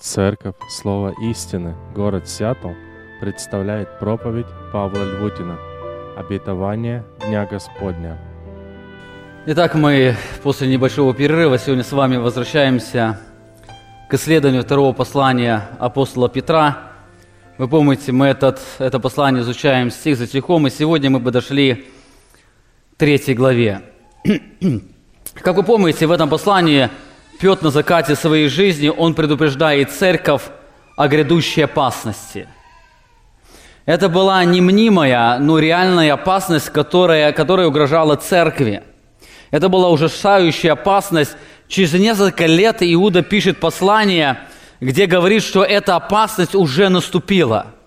Церковь 0.00 0.54
Слова 0.70 1.14
Истины, 1.20 1.76
город 1.94 2.26
Сиэтл, 2.26 2.70
представляет 3.20 3.98
проповедь 3.98 4.46
Павла 4.72 5.04
Львутина 5.04 5.58
«Обетование 6.16 7.04
Дня 7.26 7.44
Господня». 7.44 8.18
Итак, 9.44 9.74
мы 9.74 10.16
после 10.42 10.68
небольшого 10.68 11.12
перерыва 11.12 11.58
сегодня 11.58 11.84
с 11.84 11.92
вами 11.92 12.16
возвращаемся 12.16 13.20
к 14.08 14.14
исследованию 14.14 14.62
второго 14.62 14.94
послания 14.94 15.68
апостола 15.78 16.30
Петра. 16.30 16.78
Вы 17.58 17.68
помните, 17.68 18.10
мы 18.10 18.28
этот, 18.28 18.58
это 18.78 19.00
послание 19.00 19.42
изучаем 19.42 19.90
стих 19.90 20.16
за 20.16 20.26
стихом, 20.26 20.66
и 20.66 20.70
сегодня 20.70 21.10
мы 21.10 21.20
подошли 21.20 21.86
к 22.94 22.96
третьей 22.96 23.34
главе. 23.34 23.82
Как 25.34 25.56
вы 25.56 25.62
помните, 25.62 26.06
в 26.06 26.10
этом 26.10 26.30
послании– 26.30 26.88
Петр 27.40 27.64
на 27.64 27.70
закате 27.70 28.16
своей 28.16 28.48
жизни, 28.48 28.88
он 28.94 29.14
предупреждает 29.14 29.90
церковь 29.90 30.42
о 30.96 31.08
грядущей 31.08 31.64
опасности. 31.64 32.46
Это 33.86 34.10
была 34.10 34.44
не 34.44 34.60
мнимая, 34.60 35.38
но 35.38 35.58
реальная 35.58 36.12
опасность, 36.12 36.68
которая, 36.68 37.32
которая 37.32 37.68
угрожала 37.68 38.16
церкви. 38.16 38.82
Это 39.50 39.70
была 39.70 39.88
ужасающая 39.88 40.72
опасность. 40.72 41.34
Через 41.66 41.94
несколько 41.94 42.44
лет 42.44 42.76
Иуда 42.80 43.22
пишет 43.22 43.58
послание, 43.58 44.40
где 44.80 45.06
говорит, 45.06 45.42
что 45.42 45.64
эта 45.64 45.96
опасность 45.96 46.54
уже 46.54 46.90
наступила– 46.90 47.68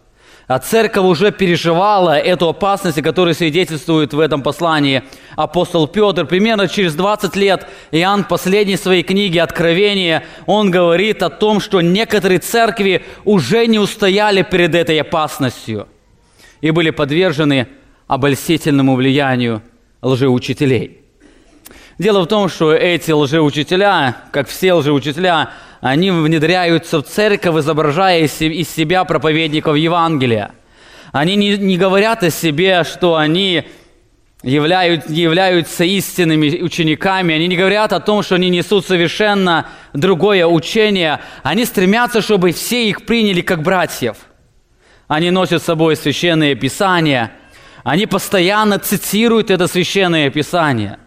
а 0.47 0.59
церковь 0.59 1.05
уже 1.05 1.31
переживала 1.31 2.17
эту 2.17 2.49
опасность, 2.49 3.01
которая 3.01 3.33
свидетельствует 3.33 4.13
в 4.13 4.19
этом 4.19 4.41
послании 4.41 5.03
апостол 5.35 5.87
Петр. 5.87 6.25
Примерно 6.25 6.67
через 6.67 6.95
20 6.95 7.35
лет 7.35 7.67
Иоанн 7.91 8.23
в 8.23 8.27
последней 8.27 8.77
своей 8.77 9.03
книге 9.03 9.41
«Откровение» 9.41 10.25
он 10.45 10.69
говорит 10.69 11.23
о 11.23 11.29
том, 11.29 11.59
что 11.59 11.81
некоторые 11.81 12.39
церкви 12.39 13.03
уже 13.23 13.65
не 13.67 13.79
устояли 13.79 14.41
перед 14.41 14.75
этой 14.75 14.99
опасностью 14.99 15.87
и 16.61 16.71
были 16.71 16.89
подвержены 16.89 17.67
обольстительному 18.07 18.95
влиянию 18.95 19.61
лжеучителей. 20.01 20.99
Дело 21.97 22.23
в 22.23 22.27
том, 22.27 22.49
что 22.49 22.73
эти 22.73 23.11
лжеучителя, 23.11 24.17
как 24.31 24.47
все 24.47 24.73
лжеучителя, 24.73 25.51
они 25.83 26.11
внедряются 26.11 26.99
в 26.99 27.03
церковь, 27.03 27.57
изображая 27.57 28.23
из 28.23 28.69
себя 28.69 29.03
проповедников 29.03 29.75
Евангелия. 29.75 30.51
Они 31.11 31.35
не, 31.35 31.57
не 31.57 31.77
говорят 31.77 32.23
о 32.23 32.29
себе, 32.29 32.85
что 32.85 33.17
они 33.17 33.65
являют, 34.43 35.09
являются 35.09 35.83
истинными 35.83 36.61
учениками. 36.61 37.35
Они 37.35 37.47
не 37.47 37.57
говорят 37.57 37.91
о 37.91 37.99
том, 37.99 38.23
что 38.23 38.35
они 38.35 38.49
несут 38.49 38.85
совершенно 38.85 39.67
другое 39.91 40.47
учение. 40.47 41.19
Они 41.43 41.65
стремятся, 41.65 42.21
чтобы 42.21 42.53
все 42.53 42.87
их 42.87 43.05
приняли 43.05 43.41
как 43.41 43.61
братьев. 43.61 44.15
Они 45.09 45.31
носят 45.31 45.61
с 45.61 45.65
собой 45.65 45.97
священные 45.97 46.55
писания. 46.55 47.33
Они 47.83 48.05
постоянно 48.05 48.79
цитируют 48.79 49.51
это 49.51 49.67
священное 49.67 50.29
писание. 50.29 50.97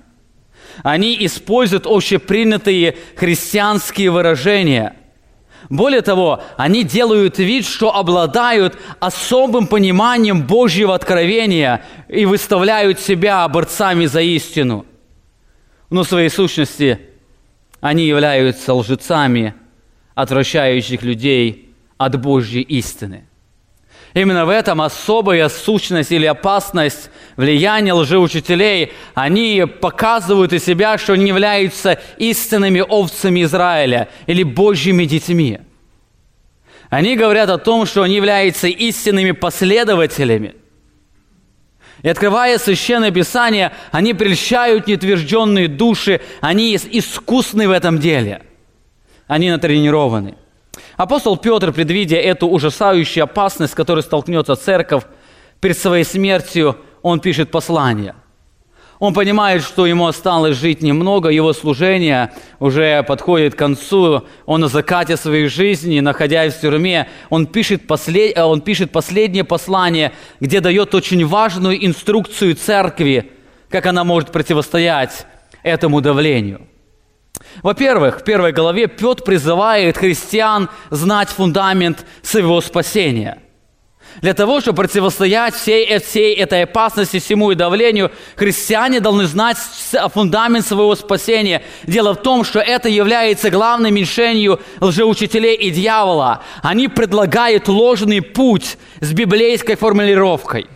Они 0.82 1.16
используют 1.24 1.86
общепринятые 1.86 2.96
христианские 3.16 4.10
выражения. 4.10 4.96
Более 5.68 6.02
того, 6.02 6.42
они 6.56 6.84
делают 6.84 7.38
вид, 7.38 7.66
что 7.66 7.94
обладают 7.94 8.78
особым 9.00 9.66
пониманием 9.66 10.46
Божьего 10.46 10.94
откровения 10.94 11.84
и 12.08 12.24
выставляют 12.24 13.00
себя 13.00 13.46
борцами 13.48 14.06
за 14.06 14.20
истину. 14.20 14.86
Но 15.91 16.02
в 16.02 16.08
своей 16.08 16.28
сущности 16.28 17.00
они 17.80 18.06
являются 18.06 18.74
лжецами, 18.74 19.55
отвращающих 20.14 21.02
людей 21.02 21.74
от 21.98 22.20
Божьей 22.20 22.62
истины. 22.62 23.25
Именно 24.17 24.47
в 24.47 24.48
этом 24.48 24.81
особая 24.81 25.50
сущность 25.50 26.11
или 26.11 26.24
опасность 26.24 27.11
влияния 27.36 27.92
лжеучителей. 27.92 28.95
Они 29.13 29.67
показывают 29.67 30.55
из 30.55 30.64
себя, 30.64 30.96
что 30.96 31.13
они 31.13 31.27
являются 31.27 32.01
истинными 32.17 32.80
овцами 32.80 33.42
Израиля 33.42 34.08
или 34.27 34.42
Божьими 34.42 35.05
детьми. 35.05 35.61
Они 36.89 37.14
говорят 37.14 37.51
о 37.51 37.58
том, 37.58 37.85
что 37.85 38.05
они 38.05 38.14
являются 38.14 38.68
истинными 38.68 39.33
последователями. 39.33 40.55
И 42.01 42.08
открывая 42.08 42.57
Священное 42.57 43.11
Писание, 43.11 43.73
они 43.92 44.14
прельщают 44.14 44.86
нетвержденные 44.86 45.69
души, 45.69 46.23
они 46.40 46.74
искусны 46.74 47.69
в 47.69 47.70
этом 47.70 47.98
деле. 47.98 48.40
Они 49.27 49.51
натренированы– 49.51 50.36
Апостол 50.96 51.36
Петр, 51.36 51.73
предвидя 51.73 52.17
эту 52.17 52.48
ужасающую 52.48 53.24
опасность, 53.24 53.74
с 53.74 53.77
которой 53.77 54.02
столкнется 54.02 54.57
церковь 54.57 55.02
перед 55.61 55.77
своей 55.77 56.05
смертью, 56.05 56.79
он 57.02 57.20
пишет 57.20 57.51
послание. 57.51 58.14
Он 58.98 59.12
понимает, 59.12 59.62
что 59.62 59.84
ему 59.84 60.07
осталось 60.07 60.57
жить 60.57 60.80
немного, 60.80 61.29
его 61.29 61.52
служение 61.52 62.33
уже 62.61 63.02
подходит 63.02 63.55
к 63.55 63.58
концу, 63.58 64.24
он 64.46 64.62
на 64.62 64.68
закате 64.68 65.18
своей 65.18 65.48
жизни, 65.48 66.01
находясь 66.01 66.55
в 66.55 66.61
тюрьме, 66.62 67.07
он 67.28 67.46
пишет, 67.46 67.86
послед... 67.86 68.39
он 68.39 68.63
пишет 68.63 68.90
последнее 68.90 69.45
послание, 69.45 70.13
где 70.40 70.61
дает 70.61 70.95
очень 70.95 71.27
важную 71.27 71.84
инструкцию 71.84 72.55
церкви, 72.55 73.33
как 73.68 73.84
она 73.84 74.02
может 74.02 74.33
противостоять 74.33 75.27
этому 75.63 76.01
давлению– 76.01 76.67
во-первых, 77.63 78.20
в 78.20 78.24
первой 78.24 78.52
главе 78.52 78.86
Петр 78.86 79.23
призывает 79.23 79.97
христиан 79.97 80.69
знать 80.91 81.29
фундамент 81.29 82.05
своего 82.23 82.61
спасения. 82.61 83.39
Для 84.23 84.33
того, 84.33 84.61
чтобы 84.61 84.83
противостоять 84.83 85.55
всей, 85.55 85.98
всей 85.98 86.35
этой 86.35 86.63
опасности, 86.63 87.19
всему 87.19 87.51
и 87.51 87.55
давлению, 87.55 88.11
христиане 88.36 89.01
должны 89.01 89.27
знать 89.27 89.58
фундамент 90.14 90.67
своего 90.67 90.95
спасения. 90.95 91.63
Дело 91.85 92.14
в 92.14 92.23
том, 92.23 92.45
что 92.45 92.61
это 92.61 92.89
является 92.89 93.51
главной 93.51 93.91
мишенью 93.91 94.61
лжеучителей 94.80 95.55
и 95.55 95.70
дьявола. 95.70 96.42
Они 96.63 96.89
предлагают 96.89 97.69
ложный 97.69 98.23
путь 98.23 98.79
с 99.01 99.13
библейской 99.13 99.75
формулировкой. 99.75 100.67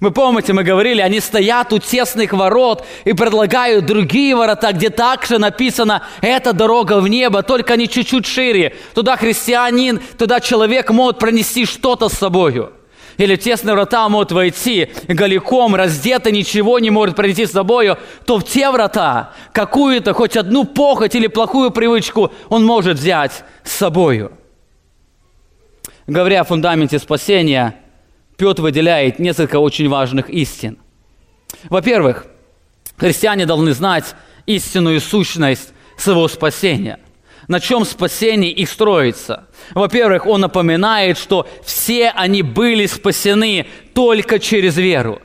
Вы 0.00 0.10
помните, 0.10 0.52
мы 0.52 0.64
говорили, 0.64 1.00
они 1.00 1.20
стоят 1.20 1.72
у 1.72 1.78
тесных 1.78 2.32
ворот 2.32 2.84
и 3.04 3.12
предлагают 3.12 3.86
другие 3.86 4.34
ворота, 4.34 4.72
где 4.72 4.90
также 4.90 5.38
написано 5.38 6.02
«Это 6.20 6.52
дорога 6.52 7.00
в 7.00 7.08
небо, 7.08 7.42
только 7.42 7.74
они 7.74 7.88
чуть-чуть 7.88 8.26
шире». 8.26 8.76
Туда 8.94 9.16
христианин, 9.16 10.00
туда 10.18 10.40
человек 10.40 10.90
может 10.90 11.18
пронести 11.18 11.66
что-то 11.66 12.08
с 12.08 12.14
собою. 12.14 12.72
Или 13.18 13.36
тесные 13.36 13.74
врата 13.74 14.08
может 14.08 14.32
войти 14.32 14.90
голиком, 15.06 15.74
раздето, 15.74 16.30
ничего 16.30 16.78
не 16.78 16.90
может 16.90 17.14
пройти 17.14 17.44
с 17.44 17.52
собою, 17.52 17.98
то 18.24 18.38
в 18.38 18.44
те 18.44 18.70
врата 18.70 19.32
какую-то, 19.52 20.14
хоть 20.14 20.36
одну 20.36 20.64
похоть 20.64 21.14
или 21.14 21.26
плохую 21.26 21.70
привычку 21.70 22.32
он 22.48 22.64
может 22.64 22.98
взять 22.98 23.44
с 23.64 23.72
собою. 23.72 24.32
Говоря 26.06 26.40
о 26.40 26.44
фундаменте 26.44 26.98
спасения– 26.98 27.76
Петр 28.42 28.60
выделяет 28.60 29.20
несколько 29.20 29.60
очень 29.60 29.88
важных 29.88 30.28
истин. 30.28 30.76
Во-первых, 31.70 32.26
христиане 32.96 33.46
должны 33.46 33.72
знать 33.72 34.16
истинную 34.46 35.00
сущность 35.00 35.72
своего 35.96 36.26
спасения. 36.26 36.98
На 37.46 37.60
чем 37.60 37.84
спасение 37.84 38.50
их 38.50 38.68
строится? 38.68 39.46
Во-первых, 39.74 40.26
он 40.26 40.40
напоминает, 40.40 41.18
что 41.18 41.48
все 41.64 42.10
они 42.10 42.42
были 42.42 42.86
спасены 42.86 43.68
только 43.94 44.40
через 44.40 44.76
веру. 44.76 45.22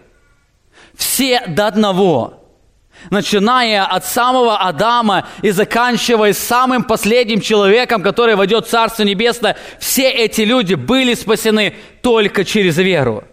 Все 0.94 1.44
до 1.48 1.66
одного 1.66 2.47
начиная 3.10 3.86
от 3.86 4.06
самого 4.06 4.58
Адама 4.58 5.28
и 5.42 5.52
заканчивая 5.52 6.34
самым 6.34 6.84
последним 6.84 7.42
человеком, 7.42 8.02
который 8.02 8.36
войдет 8.36 8.66
в 8.66 8.70
Царство 8.70 9.04
Небесное, 9.04 9.58
все 9.80 10.10
эти 10.10 10.42
люди 10.42 10.76
были 10.76 11.14
спасены 11.14 11.76
только 12.02 12.46
через 12.46 12.78
веру. 12.78 13.24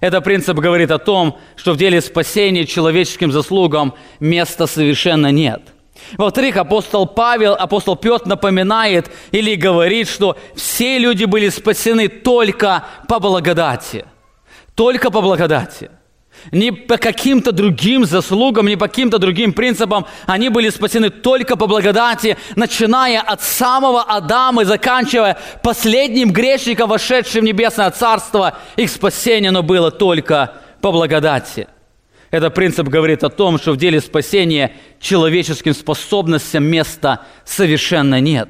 Этот 0.00 0.24
принцип 0.24 0.56
говорит 0.56 0.90
о 0.90 0.98
том, 0.98 1.38
что 1.56 1.72
в 1.72 1.76
деле 1.76 2.00
спасения 2.00 2.64
человеческим 2.66 3.32
заслугам 3.32 3.94
места 4.20 4.66
совершенно 4.66 5.32
нет. 5.32 5.62
Во-вторых, 6.16 6.56
апостол 6.56 7.06
Павел, 7.06 7.54
апостол 7.54 7.96
Петр 7.96 8.28
напоминает 8.28 9.10
или 9.32 9.56
говорит, 9.56 10.08
что 10.08 10.36
все 10.54 10.98
люди 10.98 11.24
были 11.24 11.48
спасены 11.48 12.08
только 12.08 12.84
по 13.08 13.18
благодати. 13.18 14.04
Только 14.76 15.10
по 15.10 15.20
благодати 15.20 15.90
не 16.52 16.72
по 16.72 16.96
каким-то 16.96 17.52
другим 17.52 18.04
заслугам, 18.04 18.66
не 18.66 18.76
по 18.76 18.88
каким-то 18.88 19.18
другим 19.18 19.52
принципам. 19.52 20.06
Они 20.26 20.48
были 20.48 20.70
спасены 20.70 21.10
только 21.10 21.56
по 21.56 21.66
благодати, 21.66 22.36
начиная 22.56 23.20
от 23.20 23.42
самого 23.42 24.02
Адама 24.02 24.62
и 24.62 24.64
заканчивая 24.64 25.38
последним 25.62 26.32
грешником, 26.32 26.88
вошедшим 26.88 27.42
в 27.42 27.44
небесное 27.44 27.90
царство. 27.90 28.58
Их 28.76 28.90
спасение, 28.90 29.50
но 29.50 29.62
было 29.62 29.90
только 29.90 30.54
по 30.80 30.92
благодати. 30.92 31.68
Этот 32.30 32.54
принцип 32.54 32.88
говорит 32.88 33.24
о 33.24 33.30
том, 33.30 33.58
что 33.58 33.72
в 33.72 33.76
деле 33.76 34.00
спасения 34.00 34.72
человеческим 35.00 35.74
способностям 35.74 36.64
места 36.64 37.22
совершенно 37.44 38.20
нет. 38.20 38.48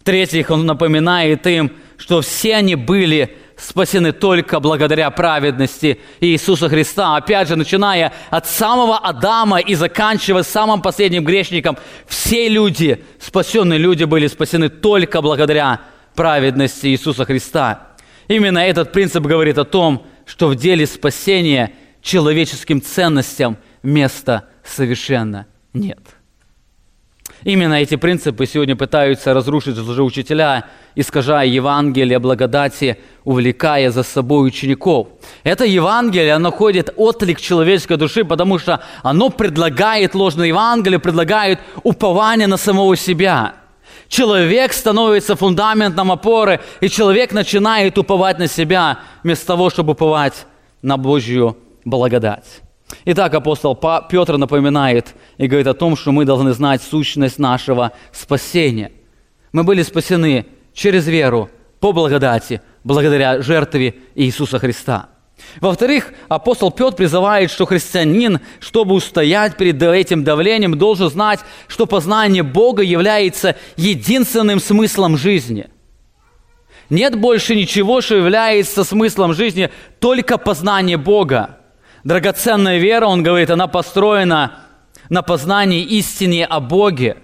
В-третьих, 0.00 0.50
он 0.50 0.66
напоминает 0.66 1.46
им, 1.46 1.72
что 1.96 2.20
все 2.22 2.56
они 2.56 2.74
были 2.74 3.36
спасены 3.56 4.12
только 4.12 4.60
благодаря 4.60 5.10
праведности 5.10 6.00
Иисуса 6.20 6.68
Христа. 6.68 7.16
Опять 7.16 7.48
же, 7.48 7.56
начиная 7.56 8.12
от 8.30 8.46
самого 8.46 8.98
Адама 8.98 9.58
и 9.58 9.74
заканчивая 9.74 10.42
самым 10.42 10.82
последним 10.82 11.24
грешником, 11.24 11.76
все 12.06 12.48
люди, 12.48 13.04
спасенные 13.20 13.78
люди, 13.78 14.04
были 14.04 14.26
спасены 14.26 14.68
только 14.68 15.22
благодаря 15.22 15.80
праведности 16.14 16.88
Иисуса 16.88 17.24
Христа. 17.24 17.88
Именно 18.28 18.58
этот 18.58 18.92
принцип 18.92 19.24
говорит 19.24 19.58
о 19.58 19.64
том, 19.64 20.06
что 20.26 20.48
в 20.48 20.56
деле 20.56 20.86
спасения 20.86 21.72
человеческим 22.00 22.80
ценностям 22.80 23.58
места 23.82 24.48
совершенно 24.64 25.46
нет. 25.72 26.13
Именно 27.44 27.74
эти 27.74 27.96
принципы 27.96 28.46
сегодня 28.46 28.74
пытаются 28.74 29.34
разрушить 29.34 29.76
лжеучителя, 29.76 30.64
искажая 30.94 31.46
Евангелие 31.46 32.18
благодати, 32.18 32.98
увлекая 33.24 33.90
за 33.90 34.02
собой 34.02 34.48
учеников. 34.48 35.08
Это 35.42 35.66
Евангелие, 35.66 36.32
оно 36.32 36.50
ходит 36.50 36.94
отклик 36.96 37.38
человеческой 37.38 37.98
души, 37.98 38.24
потому 38.24 38.58
что 38.58 38.80
оно 39.02 39.28
предлагает 39.28 40.14
ложное 40.14 40.46
Евангелие, 40.46 40.98
предлагает 40.98 41.60
упование 41.82 42.46
на 42.46 42.56
самого 42.56 42.96
себя. 42.96 43.56
Человек 44.08 44.72
становится 44.72 45.36
фундаментом 45.36 46.12
опоры, 46.12 46.60
и 46.80 46.88
человек 46.88 47.32
начинает 47.32 47.98
уповать 47.98 48.38
на 48.38 48.48
себя, 48.48 49.00
вместо 49.22 49.46
того, 49.46 49.68
чтобы 49.68 49.92
уповать 49.92 50.46
на 50.80 50.96
Божью 50.96 51.58
благодать. 51.84 52.63
Итак, 53.04 53.34
апостол 53.34 53.74
Петр 53.74 54.36
напоминает 54.36 55.14
и 55.38 55.46
говорит 55.46 55.66
о 55.66 55.74
том, 55.74 55.96
что 55.96 56.12
мы 56.12 56.24
должны 56.24 56.52
знать 56.52 56.82
сущность 56.82 57.38
нашего 57.38 57.92
спасения. 58.12 58.92
Мы 59.52 59.64
были 59.64 59.82
спасены 59.82 60.46
через 60.72 61.06
веру, 61.06 61.50
по 61.80 61.92
благодати, 61.92 62.62
благодаря 62.82 63.42
жертве 63.42 63.94
Иисуса 64.14 64.58
Христа. 64.58 65.10
Во-вторых, 65.60 66.12
апостол 66.28 66.70
Петр 66.70 66.96
призывает, 66.96 67.50
что 67.50 67.66
христианин, 67.66 68.40
чтобы 68.60 68.94
устоять 68.94 69.56
перед 69.56 69.82
этим 69.82 70.24
давлением, 70.24 70.78
должен 70.78 71.10
знать, 71.10 71.40
что 71.68 71.86
познание 71.86 72.42
Бога 72.42 72.82
является 72.82 73.56
единственным 73.76 74.60
смыслом 74.60 75.16
жизни. 75.16 75.66
Нет 76.88 77.18
больше 77.18 77.54
ничего, 77.54 78.00
что 78.00 78.16
является 78.16 78.84
смыслом 78.84 79.34
жизни, 79.34 79.70
только 80.00 80.38
познание 80.38 80.96
Бога. 80.96 81.58
Драгоценная 82.04 82.78
вера, 82.78 83.06
он 83.06 83.22
говорит, 83.22 83.50
она 83.50 83.66
построена 83.66 84.60
на 85.08 85.22
познании 85.22 85.82
истины 85.82 86.42
о 86.42 86.60
Боге. 86.60 87.16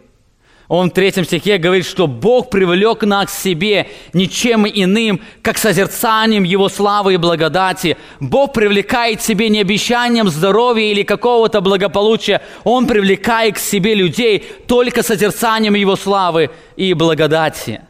Он 0.68 0.88
в 0.88 0.94
третьем 0.94 1.24
стихе 1.24 1.58
говорит, 1.58 1.84
что 1.84 2.06
Бог 2.06 2.48
привлек 2.48 3.02
нас 3.02 3.26
к 3.26 3.30
себе 3.30 3.88
ничем 4.12 4.66
иным, 4.66 5.20
как 5.42 5.58
созерцанием 5.58 6.44
Его 6.44 6.68
славы 6.68 7.14
и 7.14 7.16
благодати. 7.16 7.96
Бог 8.20 8.52
привлекает 8.52 9.18
к 9.18 9.22
себе 9.22 9.48
не 9.48 9.60
обещанием 9.60 10.28
здоровья 10.28 10.84
или 10.84 11.02
какого-то 11.02 11.60
благополучия. 11.60 12.40
Он 12.62 12.86
привлекает 12.86 13.56
к 13.56 13.58
себе 13.58 13.94
людей 13.94 14.46
только 14.68 15.02
созерцанием 15.02 15.74
Его 15.74 15.96
славы 15.96 16.50
и 16.76 16.94
благодати. 16.94 17.82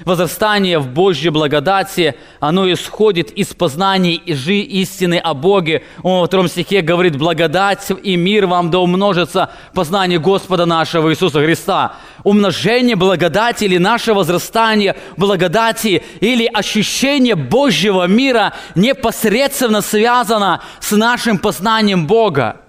Возрастание 0.00 0.78
в 0.78 0.88
Божьей 0.88 1.30
благодати, 1.30 2.16
оно 2.40 2.70
исходит 2.72 3.30
из 3.30 3.48
познания 3.48 4.14
истины 4.14 5.18
о 5.18 5.34
Боге. 5.34 5.84
Он 6.02 6.20
во 6.20 6.26
втором 6.26 6.48
стихе 6.48 6.80
говорит, 6.80 7.16
благодать 7.16 7.86
и 8.02 8.16
мир 8.16 8.46
вам 8.46 8.70
да 8.70 8.80
умножится 8.80 9.50
познание 9.74 10.18
Господа 10.18 10.66
нашего 10.66 11.10
Иисуса 11.10 11.40
Христа. 11.42 11.96
Умножение 12.24 12.96
благодати 12.96 13.64
или 13.64 13.78
наше 13.78 14.14
возрастание 14.14 14.96
благодати 15.16 16.02
или 16.20 16.46
ощущение 16.46 17.36
Божьего 17.36 18.06
мира 18.06 18.54
непосредственно 18.74 19.82
связано 19.82 20.62
с 20.80 20.90
нашим 20.92 21.38
познанием 21.38 22.06
Бога. 22.06 22.61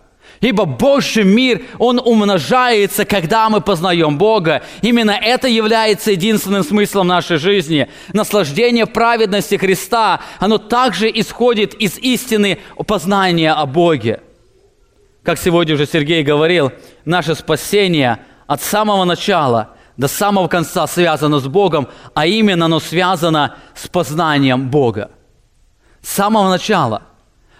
Ибо 0.43 0.65
Божий 0.65 1.23
мир, 1.23 1.61
он 1.79 2.01
умножается, 2.03 3.05
когда 3.05 3.49
мы 3.49 3.61
познаем 3.61 4.17
Бога. 4.17 4.61
Именно 4.81 5.11
это 5.11 5.47
является 5.47 6.11
единственным 6.11 6.65
смыслом 6.65 7.07
нашей 7.07 7.37
жизни. 7.37 7.87
Наслаждение 8.11 8.85
праведности 8.85 9.55
Христа, 9.55 10.19
оно 10.39 10.57
также 10.57 11.09
исходит 11.09 11.75
из 11.75 11.97
истины 11.97 12.59
познания 12.85 13.53
о 13.53 13.65
Боге. 13.65 14.19
Как 15.23 15.39
сегодня 15.39 15.75
уже 15.75 15.85
Сергей 15.85 16.23
говорил, 16.23 16.73
наше 17.05 17.35
спасение 17.35 18.19
от 18.45 18.61
самого 18.61 19.05
начала 19.05 19.77
до 19.95 20.09
самого 20.09 20.49
конца 20.49 20.87
связано 20.87 21.39
с 21.39 21.47
Богом, 21.47 21.87
а 22.15 22.25
именно 22.25 22.65
оно 22.65 22.81
связано 22.81 23.55
с 23.75 23.87
познанием 23.87 24.69
Бога. 24.69 25.11
С 26.01 26.09
самого 26.09 26.49
начала– 26.49 27.03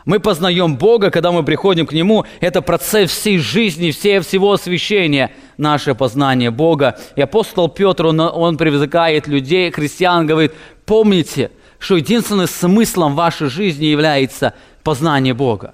мы 0.05 0.19
познаем 0.19 0.75
Бога, 0.75 1.09
когда 1.11 1.31
мы 1.31 1.43
приходим 1.43 1.85
к 1.85 1.93
Нему. 1.93 2.25
Это 2.41 2.61
процесс 2.61 3.11
всей 3.11 3.37
жизни, 3.37 3.91
всей, 3.91 4.19
всего 4.19 4.51
освящения, 4.51 5.31
наше 5.57 5.95
познание 5.95 6.51
Бога. 6.51 6.97
И 7.15 7.21
апостол 7.21 7.69
Петр, 7.69 8.07
он, 8.07 8.19
он 8.19 8.57
привлекает 8.57 9.27
людей, 9.27 9.71
христиан, 9.71 10.27
говорит, 10.27 10.53
помните, 10.85 11.51
что 11.79 11.95
единственным 11.95 12.47
смыслом 12.47 13.15
вашей 13.15 13.49
жизни 13.49 13.85
является 13.85 14.53
познание 14.83 15.33
Бога. 15.33 15.73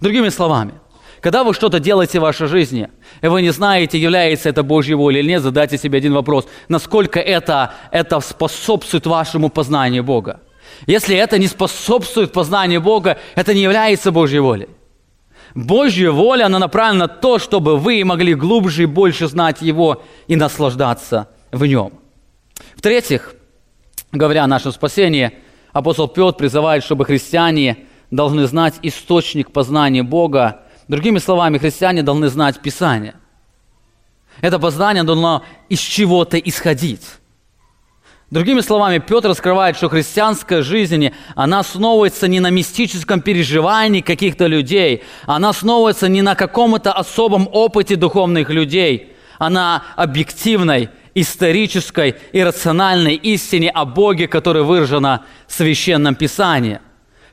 Другими 0.00 0.28
словами, 0.28 0.74
когда 1.20 1.42
вы 1.42 1.54
что-то 1.54 1.80
делаете 1.80 2.20
в 2.20 2.22
вашей 2.22 2.46
жизни, 2.46 2.88
и 3.20 3.26
вы 3.26 3.42
не 3.42 3.50
знаете, 3.50 3.98
является 3.98 4.48
это 4.48 4.62
Божьей 4.62 4.94
волей 4.94 5.20
или 5.20 5.28
нет, 5.28 5.42
задайте 5.42 5.78
себе 5.78 5.98
один 5.98 6.12
вопрос. 6.12 6.46
Насколько 6.68 7.18
это, 7.18 7.74
это 7.90 8.20
способствует 8.20 9.06
вашему 9.06 9.48
познанию 9.48 10.04
Бога? 10.04 10.40
Если 10.86 11.16
это 11.16 11.38
не 11.38 11.46
способствует 11.46 12.32
познанию 12.32 12.80
Бога, 12.80 13.18
это 13.34 13.54
не 13.54 13.62
является 13.62 14.12
Божьей 14.12 14.40
волей. 14.40 14.68
Божья 15.54 16.10
воля, 16.10 16.46
она 16.46 16.58
направлена 16.58 17.06
на 17.06 17.08
то, 17.08 17.38
чтобы 17.38 17.78
вы 17.78 18.04
могли 18.04 18.34
глубже 18.34 18.82
и 18.82 18.86
больше 18.86 19.26
знать 19.26 19.62
Его 19.62 20.02
и 20.28 20.36
наслаждаться 20.36 21.30
в 21.50 21.64
Нем. 21.64 21.94
В-третьих, 22.76 23.34
говоря 24.12 24.44
о 24.44 24.46
нашем 24.46 24.72
спасении, 24.72 25.32
апостол 25.72 26.08
Петр 26.08 26.36
призывает, 26.36 26.84
чтобы 26.84 27.06
христиане 27.06 27.86
должны 28.10 28.46
знать 28.46 28.74
источник 28.82 29.50
познания 29.50 30.02
Бога. 30.02 30.62
Другими 30.88 31.18
словами, 31.18 31.58
христиане 31.58 32.02
должны 32.02 32.28
знать 32.28 32.60
Писание. 32.60 33.14
Это 34.42 34.58
познание 34.58 35.04
должно 35.04 35.42
из 35.70 35.78
чего-то 35.78 36.38
исходить. 36.38 37.02
Другими 38.30 38.60
словами, 38.60 38.98
Петр 38.98 39.28
раскрывает, 39.28 39.76
что 39.76 39.88
христианская 39.88 40.62
жизнь, 40.62 41.10
она 41.36 41.60
основывается 41.60 42.26
не 42.26 42.40
на 42.40 42.50
мистическом 42.50 43.20
переживании 43.20 44.00
каких-то 44.00 44.46
людей, 44.46 45.04
она 45.26 45.50
основывается 45.50 46.08
не 46.08 46.22
на 46.22 46.34
каком-то 46.34 46.92
особом 46.92 47.48
опыте 47.52 47.94
духовных 47.94 48.50
людей, 48.50 49.12
а 49.38 49.48
на 49.48 49.84
объективной, 49.94 50.88
исторической 51.14 52.16
и 52.32 52.42
рациональной 52.42 53.14
истине 53.14 53.70
о 53.70 53.84
Боге, 53.84 54.26
которая 54.26 54.64
выражена 54.64 55.24
в 55.46 55.52
Священном 55.52 56.16
Писании. 56.16 56.80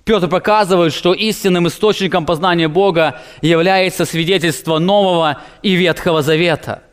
Петр 0.06 0.28
показывает, 0.28 0.94
что 0.94 1.14
истинным 1.14 1.68
источником 1.70 2.28
познания 2.28 2.68
Бога 2.68 3.20
является 3.42 4.06
свидетельство 4.06 4.78
Нового 4.78 5.42
и 5.64 5.74
Ветхого 5.74 6.22
Завета– 6.22 6.84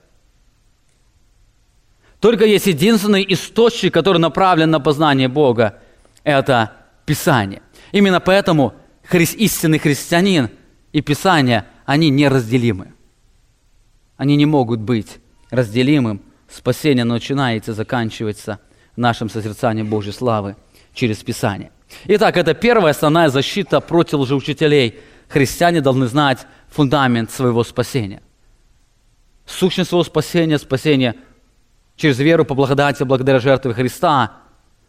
только 2.21 2.45
есть 2.45 2.67
единственный 2.67 3.25
источник, 3.29 3.95
который 3.95 4.19
направлен 4.19 4.71
на 4.71 4.79
познание 4.79 5.29
Бога. 5.29 5.81
Это 6.23 6.73
Писание. 7.07 7.63
Именно 7.93 8.21
поэтому 8.21 8.75
истинный 9.11 9.79
христианин 9.79 10.51
и 10.93 11.01
Писание, 11.01 11.65
они 11.87 12.11
неразделимы. 12.11 12.93
Они 14.17 14.37
не 14.37 14.47
могут 14.47 14.81
быть 14.81 15.19
разделимым. 15.51 16.21
Спасение 16.49 17.05
начинается 17.05 17.71
и 17.71 17.75
заканчивается 17.75 18.61
нашим 18.97 19.31
созерцанием 19.31 19.89
Божьей 19.89 20.13
славы 20.13 20.57
через 20.93 21.19
Писание. 21.19 21.73
Итак, 22.05 22.37
это 22.37 22.55
первая 22.55 22.93
основная 22.93 23.31
защита 23.31 23.81
против 23.81 24.19
лжеучителей. 24.21 24.97
Христиане 25.29 25.81
должны 25.81 26.07
знать 26.07 26.47
фундамент 26.69 27.31
своего 27.31 27.65
спасения. 27.65 28.21
Сущность 29.47 29.89
своего 29.89 30.05
спасения– 30.05 30.59
спасение– 30.59 31.15
через 32.01 32.19
веру 32.19 32.45
по 32.45 32.55
благодати, 32.55 33.03
благодаря 33.05 33.39
жертве 33.41 33.75
Христа, 33.75 34.33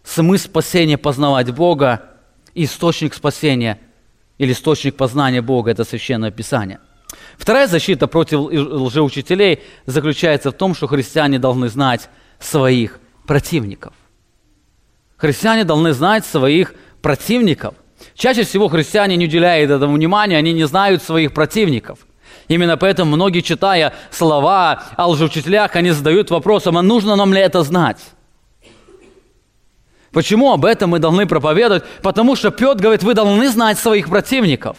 смысл 0.03 0.45
спасения 0.45 0.97
познавать 0.97 1.51
Бога, 1.53 2.03
источник 2.55 3.13
спасения 3.13 3.79
или 4.37 4.53
источник 4.53 4.95
познания 4.95 5.41
Бога– 5.41 5.71
это 5.71 5.83
Священное 5.83 6.31
Писание. 6.31 6.79
Вторая 7.37 7.67
защита 7.67 8.07
против 8.07 8.39
лжеучителей 8.39 9.59
заключается 9.85 10.51
в 10.51 10.53
том, 10.53 10.73
что 10.73 10.87
христиане 10.87 11.37
должны 11.37 11.67
знать 11.67 12.09
своих 12.39 12.99
противников. 13.27 13.93
Христиане 15.17 15.65
должны 15.65 15.91
знать 15.93 16.25
своих 16.25 16.73
противников. 17.01 17.75
Чаще 18.15 18.43
всего 18.43 18.69
христиане 18.69 19.17
не 19.17 19.25
уделяют 19.25 19.69
этому 19.69 19.95
внимания, 19.95 20.37
они 20.37 20.53
не 20.53 20.63
знают 20.63 21.03
своих 21.03 21.33
противников– 21.33 21.99
Именно 22.51 22.75
поэтому 22.75 23.15
многие, 23.15 23.39
читая 23.39 23.93
слова 24.11 24.83
о 24.97 25.07
лжеучителях, 25.07 25.73
они 25.77 25.91
задают 25.91 26.31
вопросом, 26.31 26.77
а 26.77 26.81
нужно 26.81 27.15
нам 27.15 27.33
ли 27.33 27.39
это 27.39 27.63
знать? 27.63 27.99
Почему 30.11 30.51
об 30.51 30.65
этом 30.65 30.89
мы 30.89 30.99
должны 30.99 31.25
проповедовать? 31.25 31.85
Потому 32.01 32.35
что 32.35 32.51
Петр 32.51 32.81
говорит, 32.81 33.03
вы 33.03 33.13
должны 33.13 33.47
знать 33.47 33.79
своих 33.79 34.09
противников. 34.09 34.75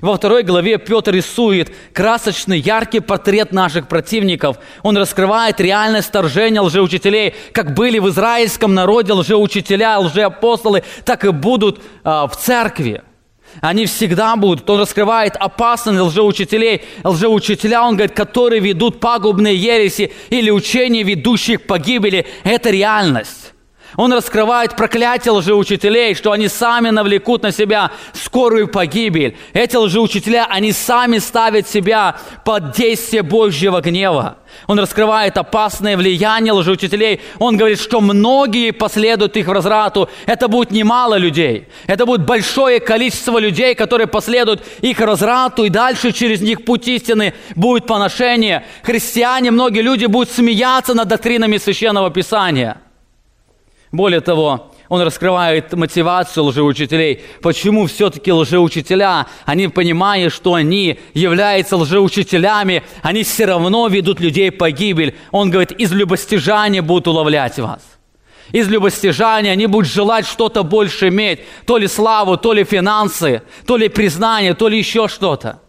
Во 0.00 0.18
второй 0.18 0.42
главе 0.42 0.76
Петр 0.76 1.12
рисует 1.12 1.72
красочный, 1.94 2.58
яркий 2.58 3.00
портрет 3.00 3.52
наших 3.52 3.88
противников. 3.88 4.58
Он 4.82 4.98
раскрывает 4.98 5.58
реальность 5.62 6.08
вторжения 6.08 6.60
лжеучителей, 6.60 7.34
как 7.52 7.72
были 7.72 7.98
в 7.98 8.10
израильском 8.10 8.74
народе 8.74 9.14
лжеучителя, 9.14 9.98
лжеапостолы, 10.00 10.82
так 11.06 11.24
и 11.24 11.30
будут 11.30 11.80
а, 12.04 12.26
в 12.26 12.36
церкви. 12.36 13.02
Они 13.60 13.86
всегда 13.86 14.36
будут. 14.36 14.68
Он 14.70 14.80
раскрывает 14.80 15.36
опасность 15.36 16.00
лжеучителей. 16.00 16.82
Лжеучителя, 17.04 17.82
он 17.82 17.96
говорит, 17.96 18.14
которые 18.14 18.60
ведут 18.60 19.00
пагубные 19.00 19.56
ереси 19.56 20.12
или 20.30 20.50
учения, 20.50 21.02
ведущие 21.02 21.58
к 21.58 21.66
погибели. 21.66 22.26
Это 22.44 22.70
реальность. 22.70 23.55
Он 23.96 24.12
раскрывает 24.12 24.76
проклятие 24.76 25.32
лжеучителей, 25.32 26.14
что 26.14 26.32
они 26.32 26.48
сами 26.48 26.90
навлекут 26.90 27.42
на 27.42 27.52
себя 27.52 27.90
скорую 28.12 28.68
погибель. 28.68 29.36
Эти 29.54 29.76
лжеучителя, 29.76 30.46
они 30.50 30.72
сами 30.72 31.18
ставят 31.18 31.68
себя 31.68 32.16
под 32.44 32.72
действие 32.72 33.22
Божьего 33.22 33.80
гнева. 33.80 34.38
Он 34.66 34.78
раскрывает 34.78 35.36
опасное 35.38 35.96
влияние 35.96 36.52
лжеучителей. 36.52 37.20
Он 37.38 37.56
говорит, 37.56 37.80
что 37.80 38.00
многие 38.00 38.70
последуют 38.70 39.36
их 39.36 39.46
в 39.46 39.52
разрату. 39.52 40.08
Это 40.26 40.48
будет 40.48 40.70
немало 40.70 41.16
людей. 41.16 41.68
Это 41.86 42.04
будет 42.06 42.24
большое 42.24 42.80
количество 42.80 43.38
людей, 43.38 43.74
которые 43.74 44.06
последуют 44.06 44.62
их 44.80 45.00
разрату, 45.00 45.64
и 45.64 45.70
дальше 45.70 46.12
через 46.12 46.40
них 46.40 46.64
путь 46.64 46.86
истины 46.88 47.34
будет 47.54 47.86
поношение. 47.86 48.64
Христиане, 48.82 49.50
многие 49.50 49.80
люди 49.80 50.06
будут 50.06 50.30
смеяться 50.30 50.94
над 50.94 51.08
доктринами 51.08 51.56
Священного 51.56 52.10
Писания– 52.10 52.78
более 53.92 54.20
того, 54.20 54.72
он 54.88 55.00
раскрывает 55.02 55.72
мотивацию 55.72 56.44
лжеучителей. 56.44 57.20
Почему 57.42 57.86
все-таки 57.86 58.32
лжеучителя, 58.32 59.26
они 59.44 59.68
понимая, 59.68 60.30
что 60.30 60.54
они 60.54 60.98
являются 61.14 61.76
лжеучителями, 61.76 62.82
они 63.02 63.22
все 63.24 63.46
равно 63.46 63.88
ведут 63.88 64.20
людей 64.20 64.50
погибель. 64.50 65.16
Он 65.32 65.50
говорит, 65.50 65.72
из 65.72 65.92
любостяжания 65.92 66.82
будут 66.82 67.08
уловлять 67.08 67.58
вас. 67.58 67.80
Из 68.52 68.68
любостяжания 68.68 69.52
они 69.52 69.66
будут 69.66 69.90
желать 69.90 70.26
что-то 70.26 70.62
больше 70.62 71.08
иметь. 71.08 71.40
То 71.66 71.78
ли 71.78 71.88
славу, 71.88 72.36
то 72.36 72.52
ли 72.52 72.62
финансы, 72.62 73.42
то 73.66 73.76
ли 73.76 73.88
признание, 73.88 74.54
то 74.54 74.68
ли 74.68 74.78
еще 74.78 75.08
что-то. 75.08 75.60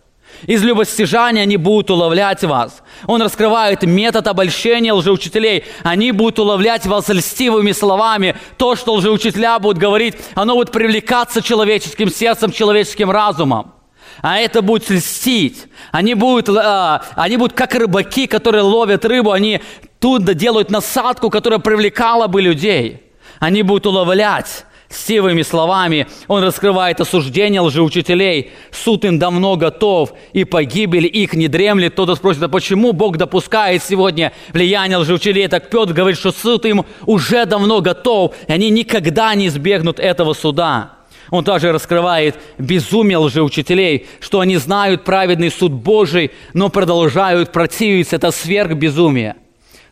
Из 0.46 0.64
любостяжания 0.64 1.44
они 1.44 1.58
будут 1.58 1.90
уловлять 1.90 2.44
вас. 2.44 2.84
Он 3.06 3.22
раскрывает 3.22 3.84
метод 3.84 4.28
обольщения 4.28 4.94
лжеучителей. 4.94 5.66
Они 5.84 6.12
будут 6.12 6.40
уловлять 6.40 6.86
вас 6.86 7.10
льстивыми 7.10 7.72
словами. 7.72 8.36
То, 8.58 8.76
что 8.76 8.94
лжеучителя 8.94 9.60
будут 9.60 9.78
говорить, 9.78 10.16
оно 10.36 10.56
будет 10.56 10.72
привлекаться 10.72 11.42
человеческим 11.42 12.10
сердцем, 12.10 12.52
человеческим 12.52 13.10
разумом. 13.10 13.74
А 14.22 14.38
это 14.38 14.62
будет 14.62 14.90
льстить. 14.90 15.66
Они 15.92 16.14
будут, 16.14 16.50
э, 16.50 17.00
они 17.16 17.38
будут 17.38 17.56
как 17.56 17.76
рыбаки, 17.76 18.28
которые 18.28 18.62
ловят 18.62 19.06
рыбу. 19.06 19.32
Они 19.32 19.62
тут 20.00 20.24
делают 20.36 20.72
насадку, 20.72 21.30
которая 21.30 21.60
привлекала 21.60 22.28
бы 22.28 22.42
людей. 22.42 23.04
Они 23.40 23.64
будут 23.64 23.86
уловлять 23.86 24.66
Сивыми 24.90 25.42
словами 25.42 26.08
он 26.28 26.44
раскрывает 26.44 27.02
осуждение 27.02 27.60
лжеучителей. 27.60 28.52
Суд 28.72 29.04
им 29.04 29.20
давно 29.20 29.58
готов, 29.58 30.14
и 30.32 30.46
погибель 30.46 31.06
их 31.06 31.34
не 31.34 31.50
дремлет. 31.50 31.94
Кто-то 31.94 32.16
спросит, 32.16 32.44
а 32.44 32.50
почему 32.50 32.94
Бог 32.94 33.18
допускает 33.18 33.84
сегодня 33.84 34.32
влияние 34.54 34.98
лжеучителей? 34.98 35.48
Так 35.50 35.70
Петр 35.70 35.94
говорит, 35.94 36.18
что 36.18 36.32
суд 36.32 36.66
им 36.66 36.86
уже 37.06 37.46
давно 37.46 37.82
готов, 37.82 38.34
и 38.48 38.54
они 38.54 38.70
никогда 38.70 39.36
не 39.36 39.48
избегнут 39.48 40.00
этого 40.00 40.34
суда. 40.34 40.94
Он 41.32 41.44
также 41.44 41.74
раскрывает 41.74 42.36
безумие 42.58 43.18
лжеучителей, 43.18 44.08
что 44.22 44.40
они 44.40 44.56
знают 44.56 45.04
праведный 45.04 45.52
суд 45.52 45.74
Божий, 45.74 46.32
но 46.54 46.70
продолжают 46.70 47.52
противиться. 47.52 48.16
Это 48.16 48.32
сверхбезумие. 48.32 49.36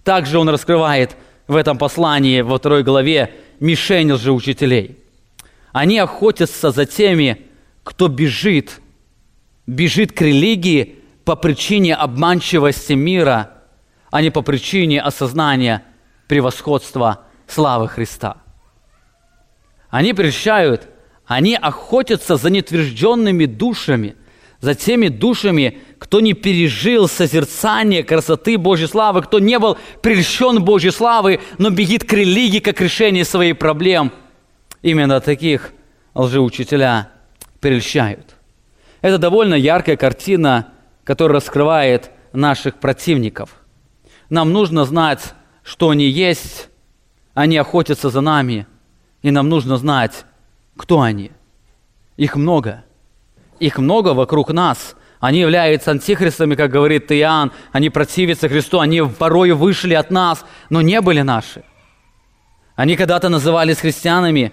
Также 0.05 0.39
он 0.39 0.47
раскрывает 0.47 1.17
в 1.47 1.57
этом 1.57 1.77
послании, 1.77 2.41
во 2.41 2.57
второй 2.57 2.83
главе, 2.83 3.31
мишень 3.59 4.11
лжеучителей. 4.11 4.97
Они 5.71 5.97
охотятся 5.99 6.71
за 6.71 6.85
теми, 6.85 7.41
кто 7.83 8.07
бежит, 8.07 8.79
бежит 9.67 10.11
к 10.11 10.21
религии 10.21 10.99
по 11.23 11.35
причине 11.35 11.95
обманчивости 11.95 12.93
мира, 12.93 13.51
а 14.11 14.21
не 14.21 14.29
по 14.29 14.41
причине 14.41 15.01
осознания 15.01 15.83
превосходства 16.27 17.25
славы 17.47 17.87
Христа. 17.87 18.37
Они 19.89 20.13
прельщают, 20.13 20.87
они 21.25 21.55
охотятся 21.55 22.37
за 22.37 22.49
нетвержденными 22.49 23.45
душами, 23.45 24.15
за 24.65 24.73
теми 24.73 25.09
душами, 25.09 25.77
кто 25.99 26.21
не 26.21 26.33
пережил 26.33 27.07
созерцание 27.07 28.03
красоты 28.03 28.57
Божьей 28.57 28.87
славы, 28.87 29.21
кто 29.21 29.37
не 29.37 29.59
был 29.59 29.77
прельщен 30.01 30.63
Божьей 30.63 30.89
славы, 30.89 31.39
но 31.59 31.69
бегит 31.69 32.03
к 32.03 32.11
религии 32.13 32.57
как 32.57 32.81
решение 32.81 33.25
своих 33.25 33.59
проблем. 33.59 34.11
Именно 34.81 35.21
таких 35.21 35.71
лжеучителя 36.15 37.11
прельщают. 37.59 38.37
Это 39.01 39.19
довольно 39.19 39.53
яркая 39.53 39.97
картина, 39.97 40.73
которая 41.03 41.35
раскрывает 41.35 42.09
наших 42.33 42.79
противников. 42.79 43.51
Нам 44.31 44.51
нужно 44.51 44.85
знать, 44.85 45.35
что 45.61 45.91
они 45.91 46.07
есть, 46.07 46.69
они 47.35 47.55
охотятся 47.57 48.09
за 48.09 48.21
нами, 48.21 48.65
и 49.21 49.29
нам 49.29 49.47
нужно 49.47 49.77
знать, 49.77 50.25
кто 50.75 51.01
они. 51.01 51.29
Их 52.17 52.35
много. 52.35 52.84
Их 53.59 53.77
много 53.77 54.13
вокруг 54.13 54.51
нас– 54.51 54.95
они 55.25 55.39
являются 55.39 55.89
антихристами, 55.89 56.53
как 56.53 56.69
говорит 56.69 57.11
Иоанн. 57.11 57.51
Они 57.71 57.89
противятся 57.89 58.47
Христу. 58.47 58.79
Они 58.79 59.01
порой 59.01 59.53
вышли 59.53 59.95
от 59.95 60.11
нас, 60.11 60.45
но 60.69 60.81
не 60.81 61.01
были 61.01 61.21
наши. 61.21 61.63
Они 62.75 62.95
когда-то 62.95 63.29
назывались 63.29 63.77
христианами, 63.77 64.51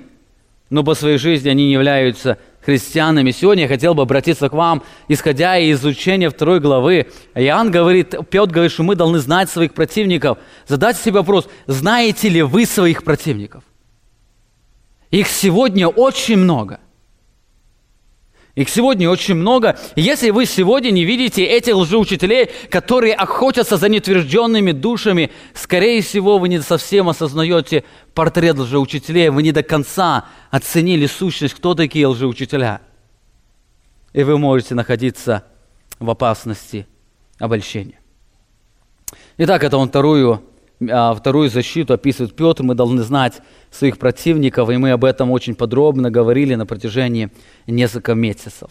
но 0.70 0.82
по 0.82 0.94
своей 0.94 1.18
жизни 1.18 1.50
они 1.50 1.66
не 1.66 1.72
являются 1.72 2.38
христианами. 2.64 3.32
Сегодня 3.32 3.64
я 3.64 3.68
хотел 3.68 3.94
бы 3.94 4.00
обратиться 4.02 4.48
к 4.48 4.54
вам, 4.54 4.82
исходя 5.08 5.58
из 5.58 5.80
изучения 5.80 6.30
второй 6.30 6.58
главы. 6.58 7.08
Иоанн 7.34 7.70
говорит, 7.70 8.14
Петр 8.30 8.52
говорит, 8.52 8.72
что 8.72 8.82
мы 8.82 8.94
должны 8.94 9.18
знать 9.18 9.50
своих 9.50 9.74
противников. 9.74 10.38
Задайте 10.66 11.02
себе 11.02 11.18
вопрос, 11.18 11.50
знаете 11.66 12.30
ли 12.30 12.40
вы 12.40 12.64
своих 12.64 13.04
противников? 13.04 13.64
Их 15.10 15.26
сегодня 15.26 15.88
очень 15.88 16.38
много– 16.38 16.80
их 18.54 18.68
сегодня 18.68 19.08
очень 19.08 19.34
много. 19.34 19.78
если 19.96 20.28
вы 20.28 20.44
сегодня 20.44 20.90
не 20.90 21.04
видите 21.04 21.42
этих 21.42 21.74
лжеучителей, 21.74 22.50
которые 22.68 23.14
охотятся 23.14 23.78
за 23.78 23.88
нетвержденными 23.88 24.72
душами, 24.72 25.30
скорее 25.54 26.02
всего, 26.02 26.38
вы 26.38 26.50
не 26.50 26.60
совсем 26.60 27.08
осознаете 27.08 27.84
портрет 28.12 28.58
лжеучителей, 28.58 29.30
вы 29.30 29.42
не 29.42 29.52
до 29.52 29.62
конца 29.62 30.26
оценили 30.50 31.06
сущность, 31.06 31.54
кто 31.54 31.74
такие 31.74 32.06
лжеучителя. 32.06 32.82
И 34.12 34.22
вы 34.22 34.36
можете 34.36 34.74
находиться 34.74 35.46
в 35.98 36.10
опасности 36.10 36.86
обольщения. 37.38 38.00
Итак, 39.38 39.64
это 39.64 39.78
он 39.78 39.88
вторую 39.88 40.42
вторую 41.16 41.48
защиту 41.50 41.94
описывает 41.94 42.34
Петр, 42.34 42.62
мы 42.62 42.74
должны 42.74 43.02
знать 43.02 43.40
своих 43.70 43.98
противников, 43.98 44.70
и 44.70 44.76
мы 44.76 44.90
об 44.90 45.04
этом 45.04 45.30
очень 45.30 45.54
подробно 45.54 46.10
говорили 46.10 46.54
на 46.54 46.66
протяжении 46.66 47.30
нескольких 47.66 48.14
месяцев. 48.14 48.70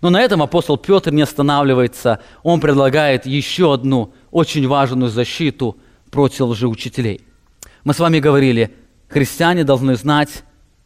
Но 0.00 0.10
на 0.10 0.20
этом 0.20 0.42
апостол 0.42 0.76
Петр 0.76 1.12
не 1.12 1.22
останавливается, 1.22 2.20
он 2.42 2.60
предлагает 2.60 3.26
еще 3.26 3.74
одну 3.74 4.12
очень 4.30 4.66
важную 4.66 5.10
защиту 5.10 5.76
против 6.10 6.40
лжеучителей. 6.40 7.20
Мы 7.84 7.94
с 7.94 7.98
вами 7.98 8.20
говорили, 8.20 8.74
христиане 9.08 9.64
должны 9.64 9.96
знать 9.96 10.42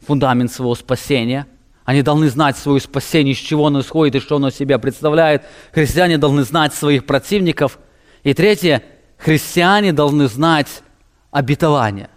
фундамент 0.07 0.51
своего 0.51 0.75
спасения, 0.75 1.47
они 1.85 2.03
должны 2.03 2.29
знать 2.29 2.57
свое 2.57 2.81
спасение, 2.81 3.33
из 3.33 3.39
чего 3.39 3.67
оно 3.67 3.81
исходит 3.81 4.17
и 4.17 4.21
что 4.21 4.37
оно 4.37 4.51
себя 4.51 4.79
представляет. 4.79 5.43
Христиане 5.73 6.19
должны 6.19 6.45
знать 6.45 6.73
своих 6.73 7.05
противников. 7.05 7.81
И 8.23 8.33
третье, 8.33 8.85
христиане 9.21 9.93
должны 9.93 10.29
знать 10.29 10.83
обетование. 11.31 12.11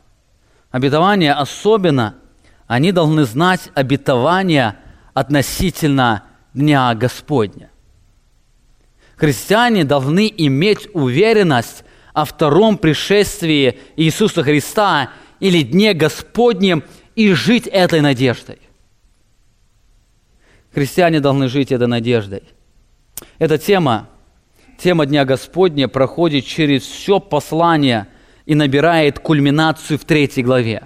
Обетование 0.72 1.34
особенно, 1.34 2.16
они 2.66 2.92
должны 2.92 3.26
знать 3.26 3.70
обетование 3.76 4.78
относительно 5.14 6.24
Дня 6.54 6.94
Господня. 6.96 7.70
Христиане 9.16 9.84
должны 9.84 10.32
иметь 10.38 10.88
уверенность 10.94 11.84
о 12.14 12.26
втором 12.26 12.78
пришествии 12.78 13.80
Иисуса 13.96 14.44
Христа 14.44 15.12
или 15.40 15.62
Дне 15.62 15.94
Господнем 15.94 16.84
и 17.16 17.34
жить 17.34 17.68
этой 17.68 18.02
надеждой. 18.02 18.60
Христиане 20.74 21.20
должны 21.20 21.48
жить 21.48 21.72
этой 21.72 21.88
надеждой. 21.88 22.44
Эта 23.38 23.58
тема 23.58 24.10
тема 24.84 25.06
Дня 25.06 25.24
Господня 25.24 25.88
проходит 25.88 26.46
через 26.46 26.84
все 26.84 27.22
послание 27.22 28.08
и 28.46 28.54
набирает 28.54 29.18
кульминацию 29.18 29.98
в 29.98 30.04
третьей 30.04 30.44
главе. 30.44 30.84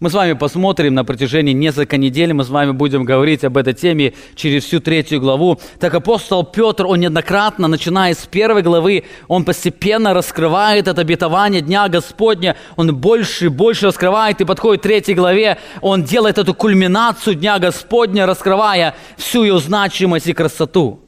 Мы 0.00 0.08
с 0.08 0.14
вами 0.14 0.32
посмотрим 0.32 0.94
на 0.94 1.04
протяжении 1.04 1.52
нескольких 1.52 1.98
недель, 1.98 2.32
мы 2.32 2.44
с 2.44 2.48
вами 2.48 2.70
будем 2.70 3.04
говорить 3.04 3.44
об 3.44 3.58
этой 3.58 3.74
теме 3.74 4.14
через 4.34 4.64
всю 4.64 4.80
третью 4.80 5.20
главу. 5.20 5.60
Так 5.78 5.94
апостол 5.94 6.44
Петр, 6.44 6.86
он 6.86 7.00
неоднократно, 7.00 7.68
начиная 7.68 8.14
с 8.14 8.26
первой 8.26 8.62
главы, 8.62 9.04
он 9.28 9.44
постепенно 9.44 10.14
раскрывает 10.14 10.88
это 10.88 11.02
обетование 11.02 11.60
Дня 11.60 11.88
Господня, 11.88 12.56
он 12.76 12.96
больше 12.96 13.46
и 13.46 13.48
больше 13.48 13.86
раскрывает 13.86 14.40
и 14.40 14.46
подходит 14.46 14.80
к 14.80 14.84
третьей 14.84 15.14
главе, 15.14 15.58
он 15.82 16.04
делает 16.04 16.38
эту 16.38 16.54
кульминацию 16.54 17.34
Дня 17.34 17.58
Господня, 17.58 18.24
раскрывая 18.24 18.94
всю 19.18 19.44
ее 19.44 19.58
значимость 19.58 20.26
и 20.26 20.32
красоту. 20.32 21.05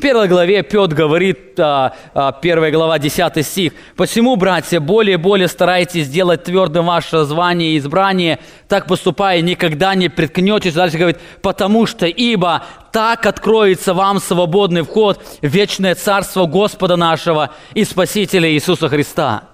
Первой 0.00 0.28
главе 0.28 0.62
Петр 0.62 0.94
говорит, 0.94 1.58
а, 1.58 1.92
а, 2.14 2.30
первая 2.30 2.70
глава, 2.70 2.98
10 3.00 3.44
стих, 3.44 3.72
«Посему, 3.96 4.36
братья, 4.36 4.78
более 4.78 5.14
и 5.14 5.16
более 5.16 5.48
старайтесь 5.48 6.06
сделать 6.06 6.44
твердым 6.44 6.86
ваше 6.86 7.24
звание 7.24 7.72
и 7.72 7.78
избрание, 7.78 8.38
так 8.68 8.86
поступая, 8.86 9.40
никогда 9.40 9.96
не 9.96 10.08
приткнетесь». 10.08 10.74
Дальше 10.74 10.98
говорит, 10.98 11.18
«Потому 11.42 11.86
что, 11.86 12.06
ибо 12.06 12.64
так 12.92 13.26
откроется 13.26 13.92
вам 13.92 14.20
свободный 14.20 14.82
вход 14.82 15.20
в 15.42 15.46
вечное 15.46 15.96
царство 15.96 16.46
Господа 16.46 16.96
нашего 16.96 17.50
и 17.74 17.84
Спасителя 17.84 18.48
Иисуса 18.52 18.88
Христа». 18.88 19.48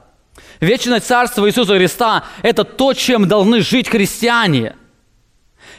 Вечное 0.60 1.00
царство 1.00 1.48
Иисуса 1.48 1.76
Христа– 1.76 2.24
это 2.42 2.64
то, 2.64 2.92
чем 2.92 3.28
должны 3.28 3.60
жить 3.62 3.88
христиане– 3.88 4.76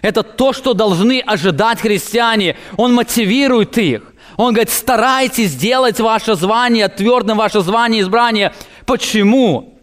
это 0.02 0.24
то, 0.24 0.54
что 0.54 0.74
должны 0.74 1.20
ожидать 1.20 1.82
христиане. 1.82 2.58
Он 2.78 2.94
мотивирует 2.94 3.78
их. 3.78 4.04
Он 4.38 4.54
говорит, 4.54 4.70
старайтесь 4.70 5.52
сделать 5.52 6.00
ваше 6.00 6.36
звание 6.36 6.88
твердым, 6.88 7.38
ваше 7.38 7.62
звание 7.62 8.02
избрание. 8.02 8.54
Почему? 8.86 9.80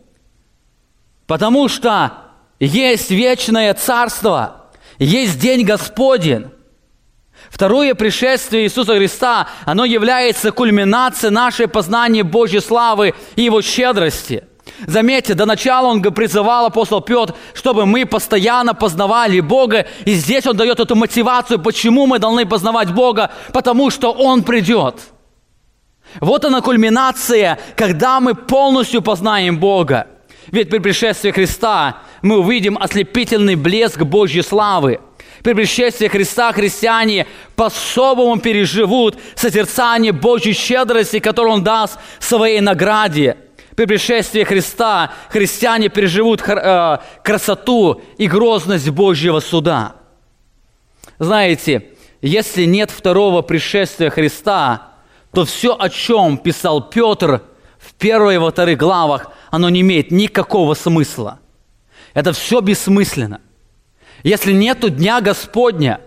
Потому 1.27 1.69
что 1.69 2.13
есть 2.61 3.11
вечное 3.11 3.73
царство, 3.75 4.71
есть 4.99 5.39
день 5.39 5.65
Господень. 5.65 6.51
Второе 7.51 7.95
пришествие 7.95 8.65
Иисуса 8.65 8.97
Христа, 8.97 9.49
оно 9.65 9.85
является 9.85 10.53
кульминацией 10.53 11.33
нашей 11.33 11.69
познания 11.69 12.23
Божьей 12.23 12.61
славы 12.61 13.15
и 13.37 13.43
Его 13.43 13.63
щедрости– 13.63 14.45
Заметьте, 14.87 15.35
до 15.35 15.47
начала 15.47 15.87
он 15.87 16.03
призывал 16.03 16.67
апостол 16.67 17.01
Петр, 17.01 17.35
чтобы 17.55 17.87
мы 17.87 18.05
постоянно 18.05 18.75
познавали 18.75 19.41
Бога. 19.41 19.87
И 20.05 20.15
здесь 20.15 20.47
он 20.47 20.57
дает 20.57 20.81
эту 20.81 20.97
мотивацию, 20.97 21.61
почему 21.61 22.07
мы 22.07 22.19
должны 22.19 22.47
познавать 22.47 22.93
Бога, 22.93 23.31
потому 23.53 23.91
что 23.91 24.13
Он 24.13 24.43
придет. 24.43 24.97
Вот 26.21 26.45
она 26.45 26.61
кульминация, 26.61 27.59
когда 27.77 28.21
мы 28.21 28.35
полностью 28.35 29.03
познаем 29.03 29.59
Бога. 29.59 30.09
Ведь 30.49 30.69
при 30.69 30.79
пришествии 30.79 31.31
Христа 31.31 31.99
мы 32.21 32.39
увидим 32.39 32.77
ослепительный 32.77 33.55
блеск 33.55 34.03
Божьей 34.03 34.43
славы. 34.43 35.01
При 35.43 35.55
пришествии 35.55 36.09
Христа 36.09 36.53
христиане 36.53 37.27
по-особому 37.57 38.39
переживут 38.39 39.19
созерцание 39.35 40.13
Божьей 40.13 40.53
щедрости, 40.53 41.21
которую 41.21 41.55
Он 41.55 41.65
даст 41.65 41.99
своей 42.19 42.61
награде– 42.61 43.37
при 43.77 43.87
пришествии 43.87 44.45
Христа 44.45 45.13
христиане 45.31 45.89
переживут 45.89 46.43
э, 46.47 46.99
красоту 47.25 48.03
и 48.19 48.27
грозность 48.27 48.91
Божьего 48.91 49.41
суда. 49.41 49.97
Знаете, 51.19 51.89
если 52.21 52.65
нет 52.65 52.91
второго 52.91 53.43
пришествия 53.43 54.11
Христа, 54.11 54.91
то 55.33 55.45
все, 55.45 55.75
о 55.79 55.89
чем 55.89 56.37
писал 56.37 56.89
Петр 56.91 57.43
в 57.79 57.95
первой 57.95 58.37
и 58.37 58.51
вторых 58.51 58.79
главах, 58.79 59.33
оно 59.51 59.71
не 59.71 59.81
имеет 59.81 60.11
никакого 60.11 60.75
смысла. 60.75 61.41
Это 62.15 62.33
все 62.33 62.61
бессмысленно. 62.61 63.41
Если 64.23 64.53
нету 64.53 64.91
Дня 64.91 65.21
Господня, 65.21 66.01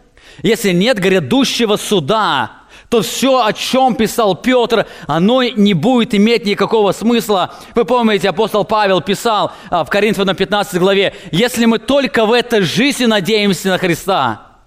если 0.43 0.71
нет 0.71 0.99
грядущего 0.99 1.75
суда, 1.77 2.64
то 2.89 3.01
все, 3.01 3.43
о 3.43 3.53
чем 3.53 3.95
писал 3.95 4.35
Петр, 4.35 4.85
оно 5.07 5.43
не 5.43 5.73
будет 5.73 6.13
иметь 6.13 6.45
никакого 6.45 6.91
смысла. 6.91 7.55
Вы 7.73 7.85
помните, 7.85 8.29
апостол 8.29 8.63
Павел 8.63 9.01
писал 9.01 9.51
а, 9.69 9.83
в 9.83 9.89
Коринфянам 9.89 10.35
15 10.35 10.79
главе, 10.79 11.13
если 11.31 11.65
мы 11.65 11.79
только 11.79 12.25
в 12.25 12.33
этой 12.33 12.61
жизни 12.61 13.05
надеемся 13.05 13.69
на 13.69 13.77
Христа, 13.77 14.59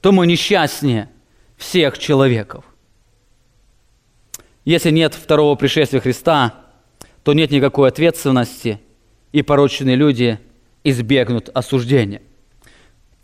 то 0.00 0.12
мы 0.12 0.26
несчастнее 0.26 1.10
всех 1.56 1.98
человеков. 1.98 2.64
Если 4.64 4.90
нет 4.90 5.14
второго 5.14 5.54
пришествия 5.54 6.00
Христа, 6.00 6.54
то 7.22 7.32
нет 7.32 7.50
никакой 7.50 7.88
ответственности, 7.88 8.80
и 9.32 9.42
порочные 9.42 9.96
люди 9.96 10.38
избегнут 10.82 11.48
осуждения– 11.54 12.22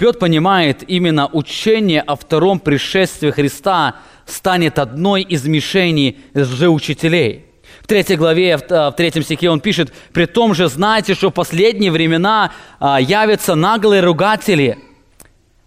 Петр 0.01 0.19
понимает, 0.19 0.83
именно 0.89 1.29
учение 1.31 2.01
о 2.01 2.17
втором 2.17 2.59
пришествии 2.59 3.31
Христа 3.31 3.97
станет 4.25 4.79
одной 4.79 5.21
из 5.21 5.45
мишеней 5.45 6.17
лжеучителей. 6.35 7.45
В 7.83 7.87
третьей 7.87 8.17
главе, 8.17 8.57
в 8.57 8.95
третьем 8.97 9.23
стихе 9.23 9.51
он 9.51 9.61
пишет, 9.61 9.93
«При 10.15 10.25
том 10.25 10.55
же 10.55 10.69
знайте, 10.69 11.15
что 11.15 11.29
в 11.29 11.35
последние 11.35 11.91
времена 11.91 12.51
а, 12.79 12.99
явятся 12.99 13.55
наглые 13.55 14.01
ругатели, 14.01 14.79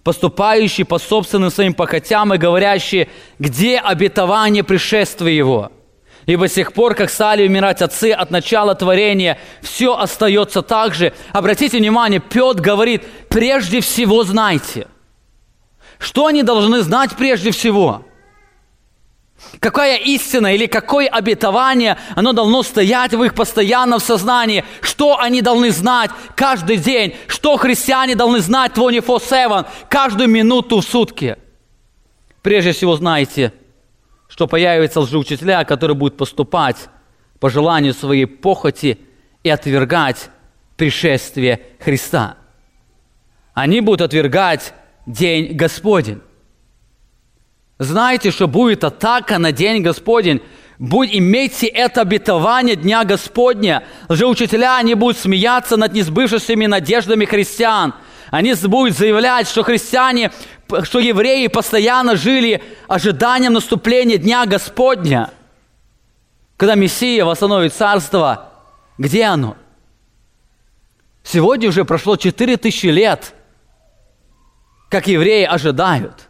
поступающие 0.03 0.83
по 0.83 0.97
собственным 0.97 1.51
своим 1.51 1.75
похотям 1.75 2.33
и 2.33 2.39
говорящие, 2.39 3.09
где 3.37 3.77
обетование 3.77 4.63
пришествия 4.63 5.31
Его?» 5.31 5.71
Ибо 6.25 6.47
с 6.47 6.53
тех 6.53 6.73
пор, 6.73 6.95
как 6.95 7.09
стали 7.09 7.45
умирать 7.45 7.81
отцы 7.81 8.11
от 8.11 8.31
начала 8.31 8.75
творения, 8.75 9.37
все 9.61 9.95
остается 9.95 10.61
так 10.61 10.93
же. 10.93 11.13
Обратите 11.33 11.77
внимание, 11.77 12.19
Петр 12.19 12.61
говорит, 12.61 13.03
прежде 13.29 13.81
всего 13.81 14.23
знайте. 14.23 14.87
Что 15.99 16.27
они 16.27 16.43
должны 16.43 16.81
знать 16.81 17.11
прежде 17.17 17.51
всего? 17.51 18.05
Какая 19.59 19.97
истина 19.97 20.55
или 20.55 20.67
какое 20.67 21.07
обетование, 21.07 21.97
оно 22.15 22.31
должно 22.31 22.63
стоять 22.63 23.13
в 23.13 23.21
их 23.23 23.33
постоянном 23.33 23.99
сознании. 23.99 24.63
Что 24.79 25.19
они 25.19 25.41
должны 25.41 25.71
знать 25.71 26.11
каждый 26.35 26.77
день? 26.77 27.15
Что 27.27 27.57
христиане 27.57 28.15
должны 28.15 28.39
знать 28.39 28.71
24-7, 28.73 29.65
каждую 29.89 30.29
минуту 30.29 30.79
в 30.79 30.85
сутки? 30.85 31.35
Прежде 32.41 32.71
всего 32.71 32.95
знайте– 32.95 33.51
что 34.33 34.47
появятся 34.47 34.99
лжеучителя, 34.99 35.63
которые 35.63 35.95
будут 35.95 36.17
поступать 36.17 36.89
по 37.39 37.51
желанию 37.51 37.93
своей 37.93 38.25
похоти 38.25 38.97
и 39.43 39.49
отвергать 39.51 40.31
пришествие 40.75 41.61
Христа. 41.79 42.37
Они 43.53 43.79
будут 43.79 44.01
отвергать 44.01 44.73
день 45.05 45.53
Господень. 45.53 46.19
Знаете, 47.77 48.31
что 48.31 48.47
будет 48.47 48.83
атака 48.83 49.37
на 49.37 49.51
день 49.51 49.83
Господень. 49.83 50.41
Будь, 50.79 51.15
имейте 51.15 51.67
это 51.67 52.01
обетование 52.01 52.75
Дня 52.75 53.03
Господня. 53.03 53.83
Лжеучителя, 54.09 54.77
они 54.77 54.95
будут 54.95 55.19
смеяться 55.19 55.77
над 55.77 55.93
несбывшимися 55.93 56.55
надеждами 56.67 57.25
христиан. 57.25 57.93
Они 58.31 58.55
будут 58.63 58.97
заявлять, 58.97 59.47
что 59.47 59.61
христиане 59.61 60.31
что 60.83 60.99
евреи 60.99 61.47
постоянно 61.47 62.15
жили 62.15 62.63
ожиданием 62.87 63.53
наступления 63.53 64.17
Дня 64.17 64.45
Господня, 64.45 65.31
когда 66.57 66.75
Мессия 66.75 67.25
восстановит 67.25 67.73
царство. 67.73 68.49
Где 68.97 69.23
оно? 69.25 69.57
Сегодня 71.23 71.69
уже 71.69 71.85
прошло 71.85 72.15
4000 72.15 72.85
лет, 72.87 73.33
как 74.89 75.07
евреи 75.07 75.45
ожидают. 75.45 76.27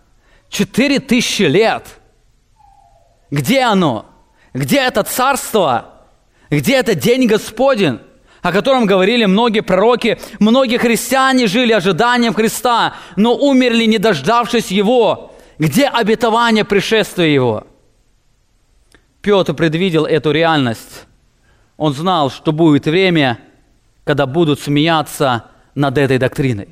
4000 0.49 1.41
лет. 1.43 1.99
Где 3.31 3.61
оно? 3.61 4.05
Где 4.53 4.77
это 4.81 5.03
царство? 5.03 6.03
Где 6.49 6.75
это 6.75 6.93
день 6.93 7.27
Господень? 7.27 7.99
О 8.43 8.51
котором 8.51 8.85
говорили 8.85 9.25
многие 9.25 9.61
пророки. 9.61 10.19
Многие 10.39 10.77
христиане 10.77 11.47
жили 11.47 11.71
ожиданием 11.71 12.33
Христа, 12.33 12.93
но 13.15 13.35
умерли, 13.35 13.85
не 13.85 13.97
дождавшись 13.97 14.69
Его. 14.69 15.33
Где 15.57 15.87
обетование 15.87 16.65
пришествия 16.65 17.27
Его? 17.27 17.65
Петр 19.21 19.53
предвидел 19.53 20.05
эту 20.05 20.31
реальность. 20.31 21.05
Он 21.77 21.93
знал, 21.93 22.29
что 22.29 22.51
будет 22.51 22.85
время, 22.85 23.39
когда 24.03 24.25
будут 24.25 24.59
смеяться 24.59 25.45
над 25.73 25.97
этой 25.97 26.17
доктриной. 26.17 26.67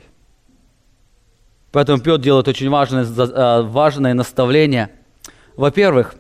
Поэтому 1.72 2.00
Петр 2.02 2.22
делает 2.22 2.50
очень 2.50 2.70
важное, 2.70 3.06
э, 3.06 3.62
важное 3.62 4.14
наставление. 4.14 4.90
Во-первых, 5.56 6.16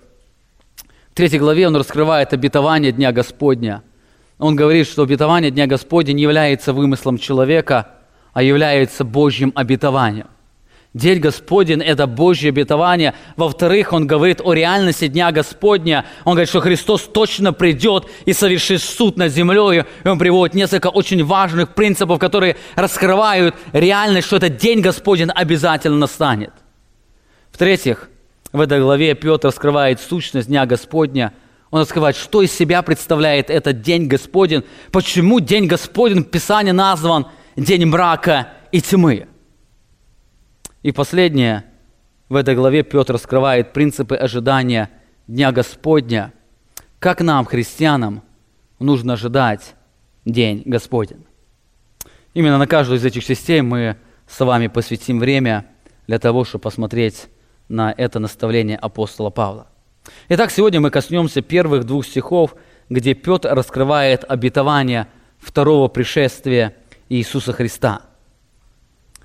в 1.11 1.13
третьей 1.13 1.39
главе 1.39 1.67
он 1.67 1.75
раскрывает 1.75 2.31
обетование 2.31 2.93
Дня 2.93 3.11
Господня– 3.11 3.83
он 4.41 4.55
говорит, 4.55 4.87
что 4.87 5.03
обетование 5.03 5.51
Дня 5.51 5.67
Господня 5.67 6.13
не 6.13 6.23
является 6.23 6.73
вымыслом 6.73 7.19
человека, 7.19 7.89
а 8.33 8.41
является 8.41 9.03
Божьим 9.03 9.51
обетованием. 9.53 10.27
День 10.95 11.19
Господень– 11.19 11.81
это 11.83 12.07
Божье 12.07 12.49
обетование. 12.49 13.13
Во-вторых, 13.37 13.93
он 13.93 14.07
говорит 14.07 14.41
о 14.43 14.53
реальности 14.53 15.07
Дня 15.07 15.31
Господня. 15.31 16.05
Он 16.25 16.33
говорит, 16.33 16.49
что 16.49 16.59
Христос 16.59 17.03
точно 17.03 17.53
придет 17.53 18.07
и 18.25 18.33
совершит 18.33 18.81
суд 18.81 19.15
над 19.15 19.31
землей. 19.31 19.85
И 20.03 20.07
он 20.07 20.17
приводит 20.17 20.55
несколько 20.55 20.87
очень 20.87 21.23
важных 21.23 21.75
принципов, 21.75 22.17
которые 22.17 22.57
раскрывают 22.75 23.55
реальность, 23.73 24.25
что 24.25 24.37
этот 24.37 24.57
День 24.57 24.81
Господень 24.81 25.29
обязательно 25.29 25.97
настанет. 25.97 26.51
В-третьих, 27.51 28.09
в 28.51 28.59
этой 28.59 28.81
главе 28.81 29.13
Петр 29.13 29.49
раскрывает 29.49 30.01
сущность 30.01 30.47
Дня 30.47 30.65
Господня. 30.65 31.31
Он 31.71 31.79
раскрывает, 31.79 32.17
что 32.17 32.41
из 32.41 32.51
себя 32.51 32.81
представляет 32.81 33.49
этот 33.49 33.81
День 33.81 34.07
Господень, 34.07 34.63
почему 34.91 35.39
День 35.39 35.67
Господень 35.67 36.23
в 36.23 36.29
Писании 36.29 36.71
назван 36.71 37.27
День 37.55 37.85
мрака 37.85 38.49
и 38.71 38.81
тьмы. 38.81 39.27
И 40.83 40.91
последнее, 40.91 41.63
в 42.27 42.35
этой 42.35 42.55
главе 42.55 42.83
Петр 42.83 43.13
раскрывает 43.13 43.71
принципы 43.71 44.15
ожидания 44.15 44.89
Дня 45.27 45.53
Господня. 45.53 46.33
Как 46.99 47.21
нам, 47.21 47.45
христианам, 47.45 48.21
нужно 48.79 49.13
ожидать 49.13 49.75
День 50.25 50.63
Господень. 50.65 51.25
Именно 52.33 52.57
на 52.57 52.67
каждую 52.67 52.99
из 52.99 53.05
этих 53.05 53.23
частей 53.23 53.61
мы 53.61 53.95
с 54.27 54.39
вами 54.43 54.67
посвятим 54.67 55.19
время 55.19 55.67
для 56.07 56.19
того, 56.19 56.43
чтобы 56.43 56.63
посмотреть 56.63 57.27
на 57.69 57.93
это 57.95 58.19
наставление 58.19 58.77
апостола 58.77 59.29
Павла. 59.29 59.70
Итак, 60.29 60.51
сегодня 60.51 60.79
мы 60.79 60.89
коснемся 60.89 61.41
первых 61.41 61.85
двух 61.85 62.05
стихов, 62.05 62.55
где 62.89 63.13
Петр 63.13 63.53
раскрывает 63.53 64.23
обетование 64.27 65.07
второго 65.39 65.87
пришествия 65.87 66.75
Иисуса 67.09 67.53
Христа– 67.53 68.01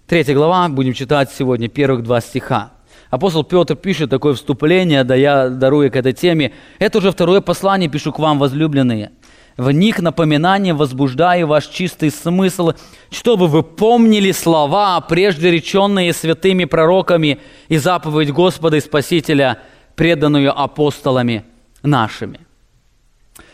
Третья 0.07 0.35
глава, 0.35 0.69
будем 0.69 0.93
читать 0.93 1.33
сегодня 1.37 1.67
первых 1.67 2.05
два 2.05 2.21
стиха. 2.21 2.71
Апостол 3.11 3.43
Петр 3.43 3.75
пишет 3.75 4.09
такое 4.09 4.35
вступление, 4.35 5.03
да 5.03 5.17
я 5.17 5.49
дарую 5.49 5.91
к 5.91 5.97
этой 5.97 6.13
теме. 6.13 6.53
Это 6.79 6.99
уже 6.99 7.11
второе 7.11 7.41
послание 7.41 7.91
пишу 7.91 8.13
к 8.13 8.21
вам, 8.21 8.39
возлюбленные. 8.39 9.11
В 9.57 9.73
них 9.73 9.99
напоминание 9.99 10.75
возбуждаю 10.75 11.49
ваш 11.49 11.67
чистый 11.67 12.13
смысл, 12.13 12.75
чтобы 13.11 13.49
вы 13.49 13.65
помнили 13.65 14.31
слова, 14.31 15.01
прежде 15.01 15.51
реченные 15.51 16.13
святыми 16.13 16.67
пророками, 16.67 17.41
и 17.67 17.77
заповедь 17.77 18.31
Господа 18.31 18.77
и 18.77 18.81
Спасителя, 18.81 19.59
преданную 19.97 20.59
апостолами 20.59 21.45
нашими. 21.83 22.41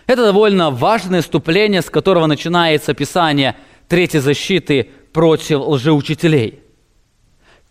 Это 0.06 0.26
довольно 0.26 0.70
важное 0.70 1.22
вступление, 1.22 1.80
с 1.80 1.88
которого 1.88 2.26
начинается 2.26 2.92
Писание 2.92 3.56
третьей 3.88 4.20
защиты 4.20 4.90
против 5.12 5.60
лжеучителей. 5.60 6.60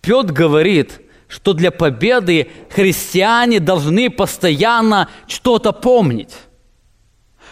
Петр 0.01 0.33
говорит, 0.33 1.01
что 1.27 1.53
для 1.53 1.71
победы 1.71 2.49
христиане 2.69 3.59
должны 3.59 4.09
постоянно 4.09 5.09
что-то 5.27 5.71
помнить. 5.71 6.35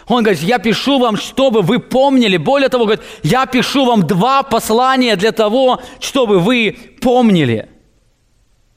Он 0.08 0.22
говорит, 0.22 0.42
я 0.42 0.58
пишу 0.58 0.98
вам, 0.98 1.16
чтобы 1.16 1.62
вы 1.62 1.78
помнили. 1.78 2.36
Более 2.36 2.68
того, 2.68 2.84
говорит, 2.84 3.04
я 3.22 3.46
пишу 3.46 3.84
вам 3.84 4.06
два 4.06 4.42
послания 4.42 5.14
для 5.14 5.30
того, 5.30 5.80
чтобы 6.00 6.40
вы 6.40 6.76
помнили. 7.00 7.68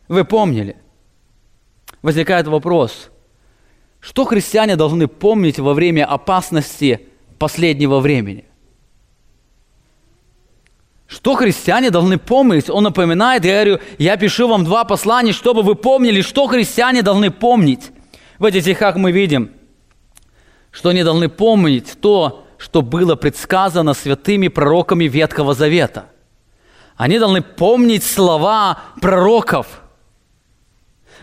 Вы 0.08 0.26
помнили. 0.26 0.78
Возникает 2.04 2.48
вопрос, 2.48 3.10
что 4.02 4.26
христиане 4.26 4.76
должны 4.76 5.08
помнить 5.08 5.58
во 5.58 5.74
время 5.74 6.06
опасности 6.06 7.08
последнего 7.40 8.02
времени? 8.02 8.44
Что 11.08 11.36
христиане 11.36 11.92
должны 11.92 12.18
помнить? 12.18 12.70
Он 12.70 12.84
напоминает, 12.84 13.46
я 13.46 13.54
говорю, 13.54 13.80
я 14.00 14.18
пишу 14.18 14.50
вам 14.50 14.66
два 14.66 14.84
послания, 14.84 15.32
чтобы 15.32 15.62
вы 15.62 15.76
помнили, 15.76 16.22
что 16.22 16.48
христиане 16.48 17.04
должны 17.04 17.32
помнить. 17.32 17.92
В 18.38 18.46
этих 18.46 18.64
стихах 18.64 18.98
мы 18.98 19.14
видим, 19.14 19.52
что 20.72 20.90
они 20.90 21.04
должны 21.04 21.30
помнить 21.30 21.94
то, 22.02 22.46
что 22.58 22.82
было 22.82 23.16
предсказано 23.16 23.94
святыми 23.94 24.50
пророками 24.50 25.06
Ветхого 25.06 25.54
Завета. 25.54 26.08
Они 26.98 27.18
должны 27.18 27.42
помнить 27.42 28.04
слова 28.04 28.80
пророков. 29.00 29.83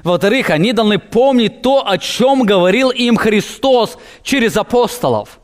Во-вторых, 0.03 0.51
они 0.51 0.73
должны 0.73 0.99
помнить 0.99 1.63
то, 1.63 1.87
о 1.87 1.99
чем 1.99 2.43
говорил 2.43 2.91
им 2.91 3.17
Христос 3.17 3.99
через 4.23 4.57
апостолов. 4.57 5.41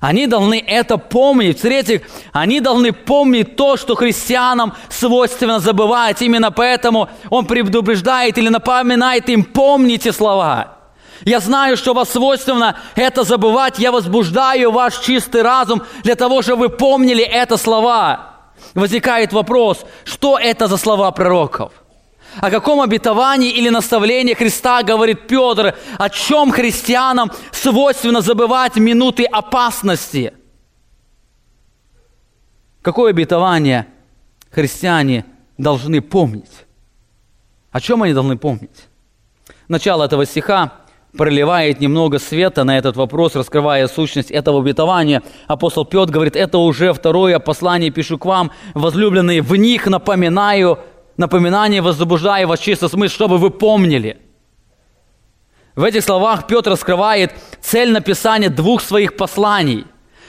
Они 0.00 0.26
должны 0.26 0.58
это 0.66 0.96
помнить. 0.96 1.58
В-третьих, 1.58 2.02
они 2.32 2.60
должны 2.60 2.92
помнить 2.92 3.54
то, 3.56 3.76
что 3.76 3.94
христианам 3.94 4.74
свойственно 4.88 5.60
забывать. 5.60 6.22
Именно 6.22 6.50
поэтому 6.50 7.08
он 7.30 7.46
предупреждает 7.46 8.36
или 8.38 8.48
напоминает 8.48 9.28
им, 9.28 9.44
помните 9.44 10.12
слова. 10.12 10.78
Я 11.24 11.38
знаю, 11.38 11.76
что 11.76 11.94
вас 11.94 12.10
свойственно 12.10 12.76
это 12.96 13.22
забывать. 13.22 13.78
Я 13.78 13.92
возбуждаю 13.92 14.72
ваш 14.72 14.98
чистый 14.98 15.42
разум 15.42 15.82
для 16.02 16.16
того, 16.16 16.42
чтобы 16.42 16.62
вы 16.62 16.68
помнили 16.70 17.22
это 17.22 17.56
слова. 17.56 18.32
Возникает 18.74 19.32
вопрос, 19.32 19.84
что 20.04 20.38
это 20.38 20.66
за 20.66 20.78
слова 20.78 21.10
пророков? 21.12 21.72
О 22.40 22.50
каком 22.50 22.80
обетовании 22.80 23.50
или 23.50 23.68
наставлении 23.68 24.34
Христа 24.34 24.82
говорит 24.82 25.26
Петр? 25.26 25.74
О 25.98 26.08
чем 26.08 26.50
христианам 26.50 27.30
свойственно 27.50 28.20
забывать 28.20 28.76
минуты 28.76 29.24
опасности? 29.24 30.32
Какое 32.80 33.10
обетование 33.10 33.86
христиане 34.50 35.24
должны 35.58 36.00
помнить? 36.00 36.50
О 37.70 37.80
чем 37.80 38.02
они 38.02 38.14
должны 38.14 38.36
помнить? 38.36 38.88
Начало 39.68 40.04
этого 40.04 40.26
стиха 40.26 40.72
проливает 41.16 41.80
немного 41.80 42.18
света 42.18 42.64
на 42.64 42.78
этот 42.78 42.96
вопрос, 42.96 43.36
раскрывая 43.36 43.86
сущность 43.86 44.30
этого 44.30 44.60
обетования. 44.60 45.22
Апостол 45.46 45.84
Петр 45.84 46.10
говорит, 46.10 46.36
это 46.36 46.56
уже 46.58 46.94
второе 46.94 47.38
послание 47.38 47.90
пишу 47.90 48.16
к 48.16 48.24
вам, 48.24 48.50
возлюбленные, 48.72 49.42
в 49.42 49.54
них 49.54 49.86
напоминаю– 49.86 50.78
напоминание 51.22 51.80
возбуждаю 51.80 52.48
вас 52.48 52.60
чисто 52.60 52.88
смысл, 52.88 53.14
чтобы 53.14 53.38
вы 53.38 53.50
помнили. 53.50 54.18
В 55.74 55.84
этих 55.84 56.04
словах 56.04 56.46
Петр 56.46 56.72
раскрывает 56.72 57.32
цель 57.60 57.92
написания 57.92 58.50
двух 58.50 58.82
своих 58.82 59.16
посланий. 59.16 59.86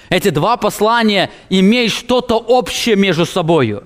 Эти 0.10 0.30
два 0.30 0.56
послания 0.58 1.32
имеют 1.50 1.92
что-то 1.92 2.38
общее 2.38 2.96
между 2.96 3.26
собой. 3.26 3.82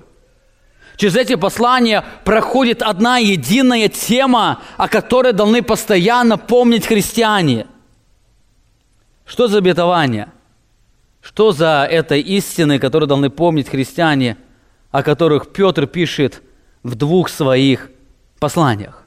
Через 0.96 1.16
эти 1.16 1.36
послания 1.36 2.04
проходит 2.24 2.82
одна 2.82 3.18
единая 3.18 3.88
тема, 3.88 4.60
о 4.76 4.88
которой 4.88 5.32
должны 5.32 5.62
постоянно 5.62 6.36
помнить 6.36 6.86
христиане. 6.86 7.66
Что 9.24 9.48
за 9.48 9.58
обетование? 9.58 10.28
Что 11.20 11.52
за 11.52 11.88
это 11.90 12.16
истины, 12.16 12.78
которые 12.78 13.08
должны 13.08 13.30
помнить 13.30 13.68
христиане, 13.68 14.36
о 14.90 15.02
которых 15.02 15.52
Петр 15.52 15.86
пишет 15.86 16.42
в 16.88 16.94
двух 16.94 17.28
своих 17.28 17.90
посланиях. 18.40 19.04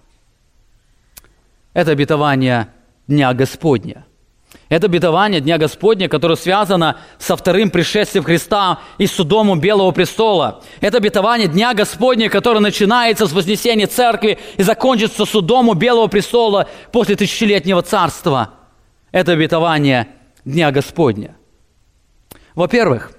Это 1.73 1.91
обетование 1.91 2.67
Дня 3.07 3.33
Господня. 3.33 4.05
Это 4.69 4.87
обетование 4.87 5.41
Дня 5.41 5.57
Господня, 5.57 6.07
которое 6.07 6.35
связано 6.35 6.97
со 7.17 7.35
вторым 7.35 7.69
пришествием 7.69 8.23
Христа 8.23 8.79
и 8.97 9.07
судом 9.07 9.49
у 9.49 9.55
Белого 9.55 9.91
престола. 9.91 10.61
Это 10.81 10.97
обетование 10.97 11.47
Дня 11.47 11.73
Господня, 11.73 12.29
которое 12.29 12.59
начинается 12.59 13.27
с 13.27 13.33
вознесения 13.33 13.87
церкви 13.87 14.39
и 14.57 14.63
закончится 14.63 15.25
судом 15.25 15.69
у 15.69 15.73
Белого 15.73 16.07
престола 16.07 16.69
после 16.91 17.15
тысячелетнего 17.15 17.81
царства. 17.81 18.51
Это 19.11 19.31
обетование 19.33 20.07
Дня 20.45 20.71
Господня. 20.71 21.35
Во-первых, 22.55 23.11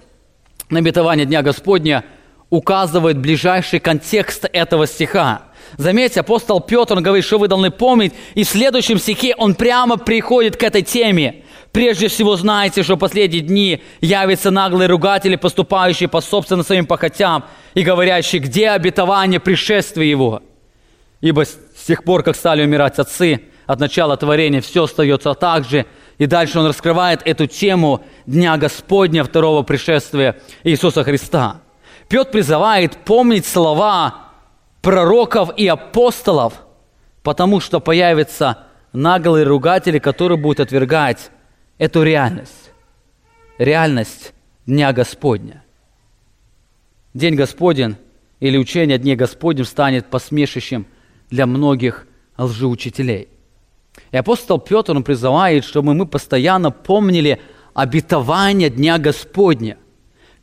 на 0.71 0.79
обетование 0.79 1.27
Дня 1.27 1.43
Господня– 1.43 2.05
указывает 2.53 3.17
ближайший 3.17 3.81
контекст 3.81 4.45
этого 4.53 4.87
стиха. 4.87 5.45
Заметьте, 5.79 6.21
апостол 6.21 6.61
Петр 6.61 6.93
он 6.95 7.03
говорит, 7.03 7.25
что 7.25 7.39
вы 7.39 7.49
должны 7.49 7.71
помнить, 7.71 8.13
и 8.35 8.45
в 8.45 8.49
следующем 8.49 8.99
стихе 8.99 9.35
он 9.39 9.55
прямо 9.55 9.97
приходит 9.97 10.59
к 10.59 10.63
этой 10.63 10.83
теме. 10.83 11.45
Прежде 11.73 12.09
всего 12.09 12.37
знаете, 12.37 12.83
что 12.83 12.97
в 12.97 12.99
последние 12.99 13.41
дни 13.41 13.83
явятся 14.03 14.51
наглые 14.51 14.87
ругатели, 14.87 15.37
поступающие 15.37 16.11
по 16.11 16.21
собственным 16.21 16.63
своим 16.63 16.85
похотям 16.85 17.47
и 17.73 17.83
говорящие, 17.83 18.43
где 18.43 18.69
обетование 18.69 19.41
пришествия 19.41 20.05
его. 20.05 20.43
Ибо 21.23 21.47
с 21.47 21.57
тех 21.87 22.05
пор, 22.05 22.23
как 22.23 22.37
стали 22.37 22.63
умирать 22.63 22.99
отцы, 22.99 23.45
от 23.65 23.81
начала 23.81 24.15
творения 24.19 24.61
все 24.61 24.85
остается 24.85 25.33
так 25.33 25.65
же. 25.65 25.87
И 26.19 26.27
дальше 26.27 26.59
он 26.59 26.67
раскрывает 26.67 27.23
эту 27.25 27.47
тему 27.47 28.05
Дня 28.27 28.59
Господня, 28.59 29.25
второго 29.25 29.63
пришествия 29.63 30.37
Иисуса 30.65 31.03
Христа. 31.03 31.62
Петр 32.13 32.31
призывает 32.31 32.99
помнить 32.99 33.47
слова 33.47 34.27
пророков 34.83 35.49
и 35.57 35.67
апостолов, 35.67 36.53
потому 37.23 37.59
что 37.59 37.81
появятся 37.81 38.67
наглые 38.93 39.47
ругатели, 39.47 39.99
которые 39.99 40.37
будут 40.37 40.61
отвергать 40.61 41.31
эту 41.79 42.03
реальность. 42.03 42.71
Реальность 43.57 44.35
Дня 44.67 44.93
Господня. 44.93 45.65
День 47.15 47.35
Господень 47.35 47.97
или 48.41 48.59
учение 48.59 48.97
о 48.97 48.99
Дне 48.99 49.17
Господнем 49.17 49.65
станет 49.65 50.05
посмешищем 50.11 50.85
для 51.31 51.47
многих 51.47 52.07
лжеучителей. 52.37 53.29
И 54.11 54.17
апостол 54.19 54.59
Петр, 54.59 54.95
он 54.95 55.03
призывает, 55.03 55.65
чтобы 55.65 55.95
мы 55.95 56.07
постоянно 56.07 56.73
помнили 56.73 57.41
обетование 57.73 58.69
Дня 58.69 58.99
Господня. 58.99 59.79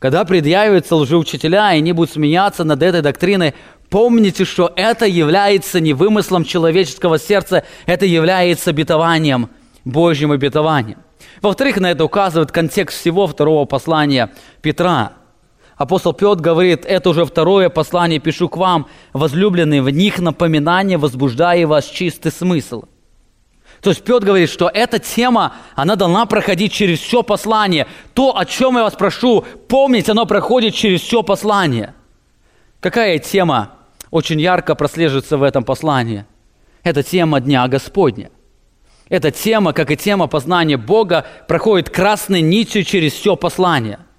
Когда 0.00 0.24
предъявятся 0.24 0.96
лжеучителя, 0.96 1.74
и 1.74 1.78
они 1.78 1.92
будут 1.92 2.12
смеяться 2.12 2.64
над 2.64 2.82
этой 2.82 3.02
доктриной, 3.02 3.54
помните, 3.90 4.46
что 4.46 4.72
это 4.74 5.04
является 5.06 5.78
не 5.78 5.92
вымыслом 5.92 6.44
человеческого 6.44 7.18
сердца, 7.18 7.64
это 7.84 8.06
является 8.06 8.70
обетованием, 8.70 9.50
Божьим 9.84 10.32
обетованием. 10.32 10.98
Во-вторых, 11.42 11.76
на 11.76 11.90
это 11.90 12.02
указывает 12.02 12.50
контекст 12.50 12.98
всего 12.98 13.26
второго 13.26 13.66
послания 13.66 14.30
Петра. 14.62 15.12
Апостол 15.76 16.14
Петр 16.14 16.40
говорит, 16.40 16.86
это 16.86 17.10
уже 17.10 17.26
второе 17.26 17.68
послание 17.68 18.20
пишу 18.20 18.48
к 18.48 18.56
вам, 18.56 18.86
возлюбленные, 19.12 19.82
в 19.82 19.90
них 19.90 20.18
напоминание, 20.18 20.96
возбуждая 20.96 21.66
вас 21.66 21.84
чистый 21.84 22.32
смысл– 22.32 22.84
то 23.80 23.90
есть 23.90 24.04
Петр 24.04 24.26
говорит, 24.26 24.50
что 24.50 24.70
эта 24.72 24.98
тема, 24.98 25.54
она 25.74 25.96
должна 25.96 26.26
проходить 26.26 26.72
через 26.72 27.00
все 27.00 27.22
послание. 27.22 27.86
То, 28.12 28.36
о 28.36 28.44
чем 28.44 28.76
я 28.76 28.82
вас 28.82 28.94
прошу, 28.94 29.42
помнить, 29.68 30.08
оно 30.10 30.26
проходит 30.26 30.74
через 30.74 31.00
все 31.00 31.22
послание. 31.22 31.94
Какая 32.80 33.18
тема 33.18 33.72
очень 34.10 34.40
ярко 34.40 34.74
прослеживается 34.74 35.38
в 35.38 35.42
этом 35.42 35.64
послании? 35.64 36.26
Это 36.82 37.02
тема 37.02 37.40
Дня 37.40 37.66
Господня. 37.68 38.30
Эта 39.08 39.30
тема, 39.30 39.72
как 39.72 39.90
и 39.90 39.96
тема 39.96 40.26
познания 40.26 40.76
Бога, 40.76 41.26
проходит 41.48 41.88
красной 41.90 42.42
нитью 42.42 42.84
через 42.84 43.14
все 43.14 43.34
послание– 43.34 44.00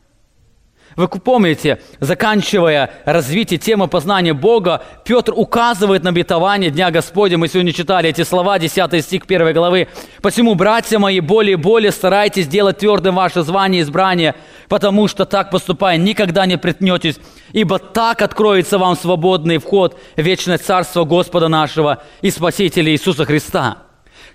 вы 0.95 1.07
помните, 1.07 1.79
заканчивая 1.99 2.91
развитие 3.05 3.57
темы 3.57 3.87
познания 3.87 4.33
Бога, 4.33 4.83
Петр 5.05 5.33
указывает 5.35 6.03
на 6.03 6.09
обетование 6.09 6.69
Дня 6.69 6.91
Господня. 6.91 7.37
Мы 7.37 7.47
сегодня 7.47 7.71
читали 7.71 8.09
эти 8.09 8.23
слова, 8.23 8.59
10 8.59 9.03
стих 9.03 9.23
1 9.25 9.53
главы. 9.53 9.87
«Посему, 10.21 10.55
братья 10.55 10.99
мои, 10.99 11.21
более 11.21 11.53
и 11.53 11.55
более 11.55 11.91
старайтесь 11.91 12.47
делать 12.47 12.79
твердым 12.79 13.15
ваше 13.15 13.43
звание 13.43 13.81
и 13.81 13.83
избрание, 13.83 14.35
потому 14.67 15.07
что 15.07 15.25
так 15.25 15.49
поступая, 15.49 15.97
никогда 15.97 16.45
не 16.45 16.57
притнетесь, 16.57 17.19
ибо 17.53 17.79
так 17.79 18.21
откроется 18.21 18.77
вам 18.77 18.97
свободный 18.97 19.59
вход 19.59 19.97
в 20.17 20.21
вечное 20.21 20.57
Царство 20.57 21.05
Господа 21.05 21.47
нашего 21.47 22.03
и 22.21 22.31
Спасителя 22.31 22.91
Иисуса 22.91 23.23
Христа». 23.25 23.77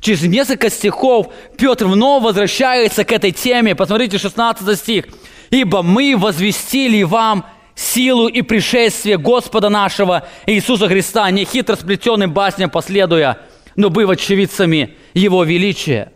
Через 0.00 0.22
несколько 0.22 0.70
стихов 0.70 1.28
Петр 1.56 1.86
вновь 1.86 2.22
возвращается 2.22 3.04
к 3.04 3.12
этой 3.12 3.32
теме. 3.32 3.74
Посмотрите, 3.74 4.18
16 4.18 4.78
стих 4.78 5.06
ибо 5.50 5.82
мы 5.82 6.16
возвестили 6.16 7.02
вам 7.02 7.46
силу 7.74 8.28
и 8.28 8.42
пришествие 8.42 9.18
Господа 9.18 9.68
нашего 9.68 10.26
Иисуса 10.46 10.88
Христа, 10.88 11.30
не 11.30 11.44
хитро 11.44 11.76
сплетенным 11.76 12.32
басням 12.32 12.70
последуя, 12.70 13.38
но 13.76 13.90
быв 13.90 14.09
очевидцами 14.11 14.96
Его 15.14 15.44
величия. 15.44 16.12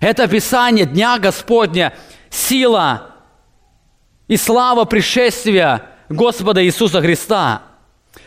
Это 0.00 0.24
описание 0.24 0.86
Дня 0.86 1.18
Господня, 1.18 1.94
сила 2.30 3.10
и 4.28 4.36
слава 4.36 4.84
пришествия 4.84 5.82
Господа 6.08 6.64
Иисуса 6.64 7.00
Христа. 7.00 7.62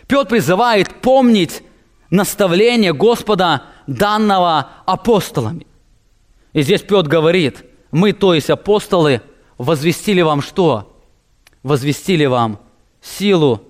Петр 0.08 0.30
призывает 0.30 1.02
помнить 1.02 1.64
наставление 2.10 2.94
Господа, 2.94 3.64
данного 3.88 4.70
апостолами. 4.86 5.66
И 6.54 6.62
здесь 6.62 6.82
Петр 6.82 7.08
говорит, 7.08 7.64
мы, 7.92 8.14
то 8.14 8.34
есть 8.34 8.50
апостолы, 8.50 9.22
возвестили 9.58 10.22
вам 10.22 10.42
что? 10.42 11.02
Возвестили 11.64 12.26
вам 12.26 12.60
силу 13.02 13.62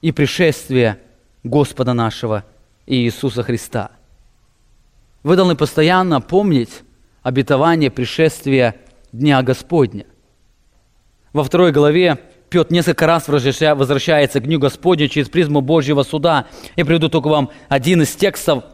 и 0.00 0.12
пришествие 0.12 1.00
Господа 1.42 1.94
нашего 1.94 2.44
Иисуса 2.86 3.42
Христа. 3.42 3.90
Вы 5.22 5.36
должны 5.36 5.56
постоянно 5.56 6.20
помнить 6.20 6.82
обетование 7.22 7.90
пришествия 7.90 8.76
Дня 9.12 9.42
Господня. 9.42 10.06
Во 11.32 11.44
второй 11.44 11.72
главе 11.72 12.18
Петр 12.50 12.72
несколько 12.72 13.06
раз 13.06 13.26
возвращается 13.28 14.40
к 14.40 14.44
Дню 14.44 14.58
Господню 14.58 15.08
через 15.08 15.28
призму 15.28 15.60
Божьего 15.60 16.02
суда. 16.02 16.46
Я 16.76 16.84
приведу 16.84 17.08
только 17.08 17.28
вам 17.28 17.50
один 17.68 18.02
из 18.02 18.14
текстов– 18.14 18.64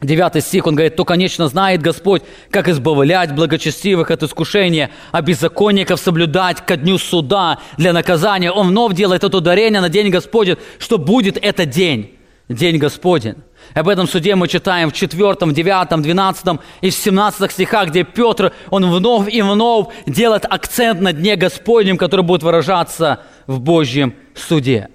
Девятый 0.00 0.42
стих, 0.42 0.66
он 0.68 0.76
говорит, 0.76 0.94
«То, 0.94 1.04
конечно, 1.04 1.48
знает 1.48 1.82
Господь, 1.82 2.22
как 2.50 2.68
избавлять 2.68 3.34
благочестивых 3.34 4.12
от 4.12 4.22
искушения, 4.22 4.90
а 5.10 5.22
беззаконников 5.22 5.98
соблюдать 5.98 6.64
ко 6.64 6.76
дню 6.76 6.98
суда 6.98 7.58
для 7.78 7.92
наказания». 7.92 8.52
Он 8.52 8.68
вновь 8.68 8.94
делает 8.94 9.24
это 9.24 9.36
ударение 9.36 9.80
на 9.80 9.88
День 9.88 10.10
Господень, 10.10 10.56
что 10.78 10.98
будет 10.98 11.36
этот 11.42 11.70
день, 11.70 12.16
День 12.48 12.78
Господень. 12.78 13.34
Об 13.74 13.88
этом 13.88 14.06
суде 14.06 14.36
мы 14.36 14.46
читаем 14.46 14.90
в 14.90 14.92
4, 14.92 15.52
9, 15.52 16.02
12 16.02 16.60
и 16.80 16.90
в 16.90 16.94
17 16.94 17.50
стихах, 17.50 17.88
где 17.88 18.04
Петр, 18.04 18.52
он 18.70 18.88
вновь 18.88 19.28
и 19.28 19.42
вновь 19.42 19.88
делает 20.06 20.46
акцент 20.48 21.00
на 21.00 21.12
Дне 21.12 21.34
Господнем, 21.34 21.98
который 21.98 22.24
будет 22.24 22.44
выражаться 22.44 23.22
в 23.48 23.58
Божьем 23.58 24.14
суде. 24.36 24.90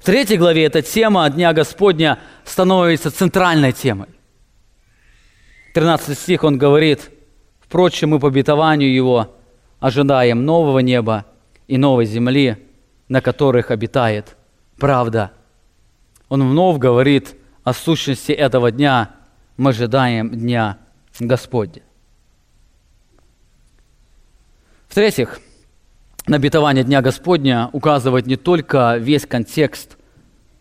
В 0.00 0.04
третьей 0.06 0.38
главе 0.38 0.64
эта 0.64 0.80
тема 0.80 1.28
Дня 1.28 1.52
Господня 1.52 2.18
становится 2.46 3.10
центральной 3.10 3.72
темой. 3.72 4.08
13 5.72 6.18
стих 6.18 6.44
он 6.44 6.58
говорит, 6.58 7.10
«Впрочем, 7.60 8.10
мы 8.10 8.18
по 8.18 8.28
обетованию 8.28 8.92
Его 8.92 9.36
ожидаем 9.78 10.44
нового 10.44 10.80
неба 10.80 11.26
и 11.68 11.78
новой 11.78 12.06
земли, 12.06 12.56
на 13.08 13.20
которых 13.20 13.70
обитает 13.70 14.36
правда». 14.78 15.32
Он 16.28 16.48
вновь 16.48 16.78
говорит 16.78 17.36
о 17.64 17.72
сущности 17.72 18.32
этого 18.32 18.70
дня, 18.70 19.10
мы 19.56 19.70
ожидаем 19.70 20.30
Дня 20.30 20.78
Господня. 21.18 21.82
В-третьих, 24.88 25.40
на 26.26 26.36
обетование 26.36 26.84
Дня 26.84 27.02
Господня 27.02 27.68
указывает 27.72 28.26
не 28.26 28.36
только 28.36 28.96
весь 28.96 29.26
контекст 29.26 29.98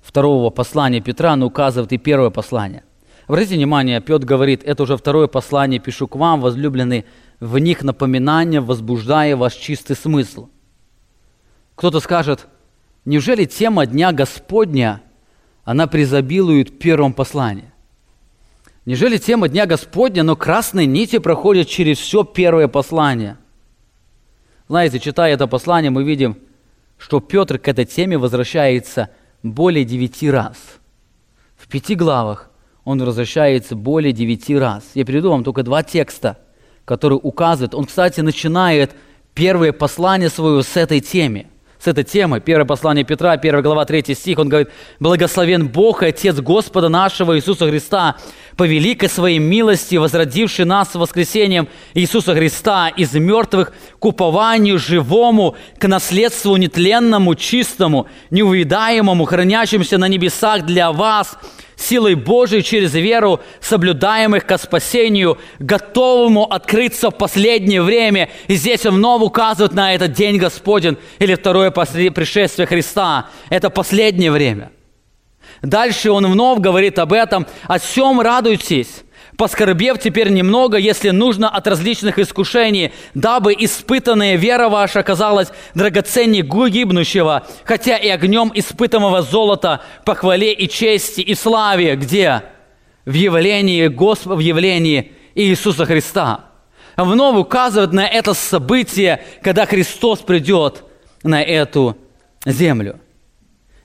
второго 0.01 0.49
послания 0.49 1.01
Петра, 1.01 1.35
но 1.35 1.47
указывает 1.47 1.91
и 1.93 1.97
первое 1.97 2.29
послание. 2.29 2.83
Обратите 3.29 3.57
внимание, 3.57 4.01
Петр 4.01 4.25
говорит, 4.25 4.63
это 4.63 4.81
уже 4.81 4.97
второе 4.97 5.27
послание 5.27 5.79
пишу 5.79 6.07
к 6.07 6.15
вам, 6.15 6.41
возлюбленные, 6.41 7.05
в 7.39 7.59
них 7.59 7.83
напоминание, 7.83 8.59
возбуждая 8.59 9.35
ваш 9.35 9.53
чистый 9.53 9.95
смысл. 9.95 10.49
Кто-то 11.75 11.99
скажет, 11.99 12.47
неужели 13.05 13.45
тема 13.45 13.85
Дня 13.85 14.13
Господня, 14.13 15.03
она 15.63 15.85
призабилует 15.85 16.71
в 16.71 16.77
первом 16.79 17.13
послании? 17.13 17.71
Неужели 18.85 19.17
тема 19.17 19.47
Дня 19.47 19.67
Господня, 19.67 20.23
но 20.23 20.35
красные 20.35 20.87
нити 20.87 21.19
проходят 21.19 21.67
через 21.67 21.99
все 21.99 22.23
первое 22.23 22.67
послание? 22.67 23.37
Знаете, 24.67 24.99
читая 24.99 25.35
это 25.35 25.45
послание, 25.45 25.91
мы 25.91 26.03
видим, 26.03 26.35
что 26.97 27.19
Петр 27.19 27.59
к 27.59 27.67
этой 27.67 27.85
теме 27.85 28.17
возвращается 28.17 29.11
более 29.43 29.85
девяти 29.85 30.31
раз. 30.31 30.57
В 31.57 31.67
пяти 31.67 31.93
главах 31.93 32.48
он 32.89 33.03
возвращается 33.03 33.75
более 33.75 34.11
девяти 34.11 34.57
раз. 34.57 34.83
Я 34.95 35.05
приведу 35.05 35.29
вам 35.29 35.43
только 35.43 35.61
два 35.61 35.83
текста, 35.83 36.39
которые 36.85 37.19
указывают. 37.19 37.75
Он, 37.75 37.85
кстати, 37.85 38.21
начинает 38.21 38.95
первое 39.35 39.71
послание 39.73 40.29
свое 40.29 40.63
с 40.63 40.75
этой 40.75 40.99
темы– 40.99 41.45
с 41.79 41.87
этой 41.87 42.03
темой. 42.03 42.41
Первое 42.41 42.65
послание 42.65 43.05
Петра, 43.05 43.31
1 43.31 43.61
глава, 43.61 43.85
3 43.85 44.13
стих, 44.13 44.37
он 44.37 44.49
говорит, 44.49 44.69
«Благословен 44.99 45.69
Бог 45.69 46.03
и 46.03 46.07
Отец 46.07 46.35
Господа 46.35 46.89
нашего 46.89 47.37
Иисуса 47.37 47.69
Христа, 47.69 48.17
по 48.57 48.67
великой 48.67 49.07
своей 49.07 49.39
милости, 49.39 49.95
возродивший 49.95 50.65
нас 50.65 50.93
воскресением 50.93 51.69
Иисуса 51.93 52.35
Христа 52.35 52.89
из 52.89 53.13
мертвых 53.13 53.71
к 53.97 54.05
упованию 54.05 54.77
живому, 54.77 55.55
к 55.77 55.87
наследству 55.87 56.57
нетленному, 56.57 57.35
чистому, 57.35 58.07
неувидаемому, 58.29 59.23
хранящемуся 59.23 59.97
на 59.97 60.09
небесах 60.09 60.65
для 60.65 60.91
вас, 60.91 61.37
силой 61.79 62.15
Божией 62.15 62.63
через 62.63 62.93
веру, 62.93 63.39
соблюдаемых 63.61 64.45
ко 64.45 64.57
спасению, 64.57 65.37
готовому 65.59 66.43
открыться 66.43 67.09
в 67.09 67.17
последнее 67.17 67.81
время. 67.81 68.29
И 68.47 68.55
здесь 68.55 68.85
он 68.85 68.95
вновь 68.95 69.21
указывает 69.21 69.73
на 69.73 69.93
этот 69.93 70.11
день 70.11 70.37
Господень 70.37 70.97
или 71.19 71.35
второе 71.35 71.71
пришествие 71.71 72.67
Христа. 72.67 73.29
Это 73.49 73.69
последнее 73.69 74.31
время. 74.31 74.71
Дальше 75.61 76.11
он 76.11 76.25
вновь 76.27 76.59
говорит 76.59 76.99
об 76.99 77.13
этом. 77.13 77.45
«О 77.67 77.79
всем 77.79 78.21
радуйтесь, 78.21 79.03
поскорбев 79.39 79.97
теперь 79.99 80.31
немного, 80.31 80.75
если 80.75 81.11
нужно, 81.11 81.49
от 81.49 81.65
различных 81.65 82.19
искушений, 82.19 82.91
дабы 83.13 83.55
испытанная 83.57 84.35
вера 84.35 84.67
ваша 84.67 84.99
оказалась 84.99 85.47
драгоценней 85.73 86.41
гибнущего, 86.41 87.47
хотя 87.63 87.95
и 87.95 88.09
огнем 88.09 88.51
испытанного 88.53 89.21
золота 89.21 89.81
по 90.03 90.13
хвале 90.13 90.51
и 90.51 90.67
чести 90.67 91.21
и 91.21 91.35
славе, 91.35 91.95
где? 91.95 92.43
В 93.05 93.13
явлении 93.13 93.87
Господа, 93.87 94.35
в 94.35 94.39
явлении 94.39 95.13
Иисуса 95.35 95.85
Христа. 95.85 96.41
Вновь 96.97 97.37
указывает 97.37 97.93
на 97.93 98.05
это 98.05 98.33
событие, 98.33 99.23
когда 99.41 99.65
Христос 99.65 100.19
придет 100.19 100.83
на 101.23 101.41
эту 101.41 101.95
землю. 102.45 102.99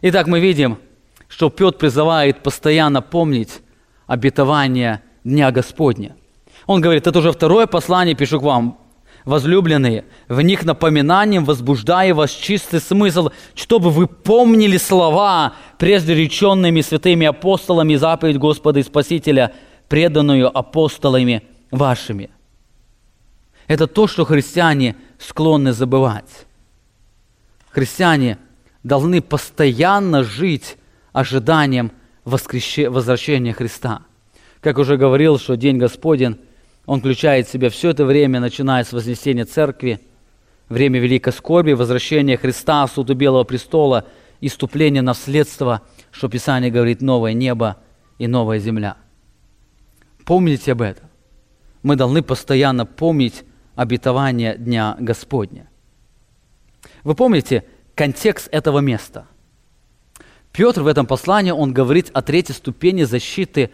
Итак, 0.03 0.27
мы 0.27 0.40
видим, 0.40 0.81
что 1.29 1.49
Петр 1.49 1.79
призывает 1.79 2.43
постоянно 2.43 3.03
помнить 3.03 3.61
обетование 4.09 5.01
Дня 5.25 5.51
Господня. 5.51 6.17
Он 6.67 6.83
говорит, 6.83 7.07
это 7.07 7.19
уже 7.19 7.33
второе 7.33 7.67
послание 7.67 8.15
пишу 8.15 8.41
к 8.41 8.43
вам, 8.43 8.79
возлюбленные, 9.25 10.05
в 10.29 10.41
них 10.43 10.65
напоминанием 10.65 11.45
возбуждая 11.45 12.15
вас 12.15 12.31
чистый 12.31 12.81
смысл, 12.81 13.31
чтобы 13.55 13.91
вы 13.91 14.07
помнили 14.07 14.77
слова, 14.77 15.55
прежде 15.79 16.15
святыми 16.83 17.27
апостолами, 17.27 17.97
заповедь 17.97 18.39
Господа 18.39 18.81
и 18.81 18.83
Спасителя, 18.83 19.55
преданную 19.89 20.57
апостолами 20.57 21.43
вашими. 21.71 22.31
Это 23.67 23.87
то, 23.87 24.07
что 24.07 24.27
христиане 24.27 24.95
склонны 25.19 25.73
забывать. 25.73 26.47
Христиане 27.71 28.39
должны 28.83 29.23
постоянно 29.23 30.23
жить 30.23 30.77
ожиданием 31.13 31.93
возвращения 32.25 33.55
Христа. 33.55 34.03
Как 34.64 34.79
уже 34.79 34.96
говорил, 34.96 35.38
что 35.38 35.57
День 35.57 35.79
Господень– 35.79 36.38
он 36.87 37.00
включает 37.00 37.46
в 37.46 37.50
себя 37.50 37.70
все 37.70 37.90
это 37.90 38.05
время, 38.05 38.40
начиная 38.40 38.85
с 38.85 38.92
вознесения 38.92 39.44
церкви, 39.44 40.00
время 40.68 41.00
великой 41.00 41.33
скорби, 41.33 41.72
возвращения 41.72 42.37
Христа, 42.37 42.87
суду 42.87 43.14
Белого 43.14 43.44
престола, 43.44 44.07
иступление 44.40 45.03
наследства, 45.03 45.83
что 46.11 46.29
Писание 46.29 46.70
говорит, 46.70 47.00
новое 47.00 47.33
небо 47.33 47.79
и 48.18 48.27
новая 48.27 48.59
земля. 48.59 48.96
Помните 50.24 50.72
об 50.72 50.83
этом. 50.83 51.09
Мы 51.83 51.96
должны 51.96 52.22
постоянно 52.22 52.87
помнить 52.87 53.44
обетование 53.74 54.57
Дня 54.57 54.96
Господня. 54.98 55.68
Вы 57.03 57.14
помните 57.14 57.64
контекст 57.94 58.48
этого 58.53 58.81
места? 58.81 59.27
Петр 60.53 60.83
в 60.83 60.87
этом 60.87 61.07
послании, 61.07 61.50
он 61.50 61.72
говорит 61.72 62.11
о 62.12 62.22
третьей 62.22 62.55
ступени 62.55 63.03
защиты 63.05 63.70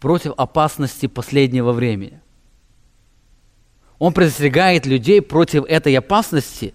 против 0.00 0.32
опасности 0.36 1.06
последнего 1.06 1.72
времени– 1.72 2.20
он 4.00 4.14
предостерегает 4.14 4.86
людей 4.86 5.20
против 5.20 5.66
этой 5.66 5.94
опасности. 5.94 6.74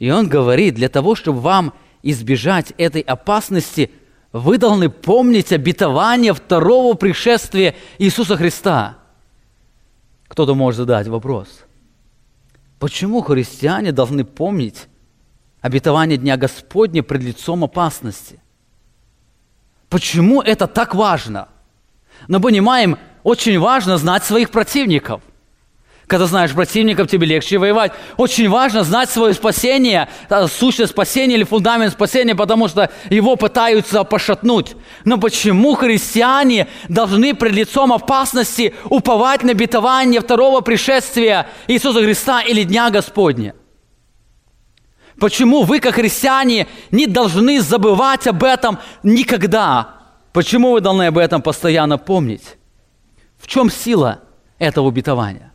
И 0.00 0.10
он 0.10 0.28
говорит, 0.28 0.74
для 0.74 0.88
того, 0.90 1.14
чтобы 1.14 1.40
вам 1.40 1.72
избежать 2.02 2.72
этой 2.76 3.00
опасности, 3.02 3.90
вы 4.32 4.58
должны 4.58 4.90
помнить 4.90 5.52
обетование 5.52 6.34
второго 6.34 6.94
пришествия 6.94 7.76
Иисуса 7.98 8.36
Христа. 8.36 8.98
Кто-то 10.26 10.56
может 10.56 10.78
задать 10.78 11.06
вопрос. 11.06 11.60
Почему 12.80 13.22
христиане 13.22 13.92
должны 13.92 14.24
помнить 14.24 14.88
обетование 15.60 16.18
Дня 16.18 16.36
Господня 16.36 17.04
пред 17.04 17.22
лицом 17.22 17.62
опасности? 17.62 18.42
Почему 19.88 20.42
это 20.42 20.66
так 20.66 20.96
важно? 20.96 21.48
Но 22.28 22.40
понимаем, 22.40 22.98
очень 23.22 23.58
важно 23.58 23.98
знать 23.98 24.24
своих 24.24 24.50
противников– 24.50 25.22
когда 26.06 26.26
знаешь 26.26 26.52
противников, 26.52 27.08
тебе 27.08 27.26
легче 27.26 27.58
воевать. 27.58 27.92
Очень 28.16 28.48
важно 28.48 28.84
знать 28.84 29.10
свое 29.10 29.34
спасение, 29.34 30.08
сущность 30.48 30.92
спасения 30.92 31.34
или 31.34 31.42
фундамент 31.42 31.92
спасения, 31.92 32.36
потому 32.36 32.68
что 32.68 32.90
его 33.10 33.34
пытаются 33.34 34.04
пошатнуть. 34.04 34.76
Но 35.04 35.18
почему 35.18 35.74
христиане 35.74 36.68
должны 36.88 37.34
пред 37.34 37.52
лицом 37.54 37.92
опасности 37.92 38.72
уповать 38.84 39.42
на 39.42 39.50
обетование 39.50 40.20
второго 40.20 40.60
пришествия 40.60 41.48
Иисуса 41.66 42.00
Христа 42.00 42.40
или 42.40 42.62
Дня 42.62 42.90
Господня? 42.90 43.56
Почему 45.18 45.62
вы, 45.62 45.80
как 45.80 45.96
христиане, 45.96 46.68
не 46.92 47.06
должны 47.06 47.60
забывать 47.60 48.28
об 48.28 48.44
этом 48.44 48.78
никогда? 49.02 49.95
Почему 50.36 50.72
вы 50.72 50.82
должны 50.82 51.06
об 51.06 51.16
этом 51.16 51.40
постоянно 51.40 51.96
помнить? 51.96 52.58
В 53.38 53.46
чем 53.46 53.70
сила 53.70 54.20
этого 54.58 54.90
обетования? 54.90 55.50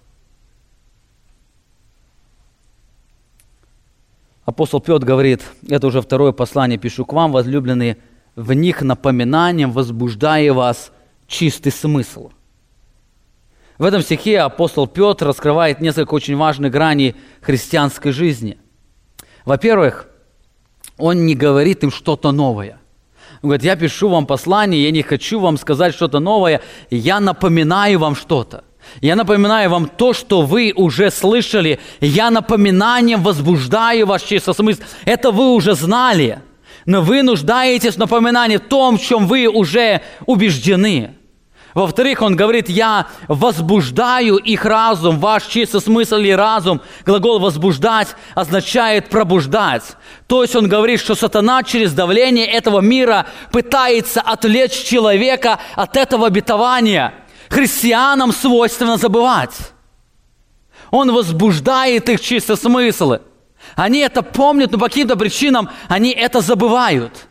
Апостол 4.44 4.82
Петр 4.82 5.06
говорит, 5.06 5.44
это 5.70 5.86
уже 5.86 6.02
второе 6.02 6.32
послание 6.32 6.80
пишу 6.80 7.06
к 7.06 7.14
вам, 7.14 7.32
возлюбленные, 7.32 8.00
в 8.36 8.54
них 8.54 8.82
напоминанием 8.82 9.72
возбуждая 9.72 10.52
вас 10.52 10.92
чистый 11.28 11.72
смысл. 11.72 12.32
В 13.78 13.84
этом 13.84 14.02
стихе 14.02 14.40
апостол 14.40 14.88
Петр 14.88 15.28
раскрывает 15.28 15.80
несколько 15.80 16.16
очень 16.16 16.38
важных 16.38 16.72
граней 16.72 17.16
христианской 17.42 18.12
жизни. 18.12 18.58
Во-первых, 19.46 20.10
он 20.98 21.28
не 21.28 21.36
говорит 21.36 21.84
им 21.84 21.92
что-то 21.92 22.32
новое. 22.32 22.81
Он 23.42 23.50
говорит, 23.50 23.64
я 23.64 23.76
пишу 23.76 24.10
вам 24.10 24.26
послание, 24.26 24.84
я 24.84 24.92
не 24.92 25.02
хочу 25.02 25.40
вам 25.40 25.58
сказать 25.58 25.96
что-то 25.96 26.20
новое, 26.20 26.62
я 26.90 27.20
напоминаю 27.20 28.00
вам 28.00 28.16
что-то. 28.16 28.64
Я 29.00 29.16
напоминаю 29.16 29.70
вам 29.70 29.88
то, 29.88 30.14
что 30.14 30.42
вы 30.42 30.74
уже 30.76 31.12
слышали. 31.12 31.80
Я 32.02 32.30
напоминанием 32.30 33.22
возбуждаю 33.22 34.06
ваш 34.06 34.24
чисто 34.24 34.54
смысл. 34.54 34.82
Это 35.06 35.32
вы 35.32 35.54
уже 35.54 35.76
знали. 35.76 36.42
Но 36.86 37.02
вы 37.02 37.24
нуждаетесь 37.24 37.96
в 37.96 38.00
напоминании 38.00 38.58
том, 38.58 38.98
в 38.98 39.02
чем 39.02 39.28
вы 39.28 39.48
уже 39.48 40.02
убеждены. 40.26 41.16
Во-вторых, 41.74 42.22
он 42.22 42.36
говорит, 42.36 42.70
я 42.70 43.08
возбуждаю 43.28 44.36
их 44.38 44.66
разум, 44.66 45.20
ваш 45.20 45.46
чистый 45.46 45.82
смысл 45.82 46.18
и 46.18 46.32
разум. 46.32 46.82
Глагол 47.06 47.40
«возбуждать» 47.40 48.16
означает 48.36 49.10
«пробуждать». 49.10 49.84
То 50.28 50.42
есть 50.44 50.56
он 50.56 50.68
говорит, 50.68 51.00
что 51.00 51.16
сатана 51.16 51.64
через 51.64 51.94
давление 51.94 52.46
этого 52.46 52.82
мира 52.82 53.26
пытается 53.52 54.22
отвлечь 54.22 54.84
человека 54.84 55.60
от 55.76 55.96
этого 55.96 56.28
обетования– 56.28 57.14
христианам 57.52 58.32
свойственно 58.32 58.98
забывать. 58.98 59.56
Он 60.90 61.12
возбуждает 61.14 62.10
их 62.10 62.22
чисто 62.22 62.56
смыслы. 62.56 63.22
Они 63.76 64.00
это 64.00 64.24
помнят, 64.24 64.72
но 64.72 64.80
по 64.80 64.86
каким-то 64.86 65.16
причинам 65.16 65.70
они 65.88 66.12
это 66.12 66.42
забывают. 66.42 67.28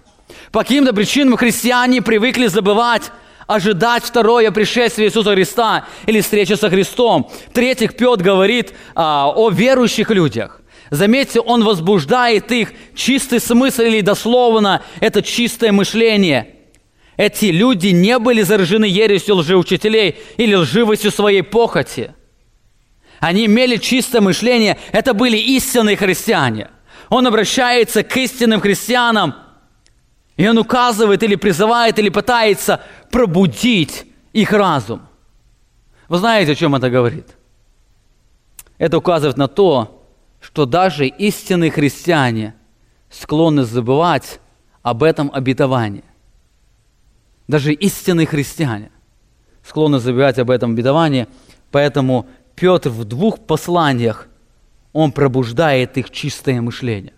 По 0.52 0.60
каким-то 0.60 0.92
причинам 0.92 1.36
христиане 1.36 2.02
привыкли 2.02 2.46
забывать, 2.46 3.10
ожидать 3.54 4.04
второе 4.04 4.50
пришествие 4.50 5.08
Иисуса 5.08 5.32
Христа 5.32 5.86
или 6.06 6.20
встречи 6.20 6.52
со 6.54 6.70
Христом. 6.70 7.30
В-третьих, 7.50 7.96
Петр 7.96 8.22
говорит 8.22 8.72
а, 8.94 9.32
о 9.34 9.50
верующих 9.50 10.10
людях. 10.10 10.60
Заметьте, 10.90 11.40
он 11.40 11.64
возбуждает 11.64 12.50
их 12.52 12.72
чистый 12.94 13.40
смысл 13.40 13.82
или 13.82 14.00
дословно 14.00 14.82
это 15.00 15.22
чистое 15.22 15.72
мышление– 15.72 16.54
эти 17.20 17.46
люди 17.46 17.88
не 17.88 18.18
были 18.18 18.40
заражены 18.40 18.86
ересью 18.86 19.34
лжеучителей 19.34 20.16
или 20.38 20.54
лживостью 20.54 21.10
своей 21.10 21.42
похоти. 21.42 22.14
Они 23.18 23.44
имели 23.44 23.76
чистое 23.76 24.22
мышление, 24.22 24.78
это 24.90 25.12
были 25.12 25.36
истинные 25.36 25.98
христиане. 25.98 26.70
Он 27.10 27.26
обращается 27.26 28.04
к 28.04 28.16
истинным 28.16 28.62
христианам, 28.62 29.34
и 30.40 30.48
он 30.48 30.56
указывает 30.56 31.22
или 31.22 31.34
призывает, 31.34 31.98
или 31.98 32.08
пытается 32.08 32.80
пробудить 33.10 34.06
их 34.32 34.52
разум. 34.52 35.02
Вы 36.08 36.16
знаете, 36.16 36.52
о 36.52 36.54
чем 36.54 36.74
это 36.74 36.88
говорит? 36.88 37.36
Это 38.78 38.96
указывает 38.96 39.36
на 39.36 39.48
то, 39.48 40.02
что 40.40 40.64
даже 40.64 41.06
истинные 41.06 41.70
христиане 41.70 42.54
склонны 43.10 43.64
забывать 43.64 44.40
об 44.80 45.02
этом 45.02 45.30
обетовании. 45.30 46.04
Даже 47.46 47.74
истинные 47.74 48.26
христиане 48.26 48.90
склонны 49.62 49.98
забывать 49.98 50.38
об 50.38 50.50
этом 50.50 50.74
бедовании, 50.74 51.28
поэтому 51.70 52.26
Петр 52.54 52.88
в 52.88 53.04
двух 53.04 53.40
посланиях, 53.40 54.26
он 54.94 55.12
пробуждает 55.12 55.98
их 55.98 56.08
чистое 56.08 56.62
мышление. 56.62 57.12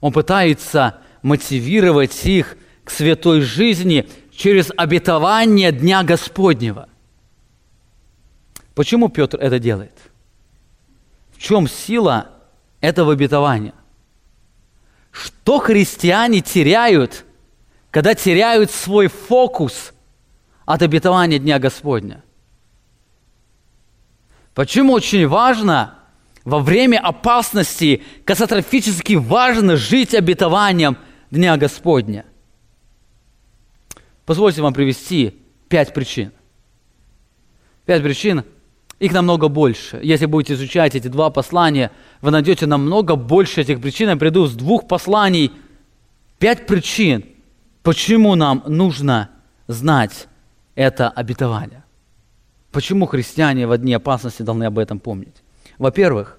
Он 0.00 0.10
пытается 0.10 1.00
мотивировать 1.22 2.26
их 2.26 2.56
к 2.84 2.90
святой 2.90 3.40
жизни 3.40 4.08
через 4.32 4.70
обетование 4.76 5.72
Дня 5.72 6.02
Господнего. 6.02 6.88
Почему 8.74 9.08
Петр 9.08 9.38
это 9.38 9.58
делает? 9.58 9.96
В 11.34 11.38
чем 11.38 11.68
сила 11.68 12.30
этого 12.80 13.12
обетования? 13.12 13.74
Что 15.10 15.58
христиане 15.58 16.40
теряют– 16.40 17.24
когда 17.90 18.14
теряют 18.14 18.70
свой 18.70 19.08
фокус 19.08 19.92
от 20.64 20.82
обетования 20.82 21.38
Дня 21.38 21.58
Господня. 21.58 22.22
Почему 24.54 24.92
очень 24.92 25.26
важно 25.26 25.98
во 26.44 26.60
время 26.60 26.98
опасности 26.98 28.02
катастрофически 28.24 29.14
важно 29.14 29.76
жить 29.76 30.14
обетованием 30.14 30.96
Дня 31.30 31.56
Господня? 31.56 32.24
Позвольте 34.26 34.62
вам 34.62 34.74
привести 34.74 35.40
пять 35.68 35.94
причин. 35.94 36.32
Пять 37.84 38.02
причин, 38.02 38.44
их 38.98 39.12
намного 39.12 39.48
больше. 39.48 40.00
Если 40.02 40.26
будете 40.26 40.54
изучать 40.54 40.94
эти 40.94 41.08
два 41.08 41.30
послания, 41.30 41.90
вы 42.20 42.30
найдете 42.30 42.66
намного 42.66 43.16
больше 43.16 43.62
этих 43.62 43.80
причин. 43.80 44.08
Я 44.08 44.16
приду 44.16 44.46
с 44.46 44.54
двух 44.54 44.86
посланий. 44.86 45.52
Пять 46.38 46.66
причин– 46.66 47.24
Почему 47.82 48.34
нам 48.34 48.62
нужно 48.66 49.30
знать 49.66 50.28
это 50.74 51.08
обетование? 51.08 51.84
Почему 52.72 53.06
христиане 53.06 53.66
в 53.66 53.76
дни 53.78 53.94
опасности 53.94 54.42
должны 54.42 54.64
об 54.64 54.78
этом 54.78 55.00
помнить? 55.00 55.42
Во-первых, 55.78 56.38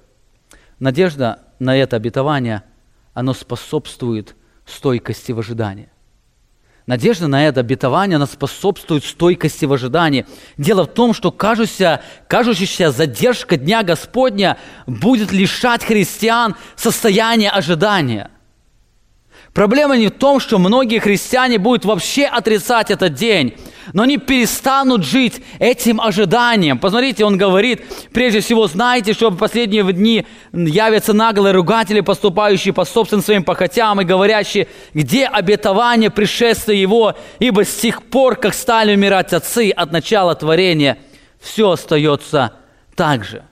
надежда 0.79 1.39
на 1.59 1.75
это 1.75 1.95
обетование, 1.95 2.63
оно 3.13 3.33
способствует 3.33 4.35
стойкости 4.65 5.31
в 5.31 5.39
ожидании. 5.39 5.89
Надежда 6.87 7.27
на 7.27 7.47
это 7.47 7.59
обетование, 7.59 8.15
она 8.15 8.25
способствует 8.25 9.05
стойкости 9.05 9.65
в 9.65 9.73
ожидании. 9.73 10.25
Дело 10.57 10.83
в 10.83 10.87
том, 10.87 11.13
что 11.13 11.31
кажущая, 11.31 12.01
кажущаяся 12.27 12.91
задержка 12.91 13.55
Дня 13.55 13.83
Господня 13.83 14.57
будет 14.87 15.31
лишать 15.31 15.83
христиан 15.83 16.55
состояния 16.75 17.49
ожидания– 17.49 18.31
Проблема 19.53 19.97
не 19.97 20.07
в 20.07 20.11
том, 20.11 20.39
что 20.39 20.59
многие 20.59 20.99
христиане 20.99 21.57
будут 21.57 21.83
вообще 21.83 22.25
отрицать 22.25 22.89
этот 22.89 23.15
день, 23.15 23.55
но 23.91 24.03
они 24.03 24.17
перестанут 24.17 25.03
жить 25.03 25.41
этим 25.59 25.99
ожиданием. 25.99 26.79
Посмотрите, 26.79 27.25
он 27.25 27.37
говорит, 27.37 27.83
прежде 28.13 28.39
всего, 28.39 28.67
знаете, 28.67 29.11
что 29.11 29.29
в 29.29 29.37
последние 29.37 29.83
дни 29.91 30.25
явятся 30.53 31.11
наглые 31.11 31.53
ругатели, 31.53 31.99
поступающие 31.99 32.73
по 32.73 32.85
собственным 32.85 33.25
своим 33.25 33.43
похотям 33.43 33.99
и 33.99 34.05
говорящие, 34.05 34.69
где 34.93 35.25
обетование 35.25 36.09
пришествия 36.09 36.77
его, 36.77 37.15
ибо 37.39 37.65
с 37.65 37.75
тех 37.75 38.03
пор, 38.03 38.37
как 38.37 38.53
стали 38.53 38.95
умирать 38.95 39.33
отцы 39.33 39.71
от 39.71 39.91
начала 39.91 40.33
творения, 40.33 40.97
все 41.41 41.71
остается 41.71 42.53
так 42.95 43.25
же. 43.25 43.43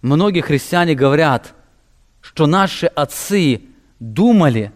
Многие 0.00 0.42
христиане 0.42 0.94
говорят, 0.94 1.54
что 2.20 2.46
наши 2.46 2.86
отцы– 2.86 3.62
думали, 4.00 4.72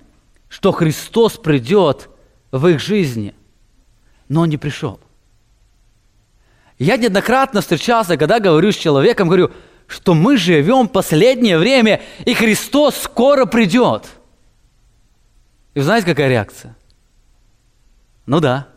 что 0.49 0.73
Христос 0.73 1.37
придет 1.37 2.09
в 2.51 2.67
их 2.67 2.81
жизни, 2.81 3.35
но 4.29 4.43
Он 4.43 4.49
не 4.49 4.57
пришел. 4.57 5.01
Я 6.79 6.97
неоднократно 6.97 7.61
встречался, 7.61 8.17
когда 8.17 8.41
говорю 8.41 8.73
с 8.73 8.77
человеком, 8.77 9.29
говорю, 9.29 9.53
что 9.87 10.15
мы 10.15 10.37
живем 10.37 10.89
последнее 10.89 11.59
время, 11.59 12.03
и 12.25 12.35
Христос 12.35 12.97
скоро 12.97 13.47
придет. 13.47 14.09
И 15.75 15.79
вы 15.79 15.85
знаете, 15.85 16.07
какая 16.07 16.29
реакция? 16.29 16.77
Ну 18.27 18.41
да, 18.41 18.69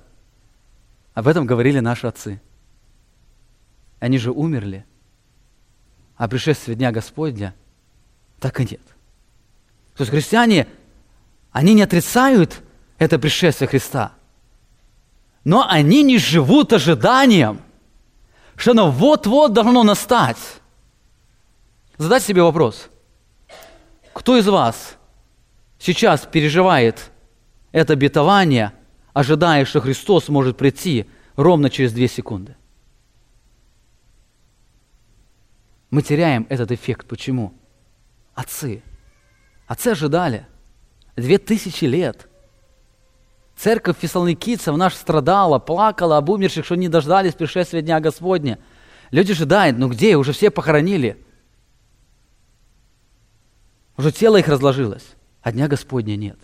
об 1.13 1.27
этом 1.27 1.45
говорили 1.45 1.79
наши 1.79 2.07
отцы. 2.07 2.41
Они 3.99 4.17
же 4.17 4.31
умерли, 4.31 4.85
а 6.15 6.27
пришествие 6.27 6.75
Дня 6.75 6.91
Господня 6.91 7.55
так 8.39 8.59
и 8.59 8.63
нет. 8.63 8.94
То 9.95 10.01
есть 10.01 10.11
христиане, 10.11 10.67
они 11.51 11.73
не 11.73 11.81
отрицают 11.81 12.61
это 12.97 13.17
пришествие 13.17 13.67
Христа, 13.67 14.11
но 15.43 15.65
они 15.69 16.03
не 16.03 16.17
живут 16.17 16.73
ожиданием, 16.73 17.61
что 18.55 18.71
оно 18.71 18.91
вот-вот 18.91 19.53
должно 19.53 19.83
настать. 19.83 20.37
Задайте 21.97 22.27
себе 22.27 22.43
вопрос. 22.43 22.89
Кто 24.13 24.37
из 24.37 24.47
вас 24.47 24.97
сейчас 25.79 26.21
переживает 26.21 27.11
это 27.71 27.93
обетование, 27.93 28.73
ожидая, 29.13 29.65
что 29.65 29.79
Христос 29.79 30.27
может 30.27 30.57
прийти 30.57 31.05
ровно 31.37 31.69
через 31.69 31.93
две 31.93 32.07
секунды? 32.07 32.55
Мы 35.89 36.01
теряем 36.01 36.45
этот 36.49 36.71
эффект. 36.71 37.07
Почему? 37.07 37.53
Отцы– 38.33 38.83
Отцы 39.67 39.89
ожидали. 39.89 40.45
Две 41.15 41.37
тысячи 41.37 41.85
лет. 41.85 42.27
Церковь 43.55 43.97
фессалоникийцев 43.99 44.75
наш 44.75 44.95
страдала, 44.95 45.59
плакала 45.59 46.17
об 46.17 46.29
умерших, 46.29 46.65
что 46.65 46.75
не 46.75 46.89
дождались 46.89 47.33
пришествия 47.33 47.81
Дня 47.81 47.99
Господня. 47.99 48.59
Люди 49.11 49.31
ожидают, 49.31 49.77
ну 49.77 49.87
где, 49.87 50.17
уже 50.17 50.33
все 50.33 50.51
похоронили. 50.51 51.23
Уже 53.97 54.11
тело 54.11 54.35
их 54.37 54.49
разложилось, 54.49 55.05
а 55.41 55.53
Дня 55.53 55.69
Господня 55.69 56.17
нет. 56.17 56.37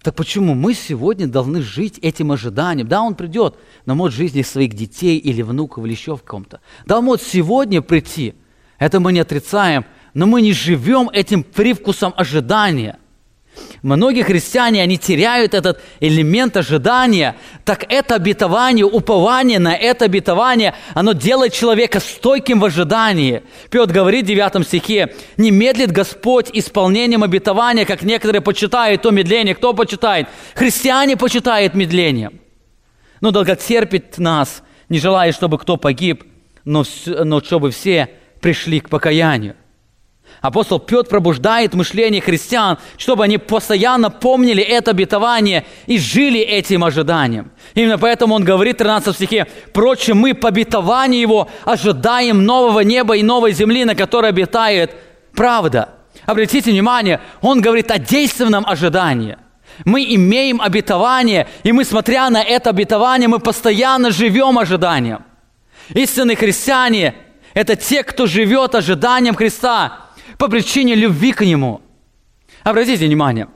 Так 0.00 0.14
почему 0.14 0.54
мы 0.54 0.72
сегодня 0.72 1.26
должны 1.26 1.60
жить 1.60 1.98
этим 1.98 2.32
ожиданием? 2.32 2.88
Да, 2.88 3.02
он 3.02 3.14
придет, 3.14 3.56
но 3.84 3.94
может 3.94 4.16
жизни 4.16 4.40
своих 4.40 4.72
детей 4.72 5.18
или 5.18 5.42
внуков 5.42 5.84
или 5.84 5.92
еще 5.92 6.16
в 6.16 6.22
ком-то. 6.22 6.60
Да, 6.86 6.98
он 6.98 7.04
может 7.04 7.26
сегодня 7.26 7.82
прийти. 7.82 8.34
Это 8.78 9.00
мы 9.00 9.12
не 9.12 9.20
отрицаем– 9.20 9.84
но 10.14 10.26
мы 10.26 10.42
не 10.42 10.52
живем 10.52 11.08
этим 11.12 11.42
привкусом 11.42 12.14
ожидания. 12.16 12.98
Многие 13.82 14.22
христиане, 14.22 14.82
они 14.82 14.98
теряют 14.98 15.54
этот 15.54 15.80
элемент 16.00 16.56
ожидания, 16.56 17.36
так 17.64 17.84
это 17.88 18.16
обетование, 18.16 18.84
упование 18.84 19.58
на 19.58 19.74
это 19.74 20.04
обетование, 20.04 20.74
оно 20.94 21.12
делает 21.12 21.52
человека 21.52 22.00
стойким 22.00 22.60
в 22.60 22.64
ожидании. 22.64 23.42
Петр 23.70 23.92
говорит 23.92 24.24
в 24.24 24.28
9 24.28 24.66
стихе, 24.66 25.14
«Не 25.36 25.50
медлит 25.50 25.92
Господь 25.92 26.50
исполнением 26.52 27.22
обетования, 27.22 27.84
как 27.84 28.02
некоторые 28.02 28.42
почитают 28.42 29.02
то 29.02 29.10
медление». 29.10 29.54
Кто 29.54 29.72
почитает? 29.74 30.28
Христиане 30.54 31.16
почитают 31.16 31.74
медлением. 31.74 32.40
Но 33.20 33.30
долготерпит 33.30 34.18
нас, 34.18 34.62
не 34.88 34.98
желая, 34.98 35.32
чтобы 35.32 35.58
кто 35.58 35.76
погиб, 35.76 36.24
но, 36.64 36.84
но 37.06 37.40
чтобы 37.40 37.70
все 37.70 38.08
пришли 38.40 38.80
к 38.80 38.88
покаянию. 38.88 39.54
Апостол 40.40 40.78
Петр 40.78 41.08
пробуждает 41.08 41.74
мышление 41.74 42.22
христиан, 42.22 42.78
чтобы 42.96 43.24
они 43.24 43.38
постоянно 43.38 44.08
помнили 44.08 44.62
это 44.62 44.92
обетование 44.92 45.66
и 45.86 45.98
жили 45.98 46.40
этим 46.40 46.84
ожиданием. 46.84 47.50
Именно 47.74 47.98
поэтому 47.98 48.36
он 48.36 48.44
говорит 48.44 48.76
в 48.76 48.78
13 48.78 49.14
стихе, 49.14 49.48
«Впрочем, 49.68 50.18
мы 50.18 50.34
по 50.34 50.48
обетованию 50.48 51.20
его 51.20 51.48
ожидаем 51.64 52.44
нового 52.44 52.80
неба 52.80 53.16
и 53.16 53.22
новой 53.22 53.52
земли, 53.52 53.84
на 53.84 53.96
которой 53.96 54.30
обитает 54.30 54.94
правда». 55.34 55.90
Обратите 56.24 56.70
внимание, 56.70 57.20
он 57.40 57.60
говорит 57.60 57.90
о 57.90 57.98
действенном 57.98 58.64
ожидании. 58.66 59.38
Мы 59.84 60.04
имеем 60.14 60.60
обетование, 60.60 61.48
и 61.62 61.72
мы, 61.72 61.84
смотря 61.84 62.30
на 62.30 62.42
это 62.42 62.70
обетование, 62.70 63.28
мы 63.28 63.38
постоянно 63.38 64.10
живем 64.10 64.58
ожиданием. 64.58 65.24
Истинные 65.94 66.36
христиане– 66.36 67.14
это 67.54 67.76
те, 67.76 68.02
кто 68.02 68.26
живет 68.26 68.76
ожиданием 68.76 69.34
Христа– 69.34 70.04
по 70.38 70.48
причине 70.48 70.94
любви 70.94 71.32
к 71.32 71.44
Нему. 71.44 71.82
Обратите 72.62 73.06
внимание, 73.06 73.48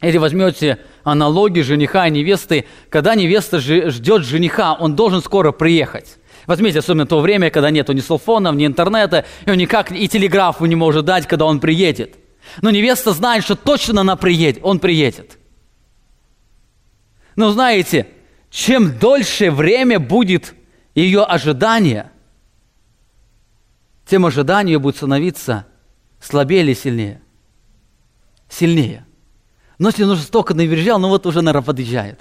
если 0.00 0.18
возьмете 0.18 0.78
аналогии 1.02 1.60
жениха 1.60 2.06
и 2.06 2.10
невесты, 2.10 2.66
когда 2.88 3.14
невеста 3.14 3.60
ждет 3.60 4.24
жениха, 4.24 4.74
он 4.74 4.96
должен 4.96 5.20
скоро 5.20 5.52
приехать. 5.52 6.16
Возьмите 6.46 6.78
особенно 6.78 7.06
то 7.06 7.20
время, 7.20 7.50
когда 7.50 7.70
нету 7.70 7.92
ни 7.92 8.00
селфонов, 8.00 8.54
ни 8.54 8.66
интернета, 8.66 9.24
и 9.44 9.50
он 9.50 9.56
никак 9.56 9.92
и 9.92 10.08
телеграфу 10.08 10.66
не 10.66 10.76
может 10.76 11.04
дать, 11.04 11.26
когда 11.26 11.46
он 11.46 11.58
приедет. 11.58 12.16
Но 12.60 12.70
невеста 12.70 13.12
знает, 13.12 13.44
что 13.44 13.56
точно 13.56 14.02
она 14.02 14.16
приедет, 14.16 14.62
он 14.62 14.78
приедет. 14.78 15.38
Но 17.36 17.50
знаете, 17.50 18.06
чем 18.50 18.98
дольше 18.98 19.50
время 19.50 19.98
будет 19.98 20.54
ее 20.94 21.24
ожидание, 21.24 22.10
тем 24.06 24.26
ожидание 24.26 24.78
будет 24.78 24.96
становиться 24.96 25.66
слабее 26.24 26.62
или 26.62 26.74
сильнее? 26.74 27.20
Сильнее. 28.48 29.06
Но 29.78 29.88
если 29.88 30.04
нужно 30.04 30.24
столько 30.24 30.54
навережал, 30.54 30.98
ну 30.98 31.08
вот 31.08 31.26
уже, 31.26 31.42
наверное, 31.42 31.66
подъезжает. 31.66 32.20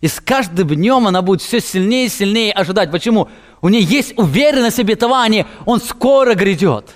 И 0.00 0.08
с 0.08 0.20
каждым 0.20 0.68
днем 0.68 1.06
она 1.06 1.22
будет 1.22 1.42
все 1.42 1.60
сильнее 1.60 2.06
и 2.06 2.08
сильнее 2.08 2.52
ожидать. 2.52 2.90
Почему? 2.90 3.28
У 3.60 3.68
нее 3.68 3.82
есть 3.82 4.18
уверенность 4.18 4.78
в 4.78 4.80
обетовании, 4.80 5.46
он 5.66 5.80
скоро 5.80 6.34
грядет. 6.34 6.94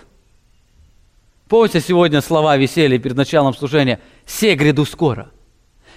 Помните 1.49 1.81
сегодня 1.81 2.23
слова 2.23 2.57
веселья 2.57 2.99
перед 2.99 3.17
началом 3.17 3.55
служения? 3.55 4.01
«Се 4.27 4.55
гряду 4.55 4.87
скоро». 4.87 5.31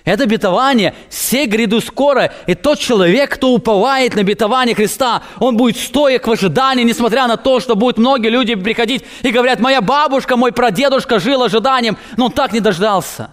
Это 0.07 0.23
обетование, 0.23 0.95
все 1.09 1.47
гряду 1.47 1.81
скоро, 1.81 2.31
и 2.45 2.55
тот 2.55 2.79
человек, 2.79 3.33
кто 3.33 3.53
уповает 3.53 4.15
на 4.15 4.21
обетование 4.21 4.73
Христа, 4.73 5.21
он 5.37 5.57
будет 5.57 5.75
стоек 5.75 6.27
в 6.27 6.31
ожидании, 6.31 6.85
несмотря 6.85 7.27
на 7.27 7.35
то, 7.35 7.59
что 7.59 7.75
будут 7.75 7.97
многие 7.97 8.29
люди 8.29 8.55
приходить 8.55 9.03
и 9.21 9.31
говорят, 9.31 9.59
моя 9.59 9.81
бабушка, 9.81 10.37
мой 10.37 10.53
прадедушка 10.53 11.19
жил 11.19 11.43
ожиданием, 11.43 11.97
но 12.15 12.27
он 12.27 12.31
так 12.31 12.53
не 12.53 12.61
дождался. 12.61 13.31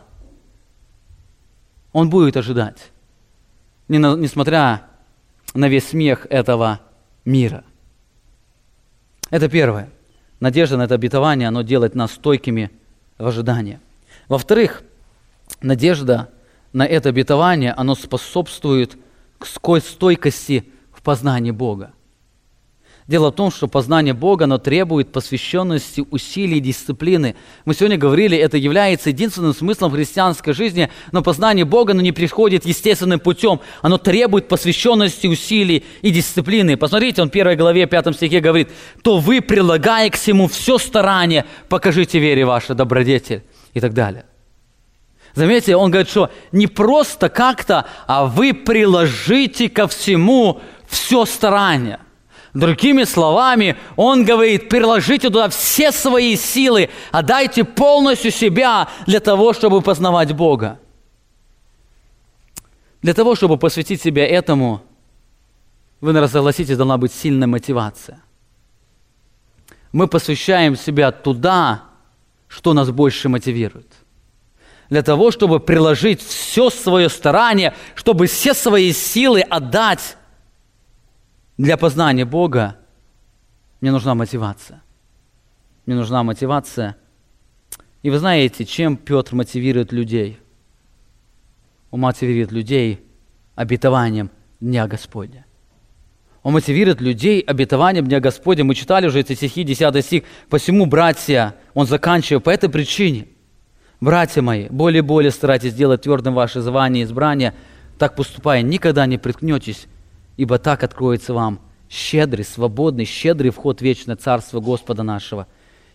Он 1.92 2.10
будет 2.10 2.36
ожидать, 2.36 2.90
несмотря 3.86 4.82
на 5.54 5.68
весь 5.68 5.90
смех 5.90 6.26
этого 6.28 6.80
мира. 7.24 7.62
Это 9.30 9.48
первое. 9.48 9.90
Надежда 10.40 10.76
на 10.76 10.82
это 10.82 10.96
обетование, 10.96 11.46
оно 11.46 11.62
делает 11.62 11.94
нас 11.94 12.10
стойкими 12.10 12.72
в 13.16 13.28
ожидании. 13.28 13.78
Во-вторых, 14.26 14.82
надежда 15.62 16.30
на 16.74 16.84
это 16.84 17.08
обетование, 17.08 17.72
оно 17.72 17.94
способствует 17.94 18.98
к 19.38 19.46
стойкости 19.46 20.68
в 20.92 21.02
познании 21.02 21.52
Бога. 21.52 21.92
Дело 23.06 23.30
в 23.30 23.34
том, 23.34 23.50
что 23.50 23.68
познание 23.68 24.14
Бога, 24.14 24.44
оно 24.44 24.56
требует 24.56 25.12
посвященности, 25.12 26.02
усилий, 26.10 26.58
дисциплины. 26.58 27.36
Мы 27.66 27.74
сегодня 27.74 27.98
говорили, 27.98 28.36
это 28.36 28.56
является 28.56 29.10
единственным 29.10 29.54
смыслом 29.54 29.92
христианской 29.92 30.54
жизни, 30.54 30.88
но 31.12 31.22
познание 31.22 31.66
Бога, 31.66 31.92
оно 31.92 32.00
не 32.00 32.12
приходит 32.12 32.64
естественным 32.64 33.20
путем. 33.20 33.60
Оно 33.82 33.98
требует 33.98 34.48
посвященности, 34.48 35.26
усилий 35.26 35.84
и 36.00 36.10
дисциплины. 36.10 36.78
Посмотрите, 36.78 37.20
он 37.20 37.28
в 37.28 37.32
первой 37.32 37.56
главе, 37.56 37.86
пятом 37.86 38.14
стихе 38.14 38.40
говорит, 38.40 38.70
«То 39.02 39.18
вы, 39.18 39.42
прилагая 39.42 40.08
к 40.08 40.16
всему 40.16 40.48
все 40.48 40.78
старание, 40.78 41.44
покажите 41.68 42.18
вере 42.18 42.46
вашей 42.46 42.74
добродетель» 42.74 43.42
и 43.74 43.80
так 43.80 43.92
далее. 43.92 44.24
Заметьте, 45.34 45.74
он 45.74 45.90
говорит, 45.90 46.08
что 46.08 46.30
не 46.52 46.66
просто 46.66 47.28
как-то, 47.28 47.86
а 48.06 48.26
вы 48.26 48.54
приложите 48.54 49.68
ко 49.68 49.88
всему 49.88 50.60
все 50.86 51.24
старание. 51.24 51.98
Другими 52.52 53.02
словами, 53.02 53.76
он 53.96 54.24
говорит, 54.24 54.68
приложите 54.68 55.28
туда 55.28 55.48
все 55.48 55.90
свои 55.90 56.36
силы, 56.36 56.88
отдайте 57.10 57.64
полностью 57.64 58.30
себя 58.30 58.88
для 59.06 59.18
того, 59.18 59.52
чтобы 59.52 59.82
познавать 59.82 60.32
Бога. 60.32 60.78
Для 63.02 63.12
того, 63.12 63.34
чтобы 63.34 63.58
посвятить 63.58 64.00
себя 64.00 64.24
этому, 64.24 64.82
вы, 66.00 66.12
наверное, 66.12 66.32
согласитесь, 66.32 66.76
должна 66.76 66.96
быть 66.96 67.12
сильная 67.12 67.48
мотивация. 67.48 68.22
Мы 69.90 70.06
посвящаем 70.06 70.76
себя 70.76 71.10
туда, 71.10 71.82
что 72.46 72.72
нас 72.72 72.90
больше 72.90 73.28
мотивирует. 73.28 74.03
Для 74.94 75.02
того, 75.02 75.32
чтобы 75.32 75.58
приложить 75.58 76.22
все 76.22 76.70
свое 76.70 77.08
старание, 77.08 77.74
чтобы 77.96 78.28
все 78.28 78.54
свои 78.54 78.92
силы 78.92 79.40
отдать 79.40 80.16
для 81.58 81.76
познания 81.76 82.24
Бога 82.24 82.76
мне 83.80 83.90
нужна 83.90 84.14
мотивация. 84.14 84.84
Мне 85.84 85.96
нужна 85.96 86.22
мотивация. 86.22 86.94
И 88.04 88.10
вы 88.10 88.20
знаете, 88.20 88.64
чем 88.64 88.96
Петр 88.96 89.34
мотивирует 89.34 89.90
людей? 89.90 90.38
Он 91.90 91.98
мотивирует 91.98 92.52
людей 92.52 93.04
обетованием 93.56 94.30
Дня 94.60 94.86
Господня. 94.86 95.44
Он 96.44 96.52
мотивирует 96.52 97.00
людей 97.00 97.40
обетованием 97.40 98.06
Дня 98.06 98.20
Господня. 98.20 98.62
Мы 98.62 98.76
читали 98.76 99.08
уже 99.08 99.18
эти 99.18 99.34
стихи, 99.34 99.64
10 99.64 100.04
стих. 100.04 100.22
«Посему, 100.48 100.86
братья, 100.86 101.56
он 101.74 101.88
заканчивает 101.88 102.44
по 102.44 102.50
этой 102.50 102.70
причине. 102.70 103.26
Братья 104.04 104.42
мои, 104.42 104.68
более 104.68 104.98
и 104.98 105.00
более 105.00 105.30
старайтесь 105.30 105.72
сделать 105.72 106.02
твердым 106.02 106.34
ваше 106.34 106.60
звание 106.60 107.04
и 107.04 107.06
избрание, 107.06 107.54
так 107.98 108.14
поступая, 108.16 108.60
никогда 108.60 109.06
не 109.06 109.16
приткнетесь 109.16 109.86
ибо 110.36 110.58
так 110.58 110.82
откроется 110.82 111.32
вам 111.32 111.58
щедрый, 111.88 112.44
свободный, 112.44 113.06
щедрый 113.06 113.50
вход 113.50 113.78
в 113.78 113.82
вечное 113.82 114.16
Царство 114.16 114.60
Господа 114.60 115.02
нашего 115.02 115.46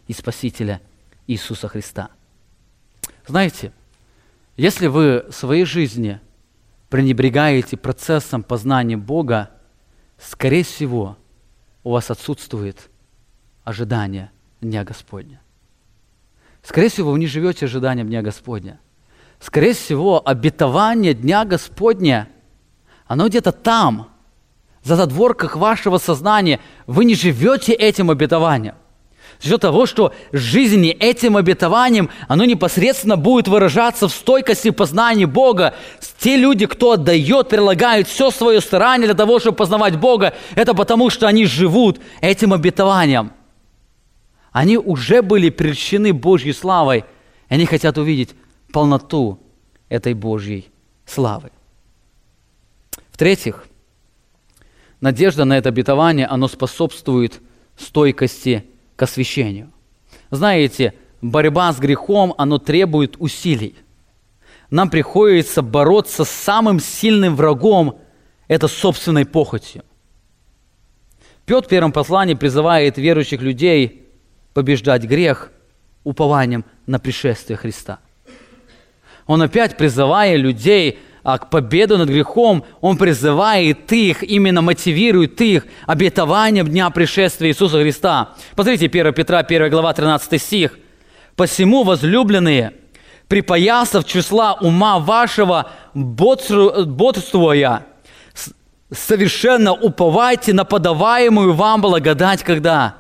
и 0.08 0.14
Спасителя 0.14 0.82
Иисуса 1.28 1.68
Христа. 1.68 2.10
Знаете, 3.28 3.74
если 4.58 4.88
вы 4.88 5.26
в 5.30 5.32
своей 5.32 5.66
жизни 5.66 6.20
пренебрегаете 6.90 7.78
процессом 7.78 8.42
познания 8.42 8.98
Бога, 8.98 9.52
скорее 10.18 10.64
всего, 10.64 11.16
у 11.84 11.92
вас 11.92 12.10
отсутствует 12.10 12.90
ожидание 13.64 14.32
Дня 14.62 14.84
Господня. 14.84 15.42
Скорее 16.64 16.90
всего, 16.90 17.12
вы 17.12 17.20
не 17.20 17.28
живете 17.28 17.66
ожиданием 17.66 18.08
Дня 18.08 18.22
Господня. 18.22 18.80
Скорее 19.40 19.74
всего, 19.74 20.22
обетование 20.24 21.14
Дня 21.14 21.46
Господня, 21.46 22.28
оно 23.08 23.28
где-то 23.28 23.52
там– 23.52 24.10
за 24.84 24.96
задворках 24.96 25.56
вашего 25.56 25.98
сознания 25.98 26.60
вы 26.88 27.06
не 27.06 27.16
живете 27.16 27.74
этим 27.74 28.10
обетованием. 28.12 28.76
За 29.42 29.50
счет 29.50 29.62
того, 29.62 29.86
что 29.86 30.14
жизни 30.34 30.90
этим 30.90 31.38
обетованием, 31.38 32.10
оно 32.28 32.44
непосредственно 32.44 33.16
будет 33.16 33.48
выражаться 33.48 34.08
в 34.08 34.12
стойкости 34.12 34.72
познания 34.72 35.28
Бога. 35.28 35.76
Те 36.18 36.36
люди, 36.36 36.66
кто 36.66 36.94
отдает, 36.94 37.48
прилагают 37.48 38.08
все 38.08 38.32
свое 38.32 38.60
старание 38.60 39.08
для 39.08 39.16
того, 39.16 39.40
чтобы 39.40 39.58
познавать 39.58 39.98
Бога, 39.98 40.34
это 40.56 40.74
потому, 40.74 41.10
что 41.10 41.28
они 41.28 41.46
живут 41.46 42.00
этим 42.20 42.54
обетованием. 42.54 43.32
Они 44.60 44.78
уже 44.78 45.22
были 45.22 45.50
прельщены 45.50 46.12
Божьей 46.12 46.52
славой, 46.52 47.06
и 47.48 47.54
они 47.54 47.66
хотят 47.66 47.98
увидеть 47.98 48.36
полноту 48.74 49.40
этой 49.88 50.14
Божьей 50.14 50.68
славы. 51.06 51.52
В-третьих, 53.10 53.66
надежда 55.00 55.46
на 55.46 55.58
это 55.58 55.70
обетование, 55.70 56.26
оно 56.26 56.50
способствует 56.50 57.40
стойкости 57.78 58.66
к 58.98 59.04
освящению. 59.04 59.72
Знаете, 60.30 60.94
борьба 61.22 61.72
с 61.72 61.80
грехом, 61.80 62.36
оно 62.38 62.58
требует 62.58 63.16
усилий. 63.18 63.78
Нам 64.70 64.90
приходится 64.90 65.62
бороться 65.62 66.26
с 66.26 66.30
самым 66.30 66.82
сильным 66.82 67.38
врагом, 67.38 68.02
это 68.50 68.68
собственной 68.68 69.26
похотью. 69.26 69.86
Петр 71.46 71.66
в 71.66 71.70
первом 71.70 71.94
послании 71.94 72.34
призывает 72.34 72.98
верующих 72.98 73.42
людей 73.42 74.09
побеждать 74.54 75.04
грех 75.04 75.52
упованием 76.04 76.66
на 76.86 77.00
пришествие 77.00 77.58
Христа. 77.58 78.00
Он 79.26 79.42
опять 79.42 79.78
призывая 79.78 80.36
людей 80.36 81.00
а 81.24 81.38
к 81.38 81.50
победу 81.50 81.98
над 81.98 82.10
грехом 82.10 82.64
Он 82.82 82.98
призывает 82.98 83.92
их, 83.92 84.24
именно 84.24 84.62
мотивирует 84.62 85.40
их 85.42 85.66
обетованием 85.86 86.68
Дня 86.68 86.90
пришествия 86.90 87.50
Иисуса 87.50 87.82
Христа. 87.82 88.30
Посмотрите, 88.56 88.88
1 88.88 89.14
Петра, 89.14 89.40
1 89.40 89.70
глава, 89.70 89.94
13 89.94 90.42
стих. 90.42 90.80
«Посему, 91.36 91.84
возлюбленные, 91.84 92.74
припоясав 93.28 94.06
числа 94.06 94.54
ума 94.54 95.00
вашего, 95.00 95.70
бодрствуя, 95.94 97.86
совершенно 98.92 99.74
уповайте 99.74 100.54
на 100.54 100.66
подаваемую 100.66 101.54
вам 101.54 101.82
благодать, 101.82 102.44
когда? 102.44 102.99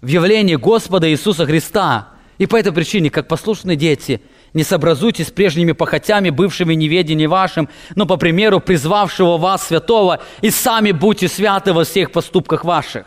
В 0.00 0.06
явлении 0.06 0.56
Господа 0.56 1.10
Иисуса 1.10 1.46
Христа. 1.46 2.08
И 2.38 2.46
по 2.46 2.56
этой 2.56 2.72
причине, 2.72 3.10
как 3.10 3.28
послушные 3.28 3.76
дети– 3.76 4.22
не 4.52 4.64
сообразуйтесь 4.64 5.28
с 5.28 5.30
прежними 5.30 5.72
похотями, 5.72 6.30
бывшими 6.30 6.74
неведением 6.74 7.30
вашим, 7.30 7.68
но 7.94 8.06
по 8.06 8.16
примеру 8.16 8.60
призвавшего 8.60 9.36
вас 9.38 9.66
святого, 9.66 10.20
и 10.40 10.50
сами 10.50 10.92
будьте 10.92 11.28
святы 11.28 11.72
во 11.72 11.84
всех 11.84 12.10
поступках 12.10 12.64
ваших. 12.64 13.06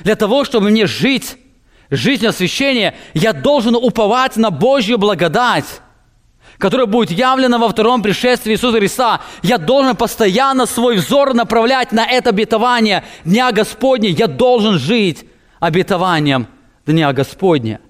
Для 0.00 0.14
того, 0.14 0.44
чтобы 0.44 0.70
мне 0.70 0.86
жить, 0.86 1.36
жизнь 1.90 2.26
освящения, 2.26 2.94
я 3.14 3.32
должен 3.32 3.74
уповать 3.74 4.36
на 4.36 4.50
Божью 4.50 4.98
благодать, 4.98 5.80
которая 6.58 6.86
будет 6.86 7.12
явлена 7.12 7.56
во 7.56 7.68
втором 7.68 8.02
пришествии 8.02 8.52
Иисуса 8.52 8.78
Христа. 8.78 9.20
Я 9.42 9.58
должен 9.58 9.96
постоянно 9.96 10.66
свой 10.66 10.96
взор 10.96 11.32
направлять 11.32 11.92
на 11.92 12.04
это 12.04 12.30
обетование 12.30 13.04
Дня 13.24 13.52
Господня. 13.52 14.10
Я 14.10 14.26
должен 14.26 14.78
жить 14.78 15.24
обетованием 15.60 16.46
Дня 16.86 17.12
Господня. 17.12 17.80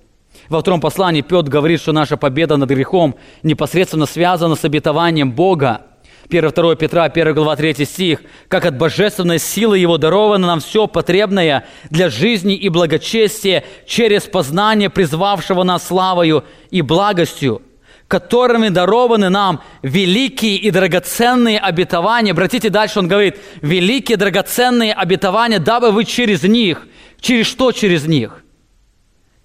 Во 0.48 0.60
втором 0.60 0.80
послании 0.80 1.20
Петр 1.20 1.50
говорит, 1.50 1.80
что 1.80 1.92
наша 1.92 2.16
победа 2.16 2.56
над 2.56 2.68
грехом 2.70 3.16
непосредственно 3.42 4.06
связана 4.06 4.54
с 4.54 4.64
обетованием 4.64 5.32
Бога. 5.32 5.82
1-2 6.28 6.76
Петра, 6.76 7.04
1 7.04 7.34
глава, 7.34 7.56
3 7.56 7.84
стих. 7.86 8.20
«Как 8.48 8.66
от 8.66 8.76
божественной 8.76 9.38
силы 9.38 9.78
Его 9.78 9.98
даровано 9.98 10.46
нам 10.46 10.60
все 10.60 10.86
потребное 10.86 11.66
для 11.90 12.10
жизни 12.10 12.54
и 12.54 12.68
благочестия 12.68 13.64
через 13.86 14.24
познание 14.24 14.90
призвавшего 14.90 15.62
нас 15.62 15.86
славою 15.86 16.44
и 16.70 16.82
благостью, 16.82 17.62
которыми 18.08 18.68
дарованы 18.68 19.30
нам 19.30 19.62
великие 19.82 20.56
и 20.56 20.70
драгоценные 20.70 21.58
обетования». 21.58 22.32
Обратите 22.32 22.68
дальше, 22.68 22.98
он 22.98 23.08
говорит, 23.08 23.38
«великие 23.62 24.18
драгоценные 24.18 24.92
обетования, 24.92 25.58
дабы 25.58 25.92
вы 25.92 26.04
через 26.04 26.42
них». 26.42 26.86
Через 27.20 27.46
что 27.46 27.72
через 27.72 28.06
них? 28.06 28.44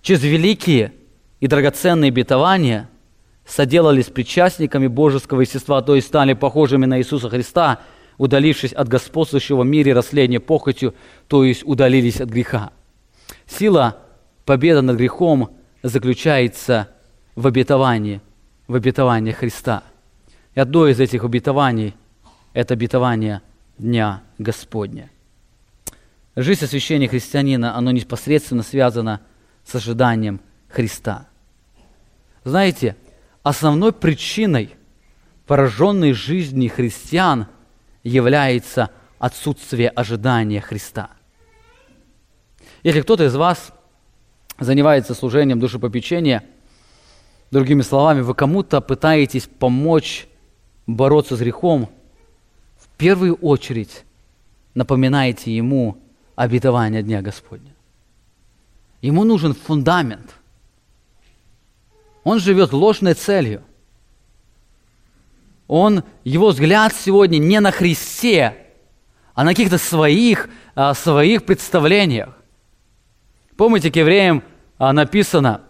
через 0.03 0.21
великие 0.21 0.93
и 1.39 1.47
драгоценные 1.47 2.09
обетования 2.09 2.89
соделались 3.47 4.05
причастниками 4.05 4.87
божеского 4.87 5.41
естества, 5.41 5.81
то 5.81 5.95
есть 5.95 6.07
стали 6.07 6.33
похожими 6.33 6.85
на 6.85 6.99
Иисуса 6.99 7.29
Христа, 7.29 7.79
удалившись 8.17 8.73
от 8.73 8.87
господствующего 8.87 9.63
в 9.63 9.65
мире 9.65 9.93
расследования 9.93 10.39
похотью, 10.39 10.93
то 11.27 11.43
есть 11.43 11.63
удалились 11.65 12.21
от 12.21 12.29
греха. 12.29 12.71
Сила 13.47 13.97
победы 14.45 14.81
над 14.81 14.97
грехом 14.97 15.55
заключается 15.81 16.89
в 17.35 17.47
обетовании, 17.47 18.21
в 18.67 18.75
обетовании 18.75 19.31
Христа. 19.31 19.83
И 20.53 20.59
одно 20.59 20.87
из 20.87 20.99
этих 20.99 21.23
обетований– 21.23 21.95
это 22.53 22.75
обетование 22.75 23.41
Дня 23.77 24.21
Господня. 24.37 25.09
Жизнь 26.35 26.65
освящения 26.65 27.07
христианина, 27.07 27.77
оно 27.77 27.91
непосредственно 27.91 28.63
связано 28.63 29.21
с 29.63 29.75
ожиданием 29.75 30.41
Христа. 30.67 31.27
Знаете, 32.43 32.95
основной 33.43 33.93
причиной 33.93 34.75
пораженной 35.45 36.13
жизни 36.13 36.67
христиан 36.67 37.47
является 38.01 38.89
отсутствие 39.19 39.89
ожидания 39.89 40.59
Христа. 40.59 41.11
Если 42.81 43.01
кто-то 43.01 43.25
из 43.25 43.35
вас 43.35 43.71
занимается 44.59 45.13
служением 45.13 45.59
душепопечения, 45.59 46.43
другими 47.51 47.83
словами, 47.83 48.21
вы 48.21 48.33
кому-то 48.33 48.81
пытаетесь 48.81 49.47
помочь 49.47 50.27
бороться 50.87 51.35
с 51.35 51.39
грехом, 51.39 51.89
в 52.77 52.87
первую 52.97 53.35
очередь 53.35 54.03
напоминаете 54.73 55.55
ему 55.55 56.02
обетование 56.35 57.03
Дня 57.03 57.21
Господня. 57.21 57.73
Ему 59.01 59.23
нужен 59.23 59.53
фундамент. 59.53 60.35
Он 62.23 62.39
живет 62.39 62.71
ложной 62.71 63.13
целью. 63.13 63.61
Он, 65.67 66.03
его 66.23 66.49
взгляд 66.49 66.93
сегодня 66.93 67.37
не 67.37 67.59
на 67.59 67.71
Христе, 67.71 68.57
а 69.33 69.43
на 69.43 69.51
каких-то 69.51 69.77
своих, 69.77 70.49
а, 70.75 70.93
своих 70.93 71.45
представлениях. 71.45 72.29
Помните, 73.57 73.91
к 73.91 73.95
евреям 73.95 74.43
а, 74.77 74.93
написано, 74.93 75.61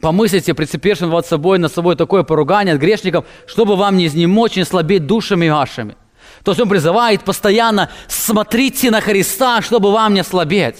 помыслите, 0.00 0.54
прицепившим 0.54 1.10
вас 1.10 1.28
собой 1.28 1.58
на 1.58 1.68
собой 1.68 1.96
такое 1.96 2.22
поругание 2.22 2.74
от 2.74 2.80
грешников, 2.80 3.26
чтобы 3.46 3.76
вам 3.76 3.96
не 3.96 4.06
изнемочь, 4.06 4.56
не 4.56 4.64
слабеть 4.64 5.06
душами 5.06 5.48
вашими. 5.48 5.96
То 6.44 6.50
есть 6.50 6.60
он 6.60 6.68
призывает 6.68 7.24
постоянно, 7.24 7.90
смотрите 8.06 8.90
на 8.90 9.00
Христа, 9.00 9.62
чтобы 9.62 9.90
вам 9.90 10.12
не 10.12 10.22
слабеть. 10.22 10.76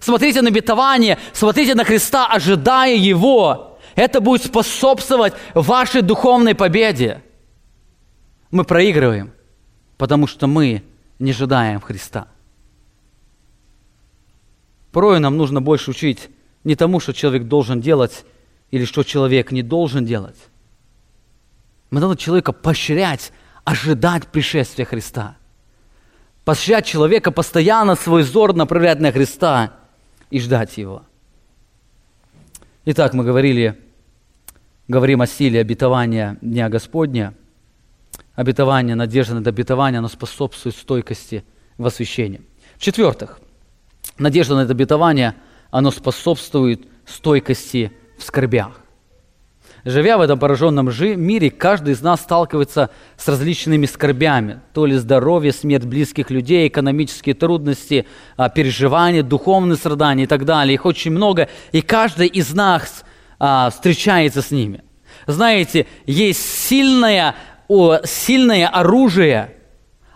Смотрите 0.00 0.42
на 0.42 0.48
обетование, 0.48 1.18
смотрите 1.32 1.74
на 1.74 1.82
Христа, 1.82 2.26
ожидая 2.26 2.94
Его. 2.94 3.78
Это 3.94 4.20
будет 4.20 4.44
способствовать 4.44 5.32
вашей 5.54 6.02
духовной 6.02 6.54
победе. 6.54 7.22
Мы 8.50 8.64
проигрываем, 8.64 9.32
потому 9.96 10.26
что 10.26 10.46
мы 10.46 10.82
не 11.18 11.30
ожидаем 11.30 11.80
Христа. 11.80 12.28
Порой 14.92 15.20
нам 15.20 15.38
нужно 15.38 15.62
больше 15.62 15.90
учить 15.90 16.28
не 16.64 16.76
тому, 16.76 17.00
что 17.00 17.14
человек 17.14 17.44
должен 17.44 17.80
делать 17.80 18.26
или 18.70 18.84
что 18.84 19.02
человек 19.04 19.52
не 19.52 19.62
должен 19.62 20.04
делать. 20.04 20.36
Мы 21.90 22.00
должны 22.00 22.18
человека 22.18 22.52
поощрять, 22.52 23.32
ожидать 23.66 24.28
пришествия 24.28 24.86
Христа. 24.86 25.36
Поощрять 26.44 26.86
человека 26.86 27.32
постоянно 27.32 27.96
свой 27.96 28.22
взор 28.22 28.54
направлять 28.54 29.00
на 29.00 29.12
Христа 29.12 29.74
и 30.30 30.40
ждать 30.40 30.78
Его. 30.78 31.02
Итак, 32.84 33.12
мы 33.12 33.24
говорили, 33.24 33.78
говорим 34.86 35.20
о 35.20 35.26
силе 35.26 35.60
обетования 35.60 36.38
Дня 36.40 36.68
Господня. 36.68 37.34
Обетование, 38.36 38.94
надежда 38.94 39.34
на 39.34 39.40
обетование, 39.40 39.98
оно 39.98 40.08
способствует 40.08 40.76
стойкости 40.76 41.44
в 41.76 41.86
освящении. 41.86 42.42
В-четвертых, 42.76 43.40
Надежда 44.18 44.54
на 44.54 44.60
это 44.60 44.72
обетование, 44.72 45.34
оно 45.70 45.90
способствует 45.90 46.86
стойкости 47.04 47.92
в 48.16 48.22
скорбях. 48.22 48.80
Живя 49.86 50.18
в 50.18 50.20
этом 50.20 50.36
пораженном 50.36 50.90
мире, 51.00 51.48
каждый 51.48 51.94
из 51.94 52.02
нас 52.02 52.20
сталкивается 52.20 52.90
с 53.16 53.28
различными 53.28 53.86
скорбями. 53.86 54.60
То 54.74 54.84
ли 54.84 54.96
здоровье, 54.96 55.52
смерть 55.52 55.84
близких 55.84 56.28
людей, 56.28 56.66
экономические 56.66 57.36
трудности, 57.36 58.04
а, 58.36 58.48
переживания, 58.48 59.22
духовные 59.22 59.76
страдания 59.76 60.24
и 60.24 60.26
так 60.26 60.44
далее. 60.44 60.74
Их 60.74 60.86
очень 60.86 61.12
много, 61.12 61.48
и 61.70 61.82
каждый 61.82 62.26
из 62.26 62.52
нас 62.52 63.04
а, 63.38 63.70
встречается 63.70 64.42
с 64.42 64.50
ними. 64.50 64.82
Знаете, 65.28 65.86
есть 66.04 66.42
сильное, 66.42 67.36
сильное 68.02 68.66
оружие 68.66 69.52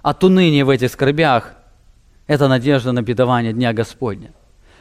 от 0.03 0.25
уныния 0.25 0.65
в 0.65 0.71
этих 0.71 0.91
скорбях– 0.91 1.55
это 2.27 2.49
надежда 2.49 2.91
на 2.91 3.05
питание 3.05 3.53
Дня 3.53 3.73
Господня. 3.73 4.33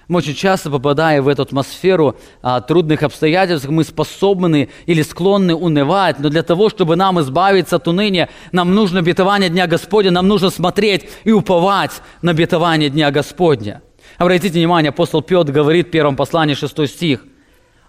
Мы 0.10 0.18
очень 0.18 0.34
часто, 0.34 0.72
попадая 0.72 1.22
в 1.22 1.28
эту 1.28 1.44
атмосферу 1.44 2.16
а, 2.42 2.62
трудных 2.62 3.04
обстоятельств, 3.04 3.70
мы 3.70 3.84
способны 3.84 4.70
или 4.88 5.04
склонны 5.04 5.54
унывать, 5.54 6.18
но 6.18 6.30
для 6.30 6.42
того, 6.42 6.70
чтобы 6.70 6.96
нам 6.96 7.22
избавиться 7.22 7.76
от 7.76 7.88
уныния, 7.88 8.28
нам 8.52 8.74
нужно 8.74 9.00
обетование 9.00 9.52
Дня 9.52 9.68
Господня, 9.68 10.10
нам 10.10 10.28
нужно 10.28 10.50
смотреть 10.50 11.08
и 11.26 11.32
уповать 11.32 11.92
на 12.24 12.32
обетование 12.32 12.90
Дня 12.90 13.12
Господня. 13.12 13.84
Обратите 14.18 14.58
внимание, 14.58 14.90
апостол 14.90 15.22
Петр 15.22 15.52
говорит 15.52 15.90
в 15.90 15.92
первом 15.92 16.16
послании 16.16 16.56
6 16.56 16.88
стих. 16.88 17.24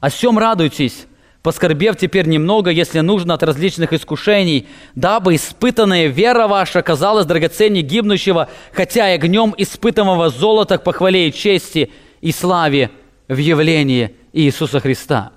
«О 0.01 0.11
всем 0.11 0.39
радуйтесь, 0.39 1.07
поскорбев 1.43 1.97
теперь 1.97 2.27
немного, 2.27 2.69
если 2.69 3.01
нужно, 3.01 3.33
от 3.33 3.43
различных 3.43 3.95
искушений, 3.95 4.69
дабы 4.95 5.37
испытанная 5.37 6.09
вера 6.09 6.49
ваша 6.49 6.83
казалась 6.83 7.25
драгоценней 7.25 7.81
гибнущего, 7.81 8.51
хотя 8.75 9.11
и 9.11 9.15
огнем 9.15 9.55
испытанного 9.57 10.29
золота 10.29 10.77
к 10.77 10.85
похвале 10.85 11.29
и 11.29 11.33
чести 11.33 11.91
и 12.21 12.33
славе 12.33 12.91
в 13.29 13.37
явлении 13.37 14.17
Иисуса 14.33 14.81
Христа. 14.81 15.33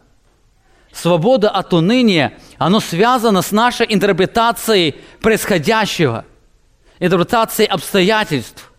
Свобода 0.92 1.50
от 1.50 1.74
уныния, 1.74 2.38
оно 2.58 2.80
связано 2.80 3.42
с 3.42 3.52
нашей 3.52 3.88
интерпретацией 3.90 4.96
происходящего, 5.22 6.26
интерпретацией 7.00 7.68
обстоятельств. 7.68 8.72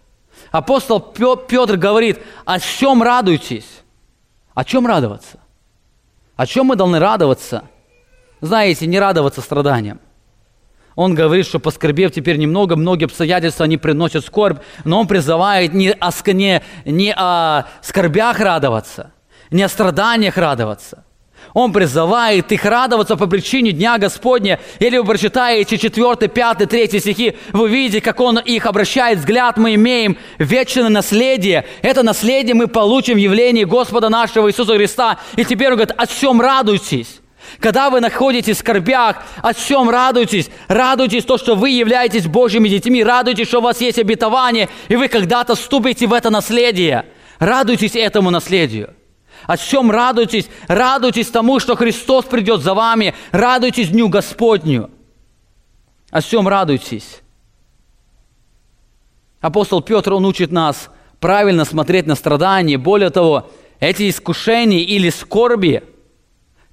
Апостол 0.53 1.01
Петр 1.01 1.77
говорит, 1.77 2.21
о 2.45 2.61
чем 2.61 3.03
радуйтесь? 3.03 3.67
О 4.55 4.65
чем 4.65 4.87
радоваться? 4.87 5.41
О 6.37 6.47
чем 6.47 6.67
мы 6.67 6.77
должны 6.77 7.01
радоваться? 7.01 7.65
Знаете, 8.41 8.87
не 8.87 9.01
радоваться 9.01 9.41
страданиям. 9.41 10.01
Он 10.95 11.14
говорит, 11.14 11.47
что 11.47 11.59
поскорбев 11.59 12.12
теперь 12.12 12.36
немного, 12.36 12.76
многие 12.76 13.07
обстоятельства 13.07 13.64
они 13.64 13.76
приносят 13.76 14.24
скорбь, 14.24 14.59
но 14.84 15.01
он 15.01 15.07
призывает 15.07 15.74
не 15.74 15.90
о, 15.90 16.11
не, 16.32 16.62
не 16.84 17.12
о 17.12 17.66
скорбях 17.82 18.38
радоваться, 18.38 19.12
не 19.51 19.62
о 19.62 19.68
страданиях 19.68 20.36
радоваться, 20.36 21.05
он 21.53 21.72
призывает 21.72 22.51
их 22.51 22.64
радоваться 22.64 23.16
по 23.16 23.26
причине 23.26 23.72
Дня 23.72 23.99
Господня. 23.99 24.59
Или 24.80 24.99
вы 24.99 25.05
прочитаете 25.05 25.78
4, 25.78 26.28
5, 26.28 26.68
3 26.68 27.01
стихи, 27.01 27.36
вы 27.53 27.68
видите, 27.68 28.01
как 28.01 28.20
Он 28.20 28.38
их 28.38 28.66
обращает 28.66 29.18
взгляд. 29.18 29.57
Мы 29.57 29.74
имеем 29.74 30.16
вечное 30.38 30.88
наследие. 30.88 31.64
Это 31.82 32.03
наследие 32.03 32.55
мы 32.55 32.66
получим 32.66 33.14
в 33.14 33.18
явлении 33.18 33.64
Господа 33.64 34.09
нашего 34.09 34.49
Иисуса 34.49 34.74
Христа. 34.74 35.18
И 35.36 35.45
теперь 35.45 35.68
Он 35.68 35.74
говорит, 35.74 35.95
о 35.97 36.07
чем 36.07 36.40
радуйтесь? 36.40 37.20
Когда 37.61 37.90
вы 37.90 38.01
находитесь 38.01 38.57
в 38.57 38.61
скорбях, 38.61 39.22
о 39.42 39.55
чем 39.55 39.90
радуйтесь? 39.90 40.51
Радуйтесь 40.68 41.24
то, 41.24 41.38
что 41.38 41.55
вы 41.55 41.70
являетесь 41.70 42.26
Божьими 42.26 42.68
детьми. 42.68 43.03
Радуйтесь, 43.03 43.49
что 43.49 43.59
у 43.59 43.62
вас 43.62 43.80
есть 43.80 43.99
обетование, 43.99 44.68
и 44.88 44.97
вы 44.97 45.09
когда-то 45.09 45.55
вступите 45.55 46.07
в 46.07 46.12
это 46.12 46.30
наследие. 46.30 47.07
Радуйтесь 47.38 47.97
этому 47.97 48.30
наследию. 48.30 48.95
О 49.47 49.57
чем 49.57 49.90
радуйтесь? 49.90 50.49
Радуйтесь 50.68 51.28
тому, 51.28 51.61
что 51.61 51.76
Христос 51.76 52.24
придет 52.24 52.62
за 52.62 52.74
вами. 52.74 53.14
Радуйтесь 53.30 53.88
Дню 53.88 54.09
Господню. 54.09 54.90
О 56.11 56.22
чем 56.22 56.49
радуйтесь? 56.49 57.20
Апостол 59.40 59.82
Петр, 59.82 60.14
он 60.14 60.24
учит 60.24 60.53
нас 60.53 60.88
правильно 61.20 61.64
смотреть 61.64 62.07
на 62.07 62.14
страдания. 62.14 62.78
Более 62.78 63.11
того, 63.11 63.51
эти 63.80 64.09
искушения 64.09 64.80
или 64.80 65.11
скорби, 65.11 65.82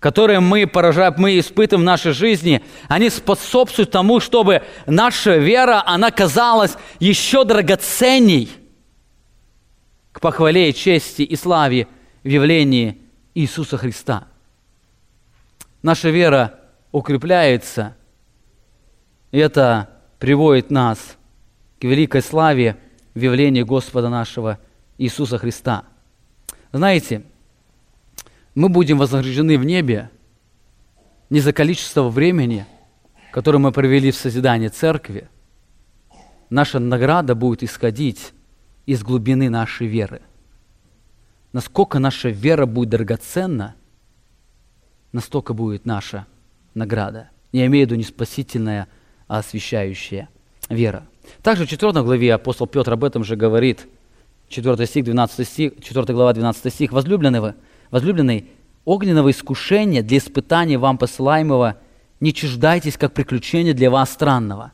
которые 0.01 0.39
мы, 0.39 0.65
поражаем, 0.65 1.13
мы 1.17 1.37
испытываем 1.37 1.83
в 1.83 1.85
нашей 1.85 2.11
жизни, 2.11 2.63
они 2.87 3.11
способствуют 3.11 3.91
тому, 3.91 4.19
чтобы 4.19 4.63
наша 4.87 5.37
вера, 5.37 5.83
она 5.85 6.09
казалась 6.09 6.75
еще 6.99 7.45
драгоценней 7.45 8.49
к 10.11 10.19
похвале, 10.19 10.73
чести 10.73 11.21
и 11.21 11.35
славе 11.35 11.87
в 12.23 12.27
явлении 12.27 12.97
Иисуса 13.35 13.77
Христа. 13.77 14.27
Наша 15.83 16.09
вера 16.09 16.59
укрепляется, 16.91 17.95
и 19.31 19.37
это 19.37 19.87
приводит 20.17 20.71
нас 20.71 21.15
к 21.79 21.83
великой 21.83 22.23
славе 22.23 22.75
в 23.13 23.19
явлении 23.19 23.61
Господа 23.61 24.09
нашего 24.09 24.57
Иисуса 24.97 25.37
Христа. 25.37 25.83
Знаете, 26.71 27.21
мы 28.55 28.69
будем 28.69 28.97
вознаграждены 28.97 29.57
в 29.57 29.63
небе 29.63 30.09
не 31.29 31.39
за 31.39 31.53
количество 31.53 32.09
времени, 32.09 32.65
которое 33.31 33.59
мы 33.59 33.71
провели 33.71 34.11
в 34.11 34.15
созидании 34.15 34.67
церкви. 34.67 35.29
Наша 36.49 36.79
награда 36.79 37.35
будет 37.35 37.63
исходить 37.63 38.33
из 38.85 39.03
глубины 39.03 39.49
нашей 39.49 39.87
веры– 39.87 40.21
насколько 41.53 41.99
наша 41.99 42.29
вера 42.29 42.65
будет 42.65 42.89
драгоценна, 42.89 43.75
настолько 45.11 45.53
будет 45.53 45.85
наша 45.85 46.25
награда. 46.73 47.29
Я 47.51 47.65
имею 47.65 47.85
в 47.85 47.89
виду 47.89 47.95
не 47.95 48.03
спасительная, 48.03 48.87
а 49.27 49.39
освящающая 49.39 50.29
вера. 50.69 51.05
Также 51.43 51.65
в 51.65 51.69
4 51.69 51.91
главе 52.03 52.33
апостол 52.33 52.67
Петр 52.67 52.93
об 52.93 53.03
этом 53.03 53.23
же 53.23 53.35
говорит, 53.35 53.87
4 54.47 54.85
стих, 54.85 55.05
12 55.05 55.47
стих, 55.47 55.73
4 55.81 56.13
глава, 56.13 56.33
12 56.33 56.73
стих. 56.73 56.91
Возлюбленного, 56.91 57.55
возлюбленный, 57.91 58.49
огненного 58.85 59.29
искушения 59.29 60.01
для 60.01 60.17
испытания 60.17 60.77
вам 60.77 60.97
посылаемого 60.97 61.77
не 62.19 62.33
чуждайтесь, 62.33 62.97
как 62.97 63.13
приключение 63.13 63.73
для 63.73 63.91
вас 63.91 64.11
странного. 64.11 64.71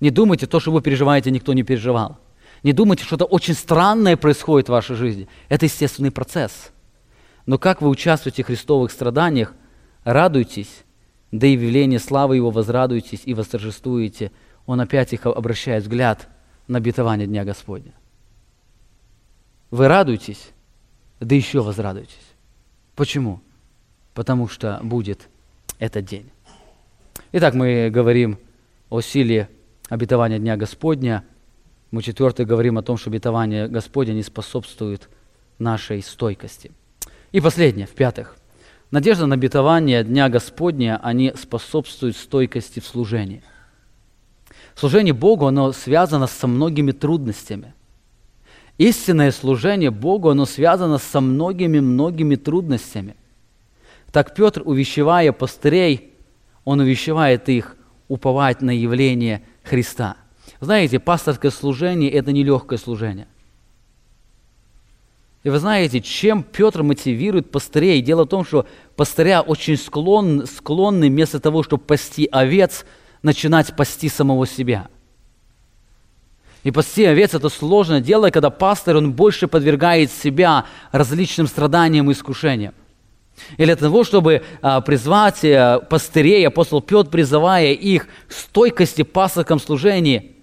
Не 0.00 0.10
думайте, 0.10 0.46
то, 0.46 0.60
что 0.60 0.72
вы 0.72 0.80
переживаете, 0.80 1.30
никто 1.30 1.52
не 1.52 1.62
переживал. 1.62 2.18
Не 2.62 2.72
думайте, 2.72 3.04
что-то 3.04 3.24
очень 3.24 3.54
странное 3.54 4.16
происходит 4.16 4.68
в 4.68 4.72
вашей 4.72 4.96
жизни. 4.96 5.28
Это 5.48 5.66
естественный 5.66 6.10
процесс. 6.10 6.70
Но 7.46 7.58
как 7.58 7.80
вы 7.80 7.88
участвуете 7.88 8.42
в 8.42 8.46
христовых 8.46 8.92
страданиях, 8.92 9.54
радуйтесь, 10.04 10.84
да 11.32 11.46
и 11.46 11.56
в 11.56 11.98
славы 11.98 12.36
Его 12.36 12.50
возрадуйтесь 12.50 13.22
и 13.24 13.34
восторжествуете. 13.34 14.32
Он 14.66 14.80
опять 14.80 15.12
их 15.12 15.26
обращает 15.26 15.84
взгляд 15.84 16.28
на 16.68 16.78
обетование 16.78 17.26
Дня 17.26 17.44
Господня. 17.44 17.92
Вы 19.70 19.88
радуйтесь, 19.88 20.50
да 21.20 21.34
еще 21.34 21.60
возрадуйтесь. 21.60 22.16
Почему? 22.96 23.40
Потому 24.14 24.48
что 24.48 24.80
будет 24.82 25.28
этот 25.78 26.04
день. 26.04 26.30
Итак, 27.32 27.54
мы 27.54 27.90
говорим 27.90 28.38
о 28.88 29.00
силе 29.00 29.48
обетования 29.88 30.38
Дня 30.38 30.56
Господня. 30.56 31.24
Мы 31.90 32.02
четвертое 32.02 32.44
говорим 32.44 32.78
о 32.78 32.82
том, 32.82 32.96
что 32.96 33.10
обетование 33.10 33.68
Господня 33.68 34.12
не 34.12 34.22
способствует 34.22 35.08
нашей 35.58 36.02
стойкости. 36.02 36.72
И 37.32 37.40
последнее, 37.40 37.86
в-пятых. 37.86 38.36
Надежда 38.90 39.26
на 39.26 39.34
обетование 39.34 40.02
Дня 40.02 40.28
Господня, 40.28 40.98
они 41.02 41.32
способствуют 41.36 42.16
стойкости 42.16 42.80
в 42.80 42.86
служении. 42.86 43.42
Служение 44.74 45.14
Богу, 45.14 45.46
оно 45.46 45.72
связано 45.72 46.26
со 46.26 46.46
многими 46.46 46.90
трудностями. 46.90 47.74
Истинное 48.78 49.30
служение 49.30 49.90
Богу, 49.90 50.30
оно 50.30 50.46
связано 50.46 50.98
со 50.98 51.20
многими-многими 51.20 52.36
трудностями. 52.36 53.16
Так 54.12 54.34
Петр, 54.34 54.62
увещевая 54.64 55.32
пастырей, 55.32 56.12
он 56.64 56.80
увещевает 56.80 57.48
их 57.48 57.76
уповать 58.08 58.62
на 58.62 58.70
явление 58.70 59.42
Христа. 59.62 60.16
Знаете, 60.60 60.98
пасторское 60.98 61.50
служение– 61.50 62.10
это 62.12 62.32
нелегкое 62.32 62.78
служение. 62.78 63.28
И 65.42 65.48
вы 65.48 65.58
знаете, 65.58 66.00
чем 66.00 66.42
Петр 66.42 66.82
мотивирует 66.82 67.50
пастырей? 67.50 68.02
Дело 68.02 68.24
в 68.24 68.28
том, 68.28 68.44
что 68.44 68.66
пастыря 68.94 69.40
очень 69.40 69.78
склонны, 69.78 70.44
склонны 70.46 71.08
вместо 71.08 71.40
того, 71.40 71.62
чтобы 71.62 71.82
пасти 71.84 72.28
овец, 72.30 72.84
начинать 73.22 73.74
пасти 73.74 74.10
самого 74.10 74.46
себя. 74.46 74.88
И 76.62 76.70
пасти 76.70 77.04
овец– 77.04 77.34
это 77.34 77.48
сложное 77.48 78.00
дело, 78.00 78.30
когда 78.30 78.50
пастор, 78.50 78.96
он 78.96 79.12
больше 79.12 79.48
подвергает 79.48 80.10
себя 80.10 80.66
различным 80.92 81.46
страданиям 81.46 82.10
и 82.10 82.12
искушениям. 82.12 82.74
Или 83.56 83.66
для 83.66 83.76
того, 83.76 84.04
чтобы 84.04 84.42
а, 84.60 84.82
призвать 84.82 85.44
а, 85.44 85.80
пастырей, 85.80 86.46
апостол 86.46 86.82
Петр, 86.82 87.08
призывая 87.08 87.72
их 87.72 88.06
к 88.28 88.32
стойкости 88.32 89.02
пасторском 89.02 89.58
служении, 89.58 90.36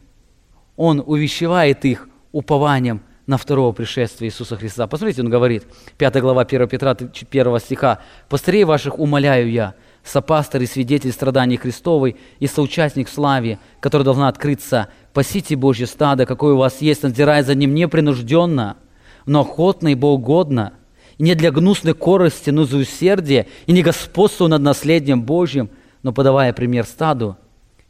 он 0.76 1.04
увещевает 1.06 1.86
их 1.86 2.10
упованием 2.32 3.02
на 3.28 3.38
второго 3.38 3.72
пришествия 3.72 4.28
Иисуса 4.28 4.56
Христа. 4.56 4.88
Посмотрите, 4.88 5.22
он 5.22 5.30
говорит, 5.30 5.66
5 5.98 6.22
глава 6.22 6.42
1 6.44 6.68
Петра 6.68 6.92
1 6.92 7.60
стиха, 7.60 8.00
«Пастырей 8.30 8.64
ваших 8.64 8.98
умоляю 8.98 9.52
я, 9.52 9.76
сопастор 10.08 10.62
и 10.62 10.66
свидетель 10.66 11.12
страданий 11.12 11.58
Христовой 11.58 12.16
и 12.40 12.48
соучастник 12.48 13.10
в 13.10 13.14
славе, 13.14 13.60
которая 13.80 14.06
должна 14.06 14.28
открыться, 14.28 14.88
пасите 15.14 15.56
Божье 15.56 15.88
стадо, 15.88 16.26
какое 16.26 16.54
у 16.54 16.58
вас 16.58 16.82
есть, 16.82 17.04
надзирая 17.04 17.44
за 17.44 17.56
ним 17.56 17.74
непринужденно, 17.74 18.78
но 19.26 19.42
охотно 19.42 19.90
и 19.90 19.96
богоугодно, 19.96 20.74
и 21.18 21.24
не 21.24 21.36
для 21.36 21.52
гнусной 21.52 21.94
корости, 21.94 22.50
но 22.50 22.64
за 22.64 22.78
усердие, 22.78 23.48
и 23.66 23.72
не 23.72 23.82
господство 23.82 24.48
над 24.48 24.62
наследием 24.62 25.24
Божьим, 25.24 25.70
но 26.04 26.14
подавая 26.14 26.54
пример 26.54 26.86
стаду. 26.86 27.38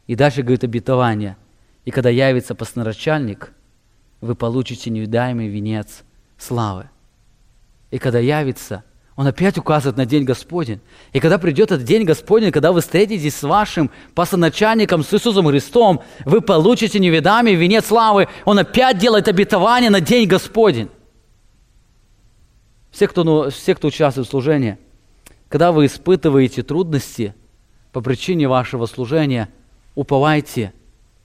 И 0.06 0.14
дальше 0.14 0.42
говорит 0.42 0.64
обетование. 0.64 1.36
И 1.84 1.90
когда 1.90 2.08
явится 2.08 2.54
пастноначальник, 2.54 3.52
вы 4.20 4.34
получите 4.34 4.90
невидаемый 4.90 5.48
венец 5.48 6.02
славы. 6.38 6.88
И 7.90 7.98
когда 7.98 8.18
явится, 8.18 8.84
он 9.18 9.26
опять 9.26 9.58
указывает 9.58 9.96
на 9.96 10.06
день 10.06 10.22
Господень. 10.22 10.80
И 11.12 11.18
когда 11.18 11.38
придет 11.38 11.72
этот 11.72 11.82
день 11.82 12.04
Господень, 12.04 12.52
когда 12.52 12.70
вы 12.70 12.80
встретитесь 12.80 13.34
с 13.34 13.42
вашим 13.42 13.90
пасоначальником, 14.14 15.02
с 15.02 15.12
Иисусом 15.12 15.48
Христом, 15.48 16.04
вы 16.24 16.40
получите 16.40 17.00
невидимый 17.00 17.56
венец 17.56 17.86
славы. 17.86 18.28
Он 18.44 18.60
опять 18.60 18.98
делает 18.98 19.26
обетование 19.26 19.90
на 19.90 20.00
день 20.00 20.28
Господень. 20.28 20.88
Все, 22.92 23.08
кто, 23.08 23.24
ну, 23.24 23.50
все, 23.50 23.74
кто 23.74 23.88
участвует 23.88 24.28
в 24.28 24.30
служении, 24.30 24.78
когда 25.48 25.72
вы 25.72 25.86
испытываете 25.86 26.62
трудности 26.62 27.34
по 27.90 28.00
причине 28.00 28.46
вашего 28.46 28.86
служения, 28.86 29.48
уповайте 29.96 30.72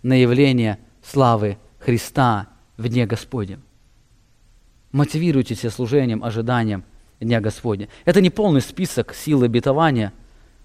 на 0.02 0.20
явление 0.20 0.80
славы 1.04 1.60
Христа 1.78 2.48
в 2.76 2.90
Дне 2.90 3.06
Господнем. 3.06 3.62
Мотивируйте 4.92 5.54
себя 5.54 5.70
служением, 5.70 6.24
ожиданием 6.24 6.86
Дня 7.20 7.40
Господня. 7.42 7.88
Это 8.06 8.22
не 8.22 8.30
полный 8.30 8.62
список 8.62 9.14
сил 9.14 9.44
обетования, 9.44 10.14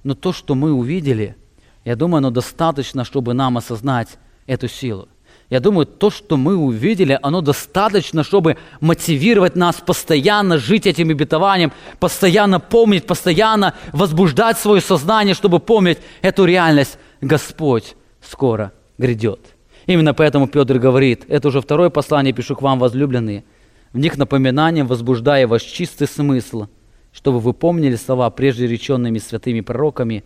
но 0.03 0.15
то, 0.15 0.33
что 0.33 0.55
мы 0.55 0.73
увидели, 0.73 1.37
я 1.85 1.97
думаю, 1.97 2.19
оно 2.19 2.31
достаточно, 2.31 3.05
чтобы 3.05 3.35
нам 3.35 3.57
осознать 3.57 4.19
эту 4.47 4.69
силу. 4.69 5.09
Я 5.51 5.61
думаю, 5.61 5.87
то, 5.87 6.11
что 6.11 6.37
мы 6.37 6.57
увидели, 6.57 7.19
оно 7.23 7.41
достаточно, 7.41 8.23
чтобы 8.23 8.59
мотивировать 8.81 9.57
нас 9.57 9.77
постоянно 9.77 10.59
жить 10.59 10.87
этим 10.87 11.09
обетованием, 11.09 11.73
постоянно 11.99 12.61
помнить, 12.61 13.07
постоянно 13.07 13.75
возбуждать 13.93 14.59
свое 14.59 14.83
сознание, 14.83 15.35
чтобы 15.35 15.59
помнить 15.59 15.99
эту 16.21 16.45
реальность. 16.45 16.99
Господь 17.23 17.97
скоро 18.21 18.73
грядет. 18.99 19.41
Именно 19.87 20.13
поэтому 20.13 20.49
Петр 20.49 20.79
говорит, 20.79 21.25
это 21.29 21.49
уже 21.49 21.63
второе 21.63 21.89
послание 21.89 22.35
пишу 22.35 22.55
к 22.55 22.61
вам, 22.61 22.79
возлюбленные, 22.79 23.45
в 23.93 23.99
них 23.99 24.19
напоминанием 24.19 24.87
возбуждая 24.87 25.47
ваш 25.47 25.63
чистый 25.63 26.07
смысл, 26.07 26.67
чтобы 27.13 27.41
вы 27.41 27.53
помнили 27.53 27.97
слова, 27.97 28.31
прежде 28.31 28.67
реченными 28.67 29.19
святыми 29.19 29.61
пророками, 29.61 30.25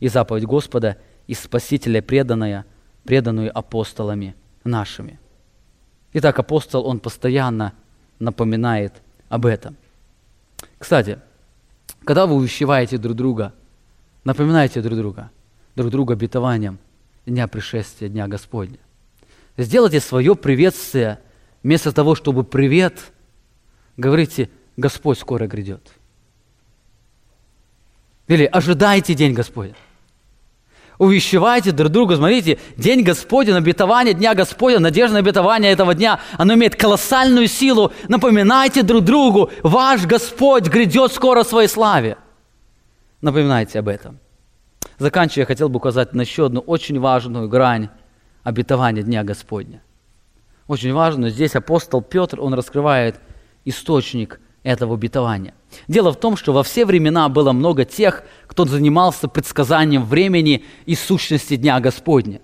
и 0.00 0.08
заповедь 0.08 0.44
Господа, 0.44 0.98
и 1.26 1.34
Спасителя 1.34 2.02
преданная, 2.02 2.66
преданную 3.04 3.56
апостолами– 3.56 4.34
нашими. 4.64 5.18
Итак, 6.12 6.38
апостол, 6.38 6.86
он 6.86 7.00
постоянно 7.00 7.72
напоминает 8.18 8.94
об 9.28 9.46
этом. 9.46 9.76
Кстати, 10.78 11.18
когда 12.04 12.26
вы 12.26 12.34
увещеваете 12.36 12.98
друг 12.98 13.16
друга, 13.16 13.52
напоминайте 14.24 14.80
друг 14.80 14.98
друга, 14.98 15.30
друг 15.76 15.90
друга 15.90 16.14
обетованием 16.14 16.78
Дня 17.26 17.48
пришествия, 17.48 18.08
Дня 18.08 18.28
Господня. 18.28 18.78
Сделайте 19.56 20.00
свое 20.00 20.34
приветствие, 20.34 21.20
вместо 21.64 21.90
того, 21.90 22.14
чтобы 22.14 22.44
привет, 22.44 23.12
говорите, 23.96 24.48
Господь 24.76 25.18
скоро 25.18 25.48
грядет. 25.48 25.90
Или 28.28 28.44
ожидайте 28.44 29.14
день 29.14 29.32
Господня 29.32 29.74
увещевайте 30.98 31.72
друг 31.72 31.90
друга. 31.90 32.16
Смотрите, 32.16 32.58
День 32.76 33.02
Господень, 33.02 33.54
обетование 33.54 34.14
Дня 34.14 34.34
Господня, 34.34 34.80
надежда 34.80 35.14
на 35.14 35.18
обетование 35.20 35.72
этого 35.72 35.94
дня, 35.94 36.20
оно 36.38 36.54
имеет 36.54 36.76
колоссальную 36.76 37.48
силу. 37.48 37.92
Напоминайте 38.08 38.82
друг 38.82 39.04
другу, 39.04 39.50
ваш 39.62 40.06
Господь 40.06 40.68
грядет 40.68 41.12
скоро 41.12 41.42
в 41.42 41.48
своей 41.48 41.68
славе. 41.68 42.16
Напоминайте 43.20 43.78
об 43.78 43.88
этом. 43.88 44.18
Заканчивая, 44.98 45.42
я 45.42 45.46
хотел 45.46 45.68
бы 45.68 45.78
указать 45.78 46.14
на 46.14 46.20
еще 46.20 46.46
одну 46.46 46.60
очень 46.60 47.00
важную 47.00 47.48
грань 47.48 47.88
обетования 48.42 49.02
Дня 49.02 49.24
Господня. 49.24 49.82
Очень 50.66 50.94
важную. 50.94 51.30
Здесь 51.30 51.54
апостол 51.54 52.00
Петр, 52.00 52.40
он 52.40 52.54
раскрывает 52.54 53.20
источник 53.64 54.40
этого 54.62 54.94
обетования. 54.94 55.54
Дело 55.88 56.12
в 56.12 56.16
том, 56.18 56.36
что 56.36 56.52
во 56.52 56.62
все 56.62 56.86
времена 56.86 57.28
было 57.28 57.52
много 57.52 57.84
тех, 57.84 58.22
кто 58.46 58.64
занимался 58.64 59.28
предсказанием 59.28 60.04
времени 60.04 60.64
и 60.86 60.94
сущности 60.94 61.56
Дня 61.56 61.78
Господня. 61.80 62.40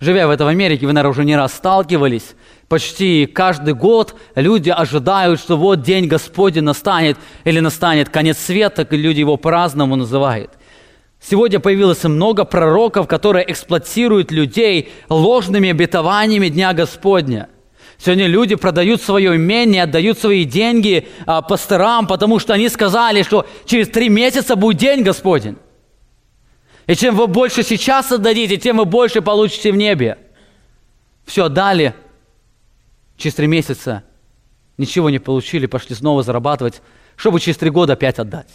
Живя 0.00 0.26
в 0.26 0.30
этом 0.30 0.48
Америке, 0.48 0.86
вы, 0.86 0.92
наверное, 0.92 1.12
уже 1.12 1.24
не 1.24 1.36
раз 1.36 1.54
сталкивались. 1.54 2.34
Почти 2.68 3.26
каждый 3.26 3.74
год 3.74 4.16
люди 4.34 4.70
ожидают, 4.70 5.40
что 5.40 5.56
вот 5.56 5.82
день 5.82 6.08
Господень 6.08 6.62
настанет, 6.62 7.16
или 7.44 7.60
настанет 7.60 8.08
конец 8.08 8.38
света, 8.38 8.82
и 8.82 8.96
люди 8.96 9.20
его 9.20 9.36
по-разному 9.36 9.96
называют. 9.96 10.50
Сегодня 11.28 11.58
появилось 11.58 12.04
много 12.04 12.44
пророков, 12.44 13.08
которые 13.08 13.50
эксплуатируют 13.50 14.30
людей 14.30 14.92
ложными 15.08 15.70
обетованиями 15.70 16.48
Дня 16.48 16.72
Господня– 16.72 17.48
Сегодня 17.98 18.26
люди 18.26 18.54
продают 18.54 19.00
свое 19.00 19.36
имение, 19.36 19.84
отдают 19.84 20.18
свои 20.18 20.44
деньги 20.44 21.08
а, 21.26 21.42
пасторам, 21.42 22.06
потому 22.06 22.38
что 22.38 22.52
они 22.52 22.68
сказали, 22.68 23.22
что 23.22 23.46
через 23.64 23.88
три 23.88 24.08
месяца 24.08 24.56
будет 24.56 24.78
день 24.78 25.02
Господень. 25.02 25.56
И 26.86 26.94
чем 26.94 27.16
вы 27.16 27.26
больше 27.26 27.62
сейчас 27.62 28.12
отдадите, 28.12 28.56
тем 28.56 28.76
вы 28.76 28.84
больше 28.84 29.22
получите 29.22 29.72
в 29.72 29.76
небе. 29.76 30.18
Все, 31.24 31.48
дали. 31.48 31.94
Через 33.16 33.36
три 33.36 33.46
месяца 33.46 34.02
ничего 34.76 35.08
не 35.08 35.18
получили, 35.18 35.66
пошли 35.66 35.94
снова 35.94 36.22
зарабатывать, 36.22 36.82
чтобы 37.16 37.40
через 37.40 37.56
три 37.56 37.70
года 37.70 37.94
опять 37.94 38.18
отдать. 38.18 38.50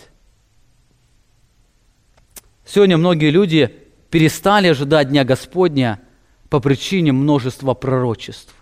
Сегодня 2.71 2.97
многие 2.97 3.31
люди 3.31 3.75
перестали 4.11 4.67
ожидать 4.67 5.09
Дня 5.09 5.23
Господня 5.23 5.99
по 6.49 6.59
причине 6.59 7.11
множества 7.11 7.73
пророчеств 7.73 8.53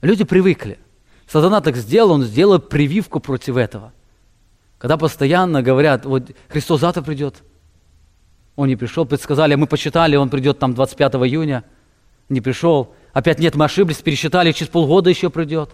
Люди 0.00 0.22
привыкли. 0.22 0.78
Сатана 1.26 1.60
так 1.60 1.76
сделал, 1.76 2.12
он 2.12 2.22
сделал 2.22 2.60
прививку 2.60 3.18
против 3.18 3.56
этого. 3.56 3.92
Когда 4.78 4.96
постоянно 4.96 5.62
говорят, 5.62 6.06
вот 6.06 6.30
Христос 6.48 6.80
завтра 6.80 7.02
придет, 7.02 7.42
он 8.54 8.68
не 8.68 8.76
пришел, 8.76 9.04
предсказали, 9.04 9.56
мы 9.56 9.66
посчитали, 9.66 10.14
он 10.14 10.30
придет 10.30 10.60
там 10.60 10.74
25 10.74 11.14
июня, 11.14 11.64
не 12.28 12.40
пришел, 12.40 12.94
опять 13.12 13.40
нет, 13.40 13.56
мы 13.56 13.64
ошиблись, 13.64 13.96
пересчитали, 13.96 14.52
через 14.52 14.70
полгода 14.70 15.10
еще 15.10 15.28
придет, 15.28 15.70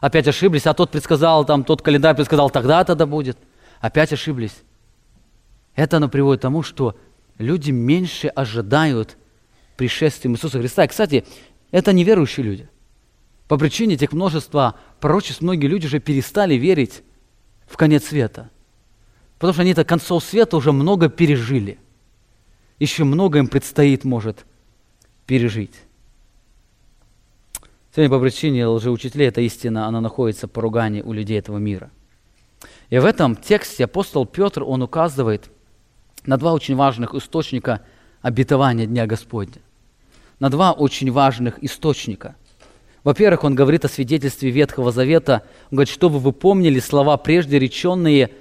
опять 0.00 0.28
ошиблись, 0.28 0.66
а 0.66 0.74
тот 0.74 0.90
предсказал, 0.90 1.46
там 1.46 1.64
тот 1.64 1.80
календарь 1.80 2.14
предсказал, 2.16 2.50
тогда 2.50 2.84
тогда 2.84 3.06
будет, 3.06 3.38
опять 3.80 4.12
ошиблись. 4.12 4.62
Это 5.76 5.98
оно 5.98 6.08
приводит 6.08 6.40
к 6.40 6.42
тому, 6.42 6.62
что 6.62 6.98
люди 7.38 7.70
меньше 7.70 8.28
ожидают 8.28 9.16
пришествия 9.76 10.32
Иисуса 10.32 10.58
Христа. 10.58 10.84
И, 10.84 10.88
кстати, 10.88 11.24
это 11.70 11.92
неверующие 11.92 12.44
люди. 12.44 12.68
По 13.46 13.58
причине 13.58 13.96
тех 13.96 14.12
множества 14.12 14.74
пророчеств 15.00 15.42
многие 15.42 15.66
люди 15.66 15.86
уже 15.86 16.00
перестали 16.00 16.54
верить 16.54 17.02
в 17.66 17.76
конец 17.76 18.06
света. 18.06 18.50
Потому 19.38 19.52
что 19.52 19.62
они-то 19.62 19.84
концов 19.84 20.24
света 20.24 20.56
уже 20.56 20.72
много 20.72 21.10
пережили. 21.10 21.78
Еще 22.78 23.04
много 23.04 23.38
им 23.38 23.48
предстоит, 23.48 24.04
может, 24.04 24.46
пережить. 25.26 25.74
Сегодня 27.94 28.10
по 28.10 28.20
причине 28.20 28.66
лжеучителей 28.66 29.26
эта 29.26 29.42
истина, 29.42 29.86
она 29.86 30.00
находится 30.00 30.46
в 30.48 30.50
поругании 30.50 31.02
у 31.02 31.12
людей 31.12 31.38
этого 31.38 31.58
мира. 31.58 31.90
И 32.88 32.98
в 32.98 33.04
этом 33.04 33.36
тексте 33.36 33.84
апостол 33.84 34.26
Петр, 34.26 34.62
он 34.62 34.82
указывает 34.82 35.50
на 36.26 36.36
два 36.36 36.52
очень 36.52 36.76
важных 36.76 37.14
источника 37.14 37.82
обетования 38.22 38.86
Дня 38.86 39.06
Господня. 39.06 39.60
На 40.38 40.50
два 40.50 40.72
очень 40.72 41.10
важных 41.10 41.62
источника– 41.62 42.36
во-первых, 43.06 43.44
он 43.44 43.54
говорит 43.54 43.84
о 43.84 43.88
свидетельстве 43.88 44.50
Ветхого 44.50 44.90
Завета. 44.90 45.44
Он 45.70 45.76
говорит, 45.76 45.94
чтобы 45.94 46.18
вы 46.18 46.32
помнили 46.32 46.80
слова, 46.80 47.16
прежде 47.16 47.56
реченные 47.56 48.32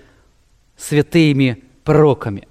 святыми 0.76 1.64
пророками. 1.84 2.48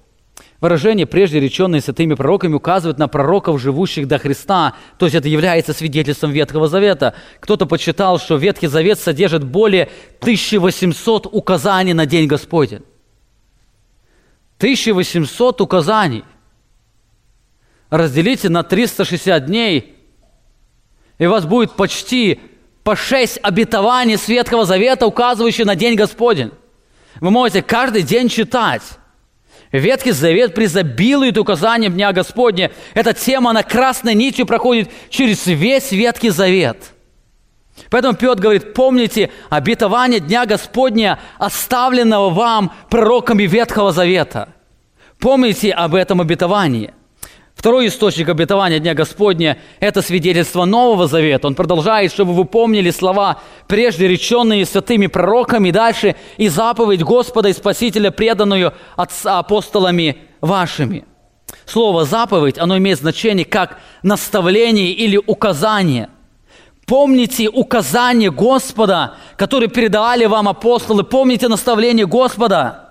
Выражение, 0.61 1.07
прежде 1.07 1.41
реченные 1.41 1.81
святыми 1.81 2.13
пророками, 2.13 2.53
указывает 2.53 2.99
на 2.99 3.09
пророков, 3.09 3.59
живущих 3.59 4.07
до 4.07 4.17
Христа. 4.17 4.75
То 4.97 5.07
есть 5.07 5.15
это 5.17 5.27
является 5.27 5.73
свидетельством 5.73 6.31
Ветхого 6.31 6.69
Завета. 6.69 7.15
Кто-то 7.41 7.65
подсчитал, 7.65 8.17
что 8.17 8.37
Ветхий 8.37 8.67
Завет 8.67 8.97
содержит 8.97 9.43
более 9.43 9.89
1800 10.21 11.27
указаний 11.29 11.93
на 11.93 12.05
День 12.05 12.27
Господень. 12.27 12.83
1800 14.57 15.61
указаний. 15.61 16.23
Разделите 17.89 18.49
на 18.49 18.63
360 18.63 19.45
дней– 19.45 19.91
и 21.17 21.25
у 21.25 21.31
вас 21.31 21.45
будет 21.45 21.71
почти 21.71 22.39
по 22.83 22.95
шесть 22.95 23.39
обетований 23.41 24.17
Светского 24.17 24.65
Завета, 24.65 25.07
указывающих 25.07 25.65
на 25.65 25.75
День 25.75 25.95
Господень. 25.95 26.51
Вы 27.21 27.31
можете 27.31 27.61
каждый 27.61 28.03
день 28.03 28.29
читать. 28.29 28.83
Ветхий 29.71 30.11
Завет 30.11 30.53
призабилует 30.53 31.37
указанием 31.37 31.93
Дня 31.93 32.11
Господня. 32.11 32.71
Эта 32.93 33.13
тема, 33.13 33.53
на 33.53 33.63
красной 33.63 34.13
нитью 34.13 34.45
проходит 34.45 34.89
через 35.09 35.45
весь 35.47 35.91
Ветхий 35.91 36.29
Завет. 36.29 36.93
Поэтому 37.89 38.15
Петр 38.15 38.41
говорит, 38.41 38.73
помните 38.73 39.31
обетование 39.49 40.19
Дня 40.19 40.45
Господня, 40.45 41.19
оставленного 41.37 42.29
вам 42.29 42.71
пророками 42.89 43.43
Ветхого 43.43 43.91
Завета. 43.91 44.49
Помните 45.19 45.71
об 45.71 45.95
этом 45.95 46.21
обетовании– 46.21 46.93
Второй 47.55 47.87
источник 47.87 48.29
обетования 48.29 48.79
Дня 48.79 48.93
Господня– 48.93 49.57
это 49.79 50.01
свидетельство 50.01 50.65
Нового 50.65 51.07
Завета. 51.07 51.47
Он 51.47 51.55
продолжает, 51.55 52.11
чтобы 52.11 52.33
вы 52.33 52.45
помнили 52.45 52.91
слова, 52.91 53.41
прежде 53.67 54.07
реченные 54.07 54.65
святыми 54.65 55.07
пророками, 55.07 55.71
дальше 55.71 56.15
и 56.37 56.47
заповедь 56.49 57.01
Господа 57.01 57.49
и 57.49 57.53
Спасителя, 57.53 58.11
преданную 58.11 58.73
апостолами 59.23 60.17
вашими. 60.41 61.05
Слово 61.65 62.05
«заповедь», 62.05 62.59
оно 62.59 62.77
имеет 62.77 62.99
значение 62.99 63.45
как 63.45 63.79
наставление 64.03 64.91
или 64.91 65.19
указание. 65.25 66.09
Помните 66.85 67.49
указание 67.49 68.31
Господа, 68.31 69.15
которые 69.37 69.69
передавали 69.69 70.25
вам 70.25 70.47
апостолы. 70.47 71.03
Помните 71.03 71.47
наставление 71.47 72.05
Господа. 72.05 72.89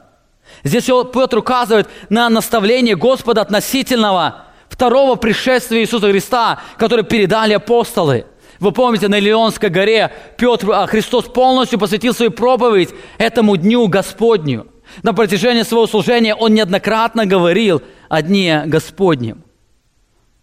Здесь 0.64 0.86
Петр 1.12 1.38
указывает 1.38 1.88
на 2.09 2.28
наставление 2.28 2.97
Господа 2.97 3.42
относительного 3.42 4.47
второго 4.68 5.14
пришествия 5.14 5.80
Иисуса 5.80 6.11
Христа, 6.11 6.61
который 6.76 7.05
передали 7.05 7.55
апостолы. 7.55 8.26
Вы 8.59 8.72
помните, 8.72 9.09
на 9.09 9.18
Илионской 9.18 9.68
горе 9.68 10.12
Петр, 10.36 10.70
а 10.72 10.86
Христос 10.86 11.26
полностью 11.26 11.78
посвятил 11.78 12.14
свою 12.14 12.30
проповедь 12.30 12.90
этому 13.18 13.57
Дню 13.57 13.86
Господню. 13.88 14.66
На 15.03 15.12
протяжении 15.12 15.62
своего 15.62 15.86
служения 15.86 16.34
Он 16.34 16.55
неоднократно 16.55 17.26
говорил 17.26 17.82
о 18.09 18.22
Дне 18.22 18.64
Господнем. 18.66 19.45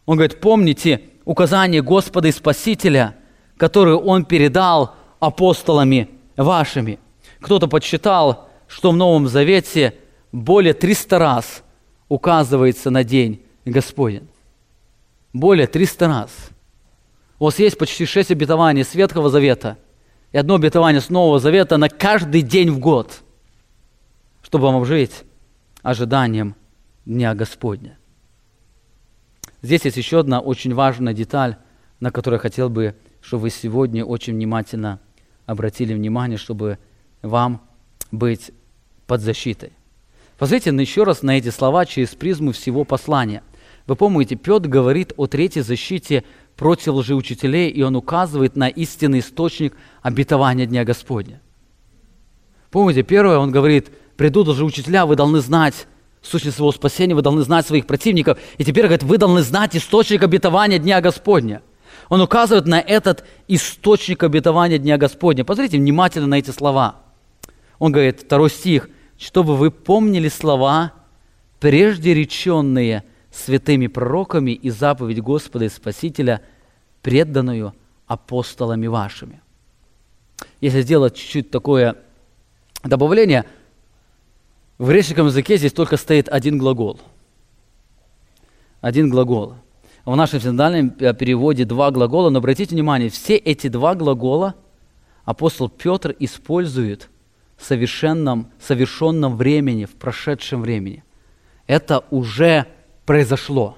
Он 0.06 0.18
говорит, 0.18 0.40
помните 0.40 1.02
указание 1.26 1.82
Господа 1.82 2.28
и 2.28 2.32
Спасителя, 2.32 3.16
которое 3.62 3.96
Он 3.96 4.26
передал 4.26 4.96
апостолами 5.20 6.10
вашими. 6.36 6.98
Кто-то 7.42 7.68
подсчитал, 7.68 8.50
что 8.68 8.90
в 8.90 8.96
Новом 8.96 9.28
Завете 9.28 9.94
более 10.32 10.74
300 10.74 11.20
раз 11.20 11.62
указывается 12.10 12.90
на 12.90 13.04
день 13.04 13.44
Господень. 13.64 14.28
Более 15.32 15.68
300 15.68 16.08
раз. 16.08 16.32
У 17.38 17.46
вас 17.46 17.60
есть 17.60 17.78
почти 17.78 18.08
6 18.08 18.32
обетований 18.32 18.84
с 18.84 18.96
Ветхого 18.96 19.30
Завета 19.30 19.78
и 20.32 20.40
одно 20.40 20.56
обетование 20.56 21.00
с 21.00 21.10
Нового 21.10 21.38
Завета 21.38 21.78
на 21.78 21.88
каждый 21.88 22.42
день 22.42 22.72
в 22.72 22.80
год, 22.80 23.22
чтобы 24.42 24.72
вам 24.72 24.86
жить 24.86 25.22
ожиданием 25.84 26.56
Дня 27.06 27.36
Господня. 27.36 28.00
Здесь 29.62 29.86
есть 29.86 29.98
еще 29.98 30.22
одна 30.22 30.40
очень 30.40 30.74
важная 30.74 31.14
деталь, 31.14 31.58
на 32.00 32.10
которую 32.10 32.40
я 32.40 32.42
хотел 32.42 32.68
бы, 32.68 32.96
чтобы 33.22 33.44
вы 33.44 33.50
сегодня 33.50 34.04
очень 34.04 34.34
внимательно 34.34 35.00
обратили 35.46 35.94
внимание, 35.94 36.38
чтобы 36.38 36.78
вам 37.22 37.62
быть 38.12 38.52
под 39.08 39.22
защитой. 39.22 39.72
Посмотрите 40.38 40.76
еще 40.76 41.04
раз 41.04 41.22
на 41.22 41.38
эти 41.38 41.50
слова 41.50 41.86
через 41.86 42.10
призму 42.10 42.52
всего 42.52 42.84
послания. 42.84 43.44
Вы 43.86 43.96
помните, 43.96 44.36
Петр 44.36 44.68
говорит 44.68 45.14
о 45.18 45.28
третьей 45.28 45.62
защите 45.62 46.24
против 46.56 46.94
лжеучителей, 46.94 47.70
и 47.70 47.82
он 47.84 47.96
указывает 47.96 48.56
на 48.56 48.68
истинный 48.68 49.20
источник 49.20 49.76
обетования 50.02 50.66
Дня 50.66 50.84
Господня. 50.84 51.42
Помните, 52.70 53.04
первое, 53.04 53.38
он 53.38 53.52
говорит, 53.52 53.92
придут 54.18 54.48
лжеучителя, 54.48 55.06
вы 55.06 55.16
должны 55.16 55.42
знать 55.42 55.88
сущность 56.22 56.58
своего 56.58 56.72
спасения, 56.72 57.16
вы 57.16 57.22
должны 57.22 57.42
знать 57.44 57.68
своих 57.68 57.86
противников. 57.86 58.40
И 58.58 58.64
теперь, 58.64 58.86
говорит, 58.86 59.04
вы 59.04 59.18
должны 59.18 59.42
знать 59.42 59.76
источник 59.76 60.24
обетования 60.24 60.80
Дня 60.80 61.02
Господня. 61.02 61.62
Он 62.12 62.20
указывает 62.20 62.66
на 62.66 62.82
этот 62.82 63.24
источник 63.48 64.22
обетования 64.22 64.78
Дня 64.78 64.98
Господня. 64.98 65.46
Посмотрите 65.46 65.78
внимательно 65.78 66.28
на 66.28 66.40
эти 66.40 66.52
слова. 66.52 66.98
Он 67.80 67.94
говорит, 67.94 68.24
второй 68.26 68.50
стих, 68.50 68.90
чтобы 69.18 69.56
вы 69.56 69.72
помнили 69.72 70.28
слова, 70.28 70.92
прежде 71.62 72.14
реченные 72.14 73.06
святыми 73.32 73.88
пророками 73.88 74.52
и 74.52 74.70
заповедь 74.70 75.22
Господа 75.22 75.64
и 75.64 75.70
Спасителя, 75.70 76.42
преданную 77.02 77.74
апостолами 78.08 78.88
вашими. 78.88 79.40
Если 80.60 80.82
сделать 80.82 81.16
чуть-чуть 81.16 81.50
такое 81.50 81.96
добавление, 82.84 83.46
в 84.78 84.90
греческом 84.90 85.28
языке 85.28 85.56
здесь 85.56 85.72
только 85.72 85.96
стоит 85.96 86.28
один 86.28 86.58
глагол. 86.58 87.00
Один 88.82 89.10
глагол. 89.10 89.56
В 90.06 90.16
нашем 90.16 90.40
синодальном 90.40 90.90
переводе 90.90 91.66
два 91.66 91.92
глагола, 91.92 92.30
но 92.30 92.40
обратите 92.40 92.74
внимание, 92.74 93.10
все 93.10 93.36
эти 93.36 93.68
два 93.68 93.94
глагола 93.94 94.56
апостол 95.26 95.70
Петр 95.70 96.16
использует 96.18 97.10
в 97.56 97.64
совершенном, 97.66 98.52
совершенном 98.60 99.38
времени, 99.38 99.86
в 99.86 99.96
прошедшем 99.96 100.62
времени. 100.62 101.04
Это 101.68 102.04
уже 102.10 102.66
произошло. 103.06 103.78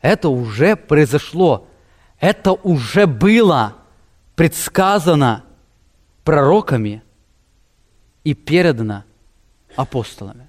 Это 0.00 0.28
уже 0.28 0.76
произошло. 0.76 1.66
Это 2.20 2.52
уже 2.52 3.06
было 3.06 3.74
предсказано 4.36 5.44
пророками 6.22 7.02
и 8.22 8.34
передано 8.34 9.02
апостолами. 9.74 10.48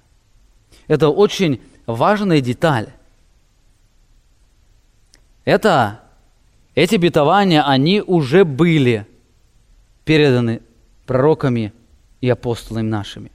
Это 0.86 1.08
очень 1.08 1.60
важная 1.86 2.40
деталь. 2.40 2.92
Это, 5.44 6.00
эти 6.74 6.96
обетования, 6.96 7.62
они 7.62 8.00
уже 8.00 8.44
были 8.44 9.06
переданы 10.04 10.62
пророками 11.06 11.72
и 12.20 12.28
апостолами 12.28 12.88
нашими. 12.88 13.32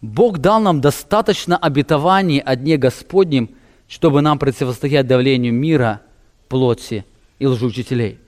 Бог 0.00 0.38
дал 0.38 0.60
нам 0.60 0.80
достаточно 0.80 1.56
обетований 1.56 2.40
о 2.40 2.56
Дне 2.56 2.76
Господнем, 2.76 3.50
чтобы 3.86 4.22
нам 4.22 4.38
противостоять 4.38 5.06
давлению 5.06 5.52
мира, 5.52 6.00
плоти 6.48 7.04
и 7.38 7.46
лжеучителей. 7.46 8.18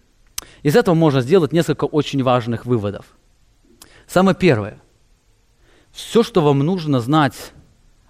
Из 0.62 0.76
этого 0.76 0.94
можно 0.94 1.20
сделать 1.22 1.52
несколько 1.52 1.84
очень 1.84 2.22
важных 2.22 2.66
выводов. 2.66 3.06
Самое 4.06 4.36
первое. 4.36 4.78
Все, 5.92 6.22
что 6.22 6.42
вам 6.42 6.60
нужно 6.60 7.00
знать 7.00 7.52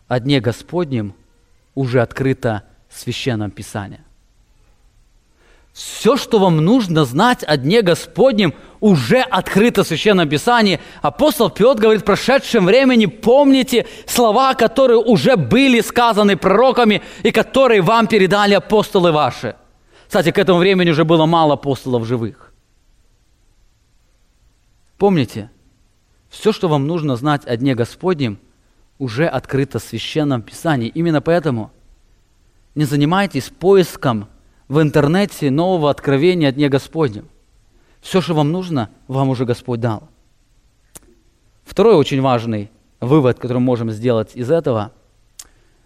о 0.08 0.20
Дне 0.20 0.40
Господнем, 0.40 1.14
уже 1.74 2.02
открыто 2.02 2.64
Священном 2.98 3.50
Писании. 3.50 4.00
Все, 5.72 6.18
что 6.18 6.38
вам 6.38 6.58
нужно 6.58 7.06
знать 7.06 7.42
о 7.44 7.56
Дне 7.56 7.80
Господнем, 7.80 8.52
уже 8.80 9.20
открыто 9.20 9.84
в 9.84 9.86
Священном 9.86 10.28
Писании. 10.28 10.80
Апостол 11.00 11.48
Петр 11.48 11.80
говорит, 11.80 12.02
в 12.02 12.04
прошедшем 12.04 12.66
времени 12.66 13.06
помните 13.06 13.86
слова, 14.06 14.54
которые 14.54 14.98
уже 14.98 15.36
были 15.36 15.80
сказаны 15.80 16.36
пророками 16.36 17.02
и 17.22 17.30
которые 17.30 17.80
вам 17.80 18.06
передали 18.06 18.52
апостолы 18.52 19.12
ваши. 19.12 19.56
Кстати, 20.06 20.30
к 20.30 20.38
этому 20.38 20.58
времени 20.58 20.90
уже 20.90 21.06
было 21.06 21.24
мало 21.24 21.54
апостолов 21.54 22.06
живых. 22.06 22.52
Помните, 24.98 25.50
все, 26.28 26.52
что 26.52 26.68
вам 26.68 26.86
нужно 26.86 27.16
знать 27.16 27.46
о 27.46 27.56
Дне 27.56 27.74
Господнем, 27.74 28.38
уже 28.98 29.26
открыто 29.26 29.78
в 29.78 29.82
Священном 29.82 30.42
Писании. 30.42 30.88
Именно 30.88 31.22
поэтому 31.22 31.72
не 32.74 32.84
занимайтесь 32.84 33.50
поиском 33.50 34.28
в 34.68 34.80
интернете 34.80 35.50
нового 35.50 35.90
откровения 35.90 36.48
о 36.48 36.52
Дне 36.52 36.68
Господнем. 36.68 37.28
Все, 38.00 38.20
что 38.20 38.34
вам 38.34 38.50
нужно, 38.50 38.90
вам 39.06 39.28
уже 39.28 39.44
Господь 39.44 39.80
дал. 39.80 40.08
Второй 41.64 41.94
очень 41.94 42.20
важный 42.20 42.70
вывод, 43.00 43.38
который 43.38 43.58
мы 43.58 43.64
можем 43.64 43.90
сделать 43.90 44.34
из 44.34 44.50
этого, 44.50 44.92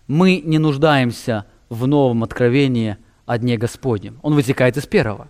мы 0.06 0.40
не 0.44 0.58
нуждаемся 0.58 1.46
в 1.68 1.86
новом 1.86 2.22
откровении 2.22 2.96
о 3.26 3.38
Дне 3.38 3.56
Господнем. 3.56 4.18
Он 4.22 4.34
вытекает 4.34 4.76
из 4.76 4.86
первого. 4.86 5.28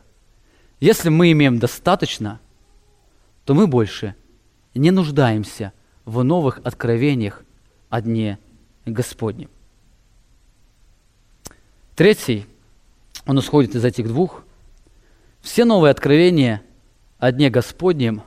Если 0.80 1.08
мы 1.08 1.32
имеем 1.32 1.58
достаточно, 1.58 2.40
то 3.44 3.54
мы 3.54 3.66
больше 3.66 4.14
не 4.74 4.90
нуждаемся 4.90 5.72
в 6.04 6.22
новых 6.22 6.60
откровениях 6.62 7.42
о 7.88 8.02
Дне 8.02 8.38
Господнем. 8.84 9.48
Третий 11.96 12.46
он 13.24 13.40
исходит 13.40 13.74
из 13.74 13.84
этих 13.84 14.06
двух. 14.06 14.44
Все 15.40 15.64
новые 15.64 15.90
откровения 15.90 16.62
о 17.18 17.32
Дне 17.32 17.48
Господнем, 17.48 18.22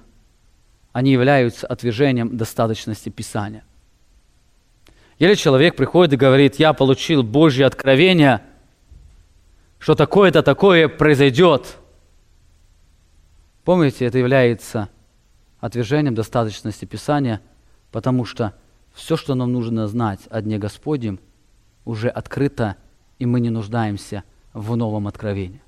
они 0.91 1.11
являются 1.11 1.67
отвержением 1.67 2.35
достаточности 2.35 3.09
Писания. 3.09 3.63
Или 5.19 5.35
человек 5.35 5.75
приходит 5.75 6.13
и 6.13 6.17
говорит, 6.17 6.55
я 6.55 6.73
получил 6.73 7.21
Божье 7.21 7.67
откровение, 7.67 8.41
что 9.77 9.93
такое-то 9.93 10.41
такое 10.41 10.87
произойдет. 10.87 11.77
Помните, 13.63 14.05
это 14.05 14.17
является 14.17 14.89
отвержением 15.59 16.15
достаточности 16.15 16.85
Писания, 16.85 17.39
потому 17.91 18.25
что 18.25 18.55
все, 18.93 19.15
что 19.15 19.35
нам 19.35 19.53
нужно 19.53 19.87
знать 19.87 20.21
о 20.31 20.41
Дне 20.41 20.57
Господнем, 20.57 21.19
уже 21.85 22.09
открыто, 22.09 22.75
и 23.19 23.25
мы 23.25 23.39
не 23.39 23.49
нуждаемся– 23.49 24.23
в 24.53 24.75
новом 24.75 25.07
откровении. 25.07 25.61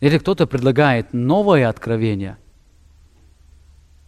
Если 0.00 0.18
кто-то 0.18 0.46
предлагает 0.46 1.12
новое 1.12 1.68
откровение, 1.68 2.38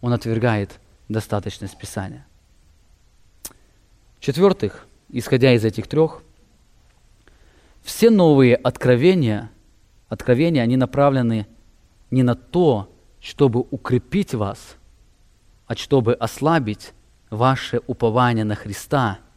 он 0.01 0.13
отвергает 0.13 0.79
достаточность 1.09 1.77
Писания. 1.77 2.25
В-четвертых, 4.19 4.87
исходя 5.09 5.53
из 5.53 5.65
этих 5.65 5.87
трех, 5.87 6.21
все 7.81 8.09
новые 8.09 8.55
откровения, 8.55 9.49
откровения, 10.07 10.61
они 10.61 10.77
направлены 10.77 11.47
не 12.11 12.23
на 12.23 12.35
то, 12.35 12.89
чтобы 13.19 13.65
укрепить 13.71 14.33
вас, 14.33 14.77
а 15.67 15.75
чтобы 15.75 16.13
ослабить 16.13 16.93
ваше 17.29 17.81
упование 17.87 18.45
на 18.45 18.55
Христа– 18.55 19.19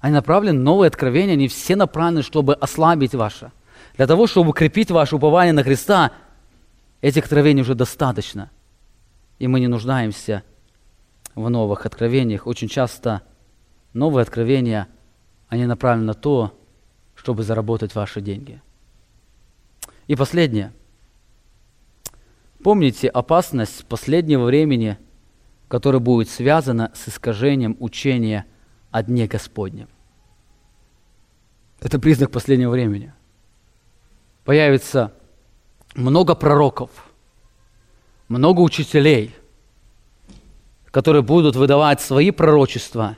они 0.00 0.14
направлены, 0.14 0.58
новые 0.58 0.88
откровения, 0.88 1.34
они 1.34 1.48
все 1.48 1.76
направлены, 1.76 2.22
чтобы 2.22 2.54
ослабить 2.54 3.14
ваше. 3.14 3.52
Для 3.96 4.06
того, 4.06 4.26
чтобы 4.26 4.50
укрепить 4.50 4.90
ваше 4.90 5.16
упование 5.16 5.52
на 5.52 5.62
Христа, 5.62 6.12
этих 7.02 7.24
откровений 7.24 7.62
уже 7.62 7.74
достаточно. 7.74 8.50
И 9.38 9.46
мы 9.46 9.60
не 9.60 9.68
нуждаемся 9.68 10.42
в 11.34 11.48
новых 11.50 11.84
откровениях. 11.84 12.46
Очень 12.46 12.68
часто 12.68 13.22
новые 13.92 14.22
откровения, 14.22 14.88
они 15.48 15.66
направлены 15.66 16.06
на 16.06 16.14
то, 16.14 16.58
чтобы 17.14 17.42
заработать 17.42 17.94
ваши 17.94 18.22
деньги. 18.22 18.62
И 20.06 20.16
последнее. 20.16 20.72
Помните 22.64 23.08
опасность 23.08 23.84
последнего 23.86 24.44
времени, 24.44 24.96
которая 25.68 26.00
будет 26.00 26.30
связана 26.30 26.90
с 26.94 27.08
искажением 27.08 27.76
учения– 27.80 28.46
о 28.90 29.02
Дне 29.02 29.26
Господнем. 29.26 29.88
Это 31.80 31.98
признак 31.98 32.30
последнего 32.30 32.70
времени. 32.70 33.12
Появится 34.44 35.12
много 35.94 36.34
пророков, 36.34 36.90
много 38.28 38.60
учителей, 38.60 39.34
которые 40.86 41.22
будут 41.22 41.56
выдавать 41.56 42.00
свои 42.00 42.30
пророчества, 42.30 43.16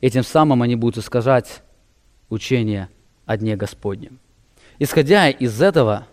и 0.00 0.10
тем 0.10 0.22
самым 0.22 0.62
они 0.62 0.76
будут 0.76 1.02
искажать 1.02 1.62
учение 2.28 2.88
о 3.26 3.36
Дне 3.36 3.56
Господнем. 3.56 4.20
Исходя 4.78 5.28
из 5.28 5.60
этого, 5.60 6.06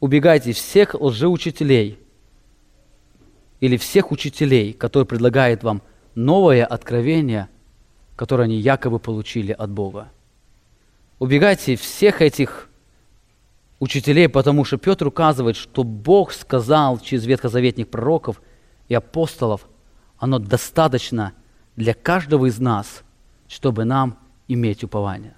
убегайте 0.00 0.52
всех 0.52 0.94
лжеучителей 0.94 1.98
или 3.60 3.76
всех 3.76 4.12
учителей, 4.12 4.72
которые 4.72 5.06
предлагают 5.06 5.62
вам 5.62 5.82
новое 6.14 6.64
откровение– 6.64 7.48
которые 8.16 8.46
они 8.46 8.56
якобы 8.56 8.98
получили 8.98 9.52
от 9.52 9.70
Бога. 9.70 10.08
Убегайте 11.18 11.76
всех 11.76 12.22
этих 12.22 12.68
учителей, 13.78 14.28
потому 14.28 14.64
что 14.64 14.78
Петр 14.78 15.06
указывает, 15.06 15.56
что 15.56 15.84
Бог 15.84 16.32
сказал 16.32 16.98
через 16.98 17.26
ветхозаветных 17.26 17.88
пророков 17.88 18.40
и 18.88 18.94
апостолов, 18.94 19.68
оно 20.18 20.38
достаточно 20.38 21.34
для 21.76 21.92
каждого 21.92 22.46
из 22.46 22.58
нас, 22.58 23.02
чтобы 23.48 23.84
нам 23.84 24.18
иметь 24.48 24.82
упование. 24.82 25.36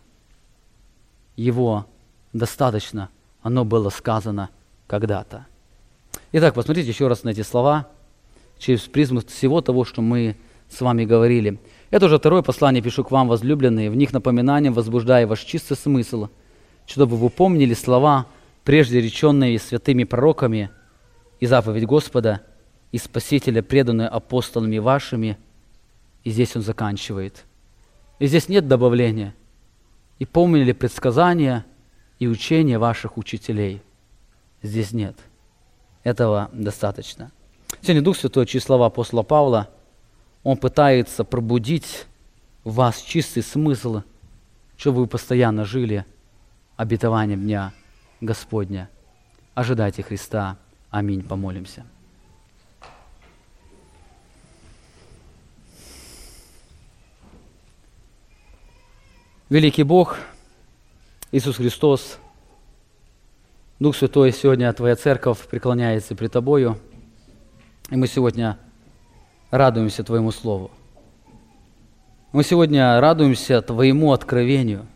Его 1.37 1.87
достаточно, 2.33 3.11
оно 3.43 3.65
было 3.65 3.91
сказано 3.91 4.51
когда-то. 4.87 5.47
Итак, 6.31 6.55
посмотрите 6.55 6.89
еще 6.89 7.09
раз 7.09 7.25
на 7.25 7.31
эти 7.31 7.43
слова 7.43 7.89
через 8.59 8.83
призму 8.83 9.21
всего 9.21 9.61
того, 9.61 9.85
что 9.85 10.01
мы 10.01 10.37
с 10.69 10.81
вами 10.81 11.05
говорили– 11.05 11.59
это 11.91 12.07
уже 12.07 12.19
второе 12.19 12.43
послание 12.43 12.83
пишу 12.83 13.03
к 13.03 13.11
вам, 13.11 13.29
возлюбленные, 13.29 13.91
в 13.91 13.97
них 13.97 14.13
напоминанием 14.13 14.75
возбуждая 14.75 15.27
ваш 15.27 15.41
чистый 15.41 15.77
смысл, 15.77 16.29
чтобы 16.87 17.17
вы 17.17 17.31
помнили 17.31 17.73
слова, 17.75 18.27
прежде 18.65 19.01
реченные 19.01 19.59
святыми 19.59 20.05
пророками, 20.05 20.71
и 21.41 21.47
заповедь 21.47 21.87
Господа, 21.87 22.43
и 22.93 22.99
Спасителя, 22.99 23.63
преданную 23.63 24.15
апостолами 24.15 24.79
вашими. 24.79 25.39
И 26.25 26.31
здесь 26.31 26.57
он 26.57 26.63
заканчивает. 26.63 27.45
И 28.19 28.27
здесь 28.27 28.49
нет 28.49 28.67
добавления. 28.67 29.35
И 30.19 30.27
помнили 30.27 30.73
предсказания 30.73 31.65
и 32.19 32.27
учения 32.27 32.79
ваших 32.79 33.17
учителей. 33.17 33.81
Здесь 34.63 34.93
нет. 34.93 35.17
Этого 36.03 36.51
достаточно. 36.53 37.31
Сегодня 37.81 38.03
Дух 38.03 38.17
Святой, 38.17 38.47
через 38.47 38.65
слова 38.65 38.87
апостола 38.87 39.23
Павла– 39.23 39.69
он 40.43 40.57
пытается 40.57 41.25
пробудить 41.25 42.07
в 42.65 42.75
вас 42.75 43.01
чистый 43.03 43.43
смысл, 43.43 44.03
чтобы 44.77 45.01
вы 45.01 45.07
постоянно 45.07 45.65
жили 45.65 46.05
обетованием 46.77 47.43
Дня 47.43 47.73
Господня. 48.21 48.89
Ожидайте 49.55 50.03
Христа. 50.03 50.57
Аминь. 50.91 51.23
Помолимся. 51.23 51.85
Великий 59.49 59.83
Бог, 59.83 60.19
Иисус 61.33 61.57
Христос, 61.57 62.19
Дух 63.79 63.97
Святой, 63.97 64.31
сегодня 64.31 64.71
Твоя 64.75 64.95
Церковь 64.95 65.39
преклоняется 65.47 66.15
пред 66.15 66.33
Тобою, 66.33 66.79
и 67.89 67.97
мы 67.97 68.09
сегодня 68.09 68.59
радуемся 69.51 70.05
Твоему 70.05 70.31
Слову. 70.31 70.71
Мы 72.33 72.43
сегодня 72.45 73.01
радуемся 73.01 73.63
Твоему 73.63 74.13
откровению. 74.13 74.87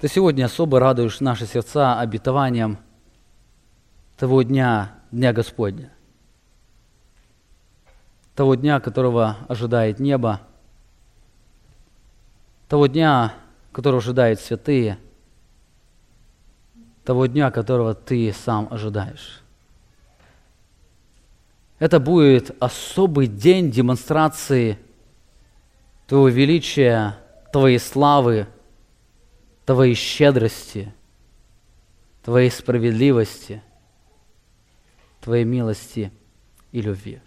Ты 0.00 0.08
сегодня 0.08 0.46
особо 0.46 0.80
радуешь 0.80 1.20
наши 1.20 1.46
сердца 1.46 2.00
обетованием 2.00 2.78
того 4.16 4.42
дня, 4.42 4.94
Дня 5.10 5.32
Господня. 5.32 5.92
Того 8.34 8.54
дня, 8.54 8.80
которого 8.80 9.36
ожидает 9.48 9.98
небо. 9.98 10.40
Того 12.68 12.86
дня, 12.86 13.34
которого 13.72 13.98
ожидают 13.98 14.40
святые. 14.40 14.98
того 17.04 17.26
дня, 17.26 17.50
которого 17.50 17.94
ты 17.94 18.32
сам 18.32 18.68
ожидаешь. 18.70 19.42
Это 21.80 21.98
будет 21.98 22.54
особый 22.62 23.26
день 23.26 23.70
демонстрации 23.70 24.78
Твоего 26.06 26.28
величия, 26.28 27.16
Твоей 27.52 27.78
славы, 27.78 28.46
Твоей 29.64 29.94
щедрости, 29.94 30.92
Твоей 32.22 32.50
справедливости, 32.50 33.62
Твоей 35.22 35.44
милости 35.44 36.12
и 36.70 36.82
любви. 36.82 37.20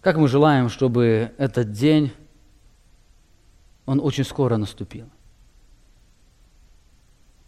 Как 0.00 0.16
мы 0.16 0.26
желаем, 0.26 0.68
чтобы 0.68 1.32
этот 1.38 1.70
день, 1.70 2.12
он 3.86 4.00
очень 4.00 4.24
скоро 4.24 4.56
наступил. 4.56 5.08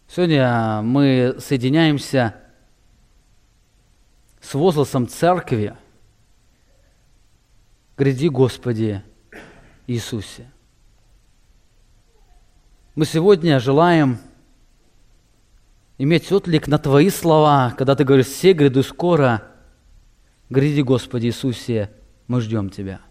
Сегодня 0.07 0.81
мы 0.83 1.35
соединяемся 1.39 2.44
с 4.45 4.53
возгласом 4.53 5.07
церкви 5.07 5.75
«Гряди, 7.97 8.29
Господи 8.29 9.03
Иисусе». 9.87 10.51
Мы 12.93 13.05
сегодня 13.05 13.59
желаем 13.59 14.19
иметь 15.97 16.31
отклик 16.31 16.67
на 16.67 16.77
Твои 16.77 17.09
слова, 17.09 17.73
когда 17.75 17.95
Ты 17.95 18.03
говоришь 18.03 18.27
«Все 18.27 18.53
гряду 18.53 18.83
скоро, 18.83 19.41
гряди, 20.51 20.81
Господи 20.81 21.25
Иисусе, 21.27 21.89
мы 22.27 22.39
ждем 22.39 22.69
Тебя». 22.69 23.01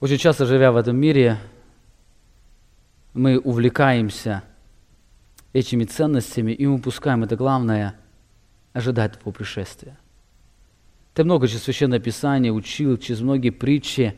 Очень 0.00 0.18
часто, 0.18 0.44
живя 0.44 0.72
в 0.72 0.76
этом 0.76 0.96
мире, 0.96 1.38
мы 3.14 3.38
увлекаемся 3.38 4.42
этими 5.52 5.84
ценностями 5.84 6.50
и 6.50 6.66
упускаем 6.66 7.22
это 7.22 7.36
главное– 7.36 8.00
ожидать 8.76 9.12
Твоего 9.12 9.32
пришествия. 9.32 9.98
Ты 11.14 11.24
много 11.24 11.48
через 11.48 11.62
Священное 11.62 11.98
Писание 11.98 12.52
учил, 12.52 12.98
через 12.98 13.20
многие 13.20 13.48
притчи, 13.48 14.14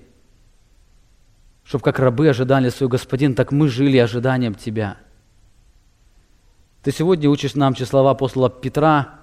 чтобы 1.63 1.85
как 1.85 2.01
рабы 2.01 2.29
ожидали 2.29 2.69
своего 2.71 2.91
Господина, 2.91 3.37
так 3.37 3.53
мы 3.53 3.69
жили 3.69 3.99
ожиданием 3.99 4.57
Тебя. 4.57 4.97
Ты 6.83 6.91
сегодня 6.91 7.31
учишь 7.31 7.55
нам 7.55 7.75
через 7.75 7.91
слова 7.91 8.11
апостола 8.11 8.51
Петра, 8.51 9.21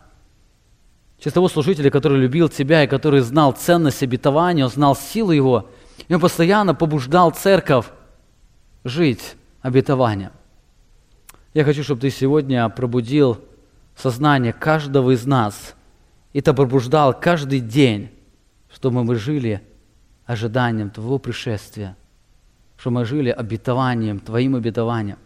через 1.19 1.33
того 1.33 1.49
служителя, 1.49 1.91
который 1.91 2.17
любил 2.17 2.47
Тебя 2.47 2.85
и 2.85 2.87
который 2.87 3.19
знал 3.19 3.51
ценность 3.51 4.03
обетования, 4.03 4.63
он 4.63 4.71
знал 4.71 4.95
силу 4.95 5.31
Его, 5.31 5.69
и 6.07 6.13
он 6.13 6.21
постоянно 6.21 6.73
побуждал 6.73 7.31
церковь 7.31 7.87
жить 8.85 9.35
обетованием. 9.61 10.31
Я 11.53 11.65
хочу, 11.65 11.83
чтобы 11.83 11.99
ты 11.99 12.09
сегодня 12.09 12.69
пробудил 12.69 13.41
сознание 13.95 14.53
каждого 14.53 15.11
из 15.11 15.25
нас. 15.25 15.75
Это 16.33 16.53
пробуждал 16.53 17.17
каждый 17.19 17.61
день, 17.61 18.09
чтобы 18.71 19.03
мы 19.03 19.15
жили 19.15 19.61
ожиданием 20.25 20.89
Твоего 20.89 21.17
пришествия, 21.17 21.95
чтобы 22.77 22.99
мы 22.99 23.05
жили 23.05 23.29
обетованием, 23.29 24.19
Твоим 24.19 24.55
обетованием. 24.55 25.17